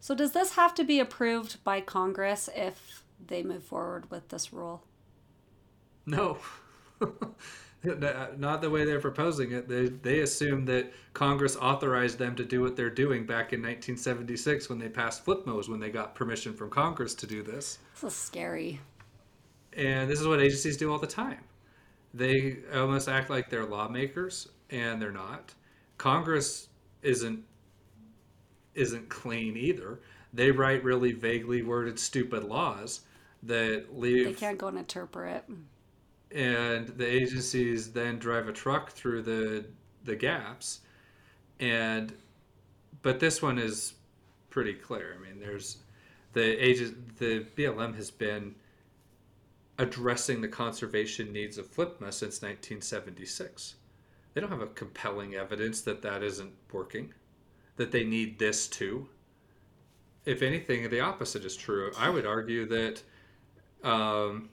So 0.05 0.15
does 0.15 0.33
this 0.33 0.57
have 0.57 0.75
to 0.75 0.85
be 0.85 1.01
approved 1.01 1.65
by 1.65 1.81
Congress 1.81 2.51
if 2.55 3.05
they 3.27 3.43
move 3.43 3.63
forward 3.63 4.11
with 4.11 4.29
this 4.29 4.53
rule? 4.53 4.85
No. 6.05 6.37
Not 7.83 8.61
the 8.61 8.69
way 8.69 8.85
they're 8.85 9.01
proposing 9.01 9.53
it. 9.53 9.67
They, 9.67 9.87
they 9.87 10.21
assume 10.21 10.67
that 10.67 10.93
Congress 11.15 11.57
authorized 11.57 12.19
them 12.19 12.37
to 12.37 12.45
do 12.45 12.61
what 12.61 12.77
they're 12.77 12.91
doing 12.91 13.25
back 13.25 13.55
in 13.55 13.63
1976 13.63 14.69
when 14.69 14.79
they 14.79 14.91
passed 14.91 15.25
FLIPMOs, 15.25 15.71
when 15.71 15.81
they 15.81 15.89
got 15.89 16.15
permission 16.15 16.53
from 16.53 16.69
Congress 16.69 17.15
to 17.15 17.27
do 17.27 17.43
this. 17.43 17.79
This 17.95 18.13
is 18.13 18.15
scary. 18.15 18.81
And 19.75 20.11
this 20.11 20.21
is 20.21 20.27
what 20.27 20.39
agencies 20.39 20.77
do 20.77 20.93
all 20.93 20.99
the 20.99 21.07
time. 21.07 21.41
They 22.13 22.59
almost 22.75 23.09
act 23.09 23.31
like 23.31 23.49
they're 23.49 23.65
lawmakers, 23.65 24.51
and 24.69 25.01
they're 25.01 25.11
not. 25.11 25.55
Congress 25.97 26.69
isn't 27.01 27.43
isn't 28.75 29.09
clean 29.09 29.57
either. 29.57 30.01
They 30.33 30.51
write 30.51 30.83
really 30.85 31.13
vaguely 31.13 31.63
worded, 31.63 31.99
stupid 31.99 32.45
laws 32.45 33.03
that 33.45 33.99
leave 33.99 34.27
They 34.27 34.33
can't 34.35 34.59
go 34.59 34.69
and 34.69 34.79
interpret. 34.79 35.45
and 36.33 36.89
the 36.89 37.07
agencies 37.07 37.93
then 37.93 38.19
drive 38.19 38.49
a 38.49 38.53
truck 38.53 38.91
through 38.91 39.23
the 39.23 39.65
the 40.05 40.17
gaps 40.17 40.81
and 41.61 42.13
but 43.03 43.21
this 43.21 43.41
one 43.43 43.59
is 43.59 43.95
pretty 44.51 44.73
clear 44.75 45.15
i 45.19 45.23
mean 45.23 45.39
there's 45.39 45.79
the 46.33 46.43
agent 46.65 47.17
the 47.19 47.47
blm 47.57 47.95
has 47.95 48.11
been 48.11 48.55
addressing 49.79 50.41
the 50.41 50.49
conservation 50.49 51.33
needs 51.33 51.59
of 51.59 51.67
FLPMA 51.71 52.13
since 52.13 52.41
1976 52.43 53.75
they 54.33 54.41
don't 54.41 54.51
have 54.51 54.61
a 54.63 54.67
compelling 54.69 55.35
evidence 55.35 55.81
that 55.83 56.03
that 56.03 56.23
isn't 56.23 56.53
working 56.73 57.13
that 57.77 57.93
they 57.93 58.05
need 58.05 58.39
this 58.39 58.67
too 58.67 59.09
if 60.25 60.43
anything 60.43 60.89
the 60.91 61.01
opposite 61.01 61.45
is 61.45 61.57
true 61.57 61.91
i 61.99 62.09
would 62.09 62.27
argue 62.27 62.67
that 62.67 63.03
um, 63.85 64.49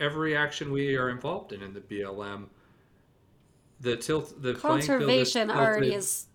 every 0.00 0.34
action 0.34 0.72
we 0.72 0.96
are 0.96 1.10
involved 1.10 1.52
in 1.52 1.62
in 1.62 1.74
the 1.74 1.80
BLM, 1.80 2.46
the 3.80 3.96
tilt, 3.96 4.42
the 4.42 4.54
field 4.54 4.78
is 4.78 4.86
Conservation 4.86 5.50
already 5.50 5.94
is 5.94 6.26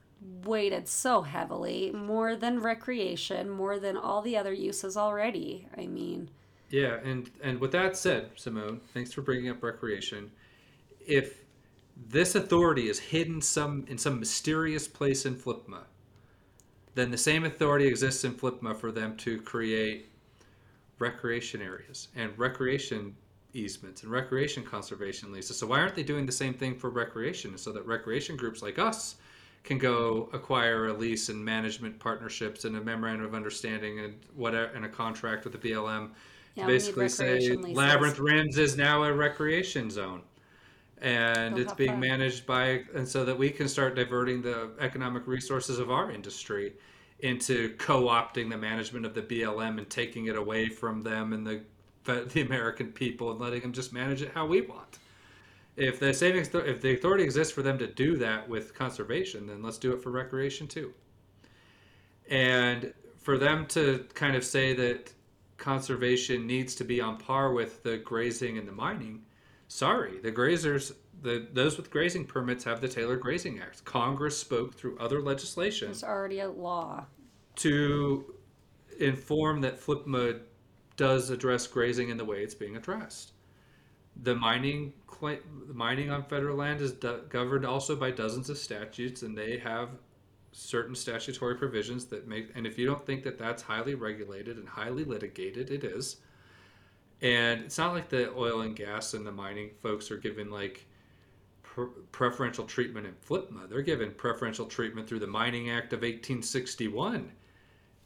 weighted 0.44 0.88
so 0.88 1.24
heavily, 1.24 1.92
more 1.92 2.36
than 2.36 2.60
recreation, 2.60 3.50
more 3.50 3.80
than 3.80 3.98
all 3.98 4.22
the 4.22 4.38
other 4.38 4.54
uses 4.54 4.96
already. 4.96 5.68
I 5.78 5.88
mean, 5.88 6.30
Yeah, 6.70 7.00
and 7.04 7.30
and 7.42 7.60
with 7.60 7.72
that 7.72 7.98
said, 7.98 8.30
Simone, 8.36 8.80
thanks 8.94 9.12
for 9.12 9.22
bringing 9.22 9.50
up 9.50 9.62
recreation. 9.62 10.32
If 11.06 11.44
this 12.10 12.36
authority 12.36 12.90
is 12.90 13.00
hidden 13.00 13.42
some 13.42 13.86
in 13.88 13.98
some 13.98 14.20
mysterious 14.20 14.88
place 14.88 15.26
in 15.26 15.36
FLPMA, 15.36 15.84
then 16.96 17.12
the 17.12 17.18
same 17.18 17.46
authority 17.46 17.88
exists 17.88 18.24
in 18.24 18.34
FLPMA 18.34 18.76
for 18.76 18.92
them 18.92 19.16
to 19.18 19.40
create 19.42 20.10
recreation 21.00 21.62
areas 21.62 22.08
and 22.16 22.32
recreation 22.38 23.16
easements 23.54 24.04
and 24.04 24.12
recreation 24.12 24.64
conservation 24.64 25.32
leases. 25.32 25.58
So 25.58 25.68
why 25.68 25.80
aren't 25.80 25.96
they 25.96 26.04
doing 26.04 26.26
the 26.26 26.32
same 26.32 26.54
thing 26.54 26.76
for 26.76 26.90
recreation 26.90 27.58
so 27.58 27.72
that 27.74 27.86
recreation 27.86 28.36
groups 28.36 28.62
like 28.62 28.80
us 28.80 29.16
can 29.64 29.78
go 29.78 30.30
acquire 30.32 30.88
a 30.88 30.94
lease 30.94 31.30
and 31.30 31.44
management 31.44 31.98
partnerships 32.00 32.66
and 32.66 32.78
a 32.78 32.82
memorandum 32.82 33.26
of 33.26 33.34
understanding 33.34 34.00
and 34.00 34.16
whatever 34.36 34.72
and 34.74 34.86
a 34.86 34.90
contract 34.90 35.44
with 35.44 35.60
the 35.60 35.70
BLM 35.70 36.12
Yeah, 36.56 36.66
to 36.66 36.72
basically 36.72 37.10
say 37.10 37.50
leases. 37.52 37.76
Labyrinth 37.76 38.20
Rims 38.20 38.58
is 38.58 38.78
now 38.78 39.04
a 39.04 39.12
recreation 39.12 39.90
zone. 39.90 40.22
And 41.02 41.56
Go 41.56 41.62
it's 41.62 41.74
being 41.74 41.92
fun. 41.92 42.00
managed 42.00 42.46
by 42.46 42.84
and 42.96 43.08
so 43.08 43.26
that 43.26 43.38
we 43.38 43.50
can 43.50 43.68
start 43.68 43.96
diverting 43.96 44.42
the 44.42 44.72
economic 44.80 45.28
resources 45.28 45.78
of 45.80 45.92
our 45.92 46.12
industry 46.12 46.74
into 47.20 47.76
co-opting 47.78 48.50
the 48.50 48.58
management 48.58 49.06
of 49.06 49.14
the 49.14 49.22
BLM 49.22 49.78
and 49.78 49.90
taking 49.90 50.28
it 50.28 50.36
away 50.36 50.68
from 50.70 51.02
them 51.02 51.34
and 51.34 51.46
the 51.46 51.62
the 52.34 52.42
American 52.42 52.92
people 52.92 53.32
and 53.32 53.40
letting 53.40 53.62
them 53.62 53.74
just 53.74 53.92
manage 53.92 54.22
it 54.22 54.32
how 54.34 54.46
we 54.46 54.62
want. 54.62 55.00
If 55.76 56.00
the 56.00 56.14
savings, 56.14 56.50
if 56.54 56.82
the 56.82 56.94
authority 56.94 57.24
exists 57.24 57.54
for 57.54 57.62
them 57.62 57.78
to 57.80 57.88
do 57.88 58.16
that 58.18 58.48
with 58.48 58.74
conservation, 58.74 59.48
then 59.48 59.62
let's 59.62 59.78
do 59.78 59.92
it 59.92 60.02
for 60.02 60.10
recreation 60.10 60.68
too. 60.68 60.94
And 62.30 62.94
for 63.18 63.38
them 63.38 63.66
to 63.68 64.06
kind 64.14 64.36
of 64.36 64.44
say 64.44 64.74
that 64.74 65.12
conservation 65.58 66.48
needs 66.48 66.76
to 66.76 66.84
be 66.84 67.02
on 67.02 67.18
par 67.18 67.52
with 67.52 67.84
the 67.84 67.98
grazing 67.98 68.58
and 68.58 68.68
the 68.68 68.72
mining, 68.72 69.24
sorry, 69.68 70.20
the 70.20 70.32
grazers, 70.32 70.94
the 71.22 71.48
those 71.54 71.78
with 71.78 71.90
grazing 71.92 72.26
permits 72.26 72.64
have 72.64 72.82
the 72.82 72.88
Taylor 72.88 73.16
Grazing 73.18 73.60
Act. 73.60 73.84
Congress 73.86 74.38
spoke 74.38 74.76
through 74.76 74.98
other 75.00 75.22
legislation 75.22 75.92
it's 75.92 76.04
already 76.04 76.40
a 76.40 76.50
law. 76.50 77.06
to 77.58 78.34
inform 79.00 79.62
that 79.62 79.80
FLPMA 79.82 80.40
does 80.98 81.30
address 81.30 81.68
grazing 81.68 82.10
in 82.10 82.18
the 82.18 82.26
way 82.26 82.42
it's 82.42 82.56
being 82.56 82.76
addressed. 82.78 83.34
The 84.24 84.36
mining 84.36 84.94
cla- 85.08 85.40
the 85.68 85.74
mining 85.74 86.10
on 86.10 86.24
federal 86.24 86.56
land 86.58 86.80
is 86.82 86.94
do- 86.94 87.22
governed 87.30 87.66
also 87.66 87.96
by 87.96 88.12
dozens 88.12 88.50
of 88.50 88.58
statutes, 88.58 89.24
and 89.24 89.38
they 89.38 89.58
have 89.58 89.90
certain 90.54 90.96
statutory 90.96 91.56
provisions 91.56 92.06
that 92.06 92.28
make. 92.28 92.50
And 92.56 92.66
if 92.66 92.78
you 92.78 92.86
don't 92.86 93.06
think 93.06 93.24
that 93.24 93.38
that's 93.38 93.62
highly 93.62 93.94
regulated 93.96 94.58
and 94.58 94.70
highly 94.70 95.04
litigated, 95.04 95.70
it 95.70 95.84
is. 95.84 96.18
And 97.22 97.62
it's 97.62 97.78
not 97.78 97.94
like 97.94 98.10
the 98.10 98.34
oil 98.34 98.62
and 98.62 98.76
gas 98.76 99.14
and 99.14 99.26
the 99.26 99.32
mining 99.32 99.72
folks 99.82 100.12
are 100.12 100.18
given 100.18 100.52
like 100.52 100.86
pre- 101.64 101.88
preferential 102.12 102.66
treatment 102.66 103.08
in 103.08 103.14
FLPMA. 103.28 103.70
They're 103.70 103.82
given 103.82 104.12
preferential 104.12 104.66
treatment 104.66 105.08
through 105.08 105.20
the 105.20 105.28
Mining 105.28 105.70
Act 105.70 105.94
of 105.94 106.00
1861. 106.02 107.32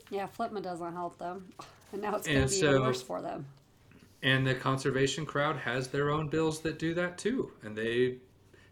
Yeah, 0.10 0.28
FLPMA 0.38 0.62
doesn't 0.62 0.94
help 0.94 1.18
them. 1.18 1.48
And 1.92 2.04
now 2.04 2.16
it's 2.16 2.28
going 2.28 2.42
to 2.42 2.46
be 2.46 2.54
so- 2.54 2.70
even 2.70 2.82
worse 2.84 3.02
for 3.02 3.20
them. 3.20 3.48
And 4.22 4.46
the 4.46 4.54
conservation 4.54 5.26
crowd 5.26 5.58
has 5.58 5.88
their 5.88 6.12
own 6.12 6.28
bills 6.28 6.60
that 6.62 6.78
do 6.78 6.94
that 6.94 7.18
too, 7.18 7.52
and 7.64 7.76
they 7.76 8.18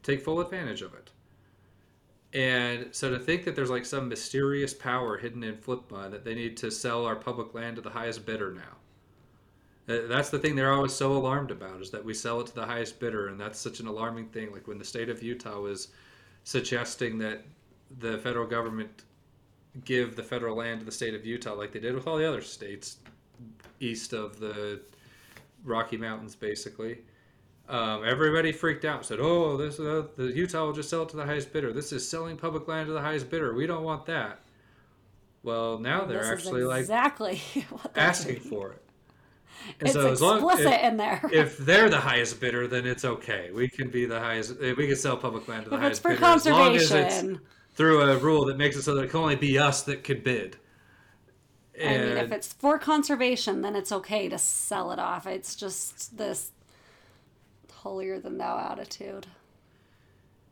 take 0.04 0.22
full 0.24 0.40
advantage 0.40 0.84
of 0.84 0.94
it. 0.94 1.10
And 2.34 2.94
so 2.94 3.10
to 3.10 3.18
think 3.18 3.46
that 3.46 3.56
there's 3.56 3.70
like 3.70 3.86
some 3.86 4.08
mysterious 4.08 4.74
power 4.74 5.18
hidden 5.18 5.44
in 5.44 5.56
FLPMA 5.56 6.12
that 6.12 6.26
they 6.26 6.36
need 6.36 6.58
to 6.58 6.70
sell 6.70 7.06
our 7.06 7.16
public 7.16 7.54
land 7.56 7.78
to 7.78 7.82
the 7.82 7.90
highest 7.90 8.26
bidder 8.26 8.54
now. 8.54 8.77
Uh, 9.88 10.08
That's 10.08 10.30
the 10.30 10.40
thing 10.40 10.56
they're 10.56 10.74
always 10.74 10.94
so 10.94 11.14
alarmed 11.14 11.52
about 11.52 11.82
is 11.82 11.92
that 11.92 12.04
we 12.04 12.14
sell 12.14 12.42
it 12.42 12.48
to 12.48 12.56
the 12.56 12.66
highest 12.66 13.00
bidder, 13.00 13.30
and 13.30 13.40
that's 13.40 13.60
such 13.60 13.80
an 13.80 13.88
alarming 13.88 14.28
thing. 14.28 14.52
Like 14.52 14.68
when 14.68 14.78
the 14.78 14.86
state 14.86 15.10
of 15.10 15.24
Utah 15.24 15.60
was 15.62 15.90
suggesting 16.44 17.18
that 17.20 17.44
the 18.00 18.18
federal 18.18 18.46
government 18.46 19.04
give 19.86 20.16
the 20.16 20.24
federal 20.24 20.56
land 20.58 20.80
to 20.80 20.86
the 20.86 20.92
state 20.92 21.14
of 21.14 21.26
Utah, 21.26 21.54
like 21.54 21.72
they 21.72 21.80
did 21.80 21.96
with 21.96 22.08
all 22.08 22.18
the 22.18 22.28
other 22.28 22.42
states 22.42 22.98
east 23.80 24.14
of 24.14 24.40
the 24.40 24.82
Rocky 25.64 25.98
Mountains, 25.98 26.36
basically. 26.36 27.00
Um, 27.70 28.04
everybody 28.06 28.52
freaked 28.52 28.86
out. 28.86 29.06
Said, 29.06 29.20
"Oh, 29.22 29.58
this 29.58 29.80
uh, 29.80 30.08
the 30.16 30.26
Utah 30.28 30.66
will 30.66 30.74
just 30.74 30.90
sell 30.90 31.04
it 31.04 31.10
to 31.10 31.18
the 31.18 31.26
highest 31.26 31.52
bidder. 31.52 31.74
This 31.74 31.92
is 31.92 32.08
selling 32.08 32.38
public 32.38 32.68
land 32.68 32.88
to 32.88 32.94
the 32.94 33.02
highest 33.02 33.30
bidder. 33.30 33.54
We 33.54 33.68
don't 33.68 33.84
want 33.84 34.06
that." 34.06 34.40
Well, 35.44 35.78
now 35.78 36.06
they're 36.06 36.20
This 36.20 36.28
is 36.28 36.32
actually 36.32 36.64
like 36.64 36.82
exactly 36.82 37.38
what 37.70 37.94
they're 37.94 38.04
asking 38.04 38.40
for 38.40 38.72
it. 38.72 38.84
And 39.80 39.90
It's 39.90 39.94
so 39.94 40.12
as 40.12 40.22
long 40.22 40.38
explicit 40.38 40.74
if, 40.74 40.84
in 40.84 40.98
there. 40.98 41.22
if 41.34 41.58
they're 41.58 41.90
the 41.90 42.00
highest 42.00 42.40
bidder, 42.40 42.68
then 42.68 42.86
it's 42.86 43.06
okay. 43.06 43.52
We 43.54 43.68
can 43.68 43.90
be 43.90 44.06
the 44.06 44.20
highest. 44.20 44.56
eh, 44.62 44.74
We 44.78 44.88
can 44.88 44.96
sell 44.96 45.18
public 45.18 45.48
land 45.48 45.66
to 45.66 45.70
the 45.70 45.76
If 45.76 45.82
highest 45.82 46.00
it's 46.00 46.00
for 46.02 46.10
bidder 46.10 46.26
as 46.26 46.46
long 46.46 46.76
as 46.76 46.92
it's 46.92 46.92
conservation, 46.92 47.42
through 47.76 48.02
a 48.02 48.18
rule 48.18 48.46
that 48.46 48.58
makes 48.58 48.76
it 48.76 48.84
so 48.84 48.96
that 48.96 49.04
it 49.04 49.10
can 49.10 49.20
only 49.20 49.36
be 49.36 49.58
us 49.60 49.84
that 49.84 50.04
could 50.04 50.24
bid. 50.24 50.58
I 51.80 51.98
mean, 52.00 52.18
if 52.18 52.32
it's 52.32 52.52
for 52.54 52.80
conservation, 52.80 53.62
then 53.62 53.76
it's 53.76 53.92
okay 53.92 54.28
to 54.30 54.38
sell 54.40 54.92
it 54.92 55.00
off. 55.00 55.28
It's 55.28 55.56
just 55.56 56.18
this 56.18 56.52
holier 57.72 58.20
than 58.20 58.38
thou 58.40 58.58
attitude. 58.72 59.28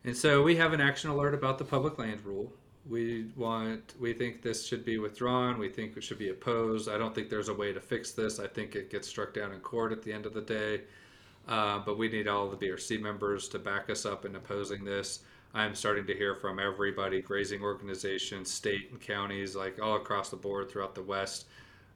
And 0.04 0.16
so 0.16 0.44
we 0.44 0.56
have 0.58 0.72
an 0.74 0.82
action 0.82 1.10
alert 1.10 1.34
about 1.34 1.58
the 1.58 1.66
public 1.66 1.98
land 1.98 2.24
rule. 2.24 2.54
We 2.90 3.26
want 3.36 3.96
we 4.00 4.14
think 4.14 4.42
this 4.42 4.66
should 4.66 4.86
be 4.86 4.98
withdrawn. 4.98 5.58
We 5.58 5.70
think 5.70 5.98
it 5.98 6.04
should 6.04 6.20
be 6.20 6.30
opposed. 6.30 6.90
I 6.90 6.98
don't 6.98 7.16
think 7.16 7.30
there's 7.30 7.50
a 7.50 7.54
way 7.54 7.74
to 7.74 7.80
fix 7.80 8.12
this. 8.12 8.40
I 8.40 8.48
think 8.48 8.76
it 8.76 8.92
gets 8.92 9.08
struck 9.08 9.34
down 9.34 9.52
in 9.52 9.60
court 9.60 9.92
at 9.92 10.04
the 10.04 10.14
end 10.14 10.26
of 10.26 10.34
the 10.34 10.42
day. 10.42 10.82
Uh, 11.48 11.80
but 11.86 11.98
we 11.98 12.10
need 12.10 12.28
all 12.28 12.50
the 12.50 12.58
brc 12.58 13.00
members 13.00 13.48
to 13.48 13.60
back 13.60 13.90
us 13.90 14.06
up 14.06 14.26
in 14.26 14.36
opposing 14.36 14.84
this. 14.84 15.20
I'm 15.54 15.76
starting 15.76 16.06
to 16.08 16.14
hear 16.14 16.36
from 16.36 16.60
everybody 16.60 17.22
grazing 17.22 17.62
organizations 17.62 18.52
state 18.52 18.90
and 18.92 19.00
counties 19.00 19.56
like 19.56 19.82
all 19.82 19.96
across 19.96 20.30
the 20.30 20.36
board 20.36 20.70
throughout 20.70 20.96
the 20.96 21.04
west. 21.04 21.46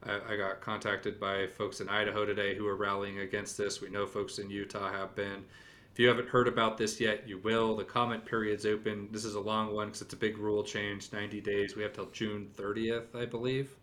I, 0.04 0.20
I 0.30 0.38
got 0.38 0.62
contacted 0.62 1.20
by 1.20 1.48
folks 1.48 1.82
in 1.82 1.90
idaho 1.90 2.26
today 2.26 2.56
who 2.56 2.66
are 2.68 2.76
rallying 2.76 3.20
against 3.20 3.58
this. 3.58 3.82
We 3.82 3.90
know 3.90 4.06
folks 4.06 4.40
in 4.40 4.50
utah 4.50 4.92
have 4.92 5.16
been 5.16 5.44
if 6.00 6.04
you 6.04 6.08
haven't 6.08 6.30
heard 6.30 6.48
about 6.48 6.78
this 6.78 7.02
yet, 7.02 7.28
you 7.28 7.40
will. 7.40 7.76
The 7.76 7.84
comment 7.84 8.24
period's 8.24 8.66
open. 8.66 9.10
This 9.12 9.26
is 9.26 9.36
a 9.36 9.40
long 9.42 9.76
one 9.76 9.88
because 9.88 10.02
it's 10.02 10.14
a 10.14 10.16
big 10.16 10.38
rule 10.38 10.64
change 10.64 11.12
90 11.12 11.42
days. 11.42 11.76
We 11.76 11.84
have 11.84 11.92
till 11.92 12.06
June 12.12 12.48
30th, 12.56 13.14
I 13.14 13.26
believe. 13.26 13.76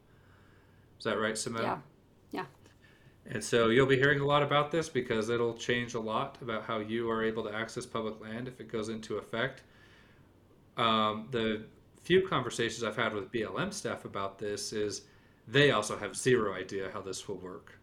Is 0.98 1.04
that 1.04 1.20
right, 1.20 1.36
Simone? 1.36 1.62
Yeah. 1.62 1.78
Yeah. 2.30 2.44
And 3.26 3.44
so 3.44 3.68
you'll 3.68 3.84
be 3.84 3.98
hearing 3.98 4.20
a 4.20 4.24
lot 4.24 4.42
about 4.42 4.70
this 4.70 4.88
because 4.88 5.28
it'll 5.28 5.58
change 5.58 5.92
a 5.92 6.00
lot 6.00 6.38
about 6.40 6.64
how 6.64 6.78
you 6.78 7.10
are 7.10 7.22
able 7.22 7.44
to 7.44 7.54
access 7.54 7.84
public 7.84 8.18
land 8.18 8.48
if 8.48 8.62
it 8.62 8.72
goes 8.72 8.88
into 8.88 9.18
effect. 9.18 9.64
Um, 10.78 11.28
the 11.32 11.66
few 12.02 12.26
conversations 12.26 12.82
I've 12.82 12.96
had 12.96 13.12
with 13.12 13.30
BLM 13.30 13.74
staff 13.74 14.06
about 14.06 14.38
this 14.38 14.72
is 14.72 15.02
they 15.46 15.70
also 15.72 15.98
have 15.98 16.16
zero 16.16 16.54
idea 16.54 16.88
how 16.94 17.02
this 17.02 17.28
will 17.28 17.36
work 17.36 17.78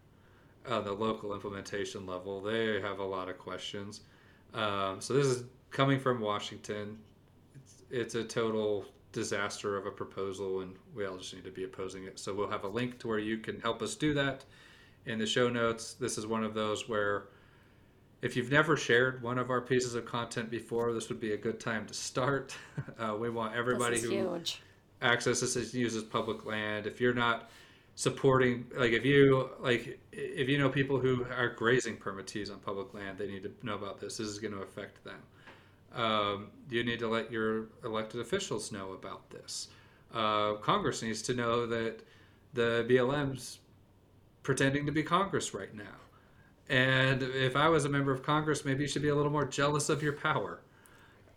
on 0.68 0.84
the 0.84 0.92
local 0.92 1.36
implementation 1.36 2.08
level. 2.08 2.42
They 2.42 2.82
have 2.82 2.98
a 2.98 3.06
lot 3.06 3.30
of 3.30 3.38
questions. 3.38 4.02
Um, 4.54 5.02
so 5.02 5.14
this 5.14 5.26
is 5.26 5.46
coming 5.72 6.00
from 6.00 6.20
Washington. 6.20 6.98
It's, 7.56 7.84
it's 7.90 8.16
a 8.16 8.24
total 8.24 8.86
disaster 9.12 9.78
of 9.78 9.86
a 9.86 9.92
proposal, 9.92 10.62
and 10.62 10.76
we 10.96 11.06
all 11.06 11.18
just 11.18 11.34
need 11.34 11.44
to 11.46 11.52
be 11.52 11.64
opposing 11.64 12.04
it. 12.06 12.20
So 12.20 12.34
we'll 12.34 12.50
have 12.50 12.64
a 12.64 12.68
link 12.68 13.00
to 13.00 13.08
where 13.08 13.20
you 13.20 13.38
can 13.38 13.60
help 13.62 13.82
us 13.82 13.96
do 13.96 14.14
that 14.16 14.44
in 15.06 15.20
the 15.20 15.26
show 15.26 15.50
notes. 15.50 15.94
This 15.94 16.18
is 16.18 16.28
one 16.28 16.44
of 16.44 16.54
those 16.54 16.90
where 16.90 17.26
if 18.22 18.38
you've 18.38 18.52
never 18.52 18.78
shared 18.78 19.22
one 19.22 19.38
of 19.38 19.50
our 19.50 19.60
pieces 19.60 19.96
of 19.96 20.06
content 20.06 20.50
before, 20.50 20.94
this 20.94 21.10
would 21.10 21.20
be 21.20 21.34
a 21.34 21.38
good 21.38 21.60
time 21.60 21.86
to 21.86 21.94
start. 21.94 22.56
Uh, 23.00 23.16
we 23.20 23.30
want 23.30 23.56
everybody 23.56 24.00
who 24.00 24.10
huge. 24.10 24.62
accesses 25.02 25.56
and 25.56 25.74
uses 25.74 26.04
public 26.04 26.46
land. 26.46 26.86
If 26.86 27.02
you're 27.02 27.14
not 27.14 27.50
supporting 27.96 28.66
like 28.76 28.92
if 28.92 29.06
you 29.06 29.50
like 29.60 30.00
if 30.12 30.50
you 30.50 30.58
know 30.58 30.70
people 30.70 31.00
who 31.00 31.26
are 31.38 31.50
grazing 31.50 31.96
permittees 31.96 32.50
on 32.50 32.58
public 32.60 32.92
land 32.94 33.18
they 33.18 33.28
need 33.28 33.44
to 33.44 33.52
know 33.62 33.76
about 33.76 34.00
this 34.00 34.18
this 34.18 34.28
is 34.28 34.40
going 34.40 34.54
to 34.54 34.62
affect 34.62 35.04
them. 35.04 35.22
Um, 35.94 36.48
you 36.72 36.84
need 36.84 36.98
to 37.00 37.08
let 37.08 37.32
your 37.32 37.68
elected 37.86 38.20
officials 38.20 38.72
know 38.72 38.94
about 38.94 39.30
this. 39.30 39.68
Uh, 40.14 40.54
congress 40.54 41.04
needs 41.04 41.22
to 41.24 41.34
know 41.34 41.68
that 41.68 42.00
the 42.54 42.86
blm's 42.90 43.60
pretending 44.42 44.86
to 44.86 44.92
be 44.92 45.04
congress 45.04 45.54
right 45.54 45.74
now. 45.76 45.98
And 46.70 47.22
if 47.22 47.56
i 47.56 47.68
was 47.68 47.86
a 47.86 47.90
member 47.90 48.12
of 48.12 48.24
congress 48.24 48.66
maybe 48.66 48.84
you 48.84 48.88
should 48.88 49.02
be 49.04 49.10
a 49.10 49.16
little 49.16 49.32
more 49.32 49.46
jealous 49.46 49.90
of 49.90 50.02
your 50.02 50.14
power 50.14 50.62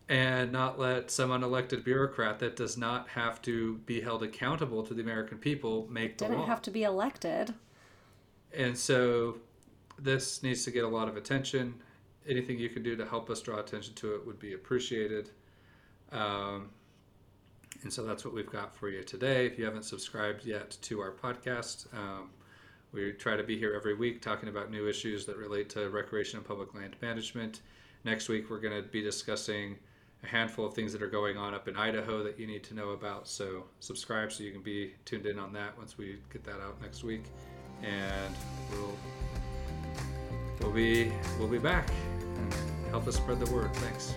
and 0.08 0.52
not 0.52 0.78
let 0.78 1.10
some 1.10 1.30
unelected 1.30 1.84
bureaucrat 1.84 2.38
that 2.38 2.54
does 2.54 2.76
not 2.76 3.08
have 3.08 3.42
to 3.42 3.78
be 3.86 4.00
held 4.00 4.22
accountable 4.22 4.82
to 4.84 4.94
the 4.94 5.02
American 5.02 5.38
people 5.38 5.86
make 5.90 6.18
the 6.18 6.26
Didn't 6.26 6.44
have 6.44 6.62
to 6.62 6.70
be 6.70 6.84
elected. 6.84 7.54
And 8.56 8.76
so 8.76 9.38
this 9.98 10.42
needs 10.42 10.64
to 10.64 10.70
get 10.70 10.84
a 10.84 10.88
lot 10.88 11.08
of 11.08 11.16
attention. 11.16 11.74
Anything 12.28 12.58
you 12.58 12.68
can 12.68 12.82
do 12.82 12.96
to 12.96 13.04
help 13.04 13.30
us 13.30 13.40
draw 13.40 13.58
attention 13.58 13.94
to 13.94 14.14
it 14.14 14.24
would 14.26 14.38
be 14.38 14.54
appreciated. 14.54 15.30
Um, 16.12 16.70
and 17.82 17.92
so 17.92 18.04
that's 18.04 18.24
what 18.24 18.32
we've 18.32 18.50
got 18.50 18.76
for 18.76 18.88
you 18.88 19.02
today. 19.02 19.46
If 19.46 19.58
you 19.58 19.64
haven't 19.64 19.84
subscribed 19.84 20.44
yet 20.44 20.76
to 20.82 21.00
our 21.00 21.10
podcast, 21.10 21.92
um, 21.94 22.30
we 22.92 23.12
try 23.12 23.36
to 23.36 23.42
be 23.42 23.58
here 23.58 23.74
every 23.74 23.94
week 23.94 24.22
talking 24.22 24.48
about 24.48 24.70
new 24.70 24.88
issues 24.88 25.26
that 25.26 25.36
relate 25.36 25.68
to 25.70 25.90
recreation 25.90 26.38
and 26.38 26.46
public 26.46 26.74
land 26.74 26.96
management. 27.02 27.60
Next 28.04 28.28
week, 28.28 28.48
we're 28.48 28.60
going 28.60 28.82
to 28.82 28.88
be 28.88 29.02
discussing 29.02 29.76
a 30.26 30.28
handful 30.28 30.66
of 30.66 30.74
things 30.74 30.92
that 30.92 31.02
are 31.02 31.08
going 31.08 31.36
on 31.36 31.54
up 31.54 31.68
in 31.68 31.76
Idaho 31.76 32.22
that 32.22 32.38
you 32.38 32.46
need 32.46 32.64
to 32.64 32.74
know 32.74 32.90
about. 32.90 33.28
So 33.28 33.64
subscribe 33.80 34.32
so 34.32 34.42
you 34.42 34.52
can 34.52 34.62
be 34.62 34.92
tuned 35.04 35.26
in 35.26 35.38
on 35.38 35.52
that 35.54 35.76
once 35.78 35.96
we 35.96 36.18
get 36.32 36.44
that 36.44 36.60
out 36.60 36.80
next 36.82 37.04
week, 37.04 37.24
and 37.82 38.34
we'll 38.70 38.96
we'll 40.60 40.72
be 40.72 41.12
we'll 41.38 41.48
be 41.48 41.58
back 41.58 41.90
and 42.20 42.54
help 42.90 43.06
us 43.06 43.16
spread 43.16 43.40
the 43.40 43.52
word. 43.52 43.74
Thanks. 43.76 44.14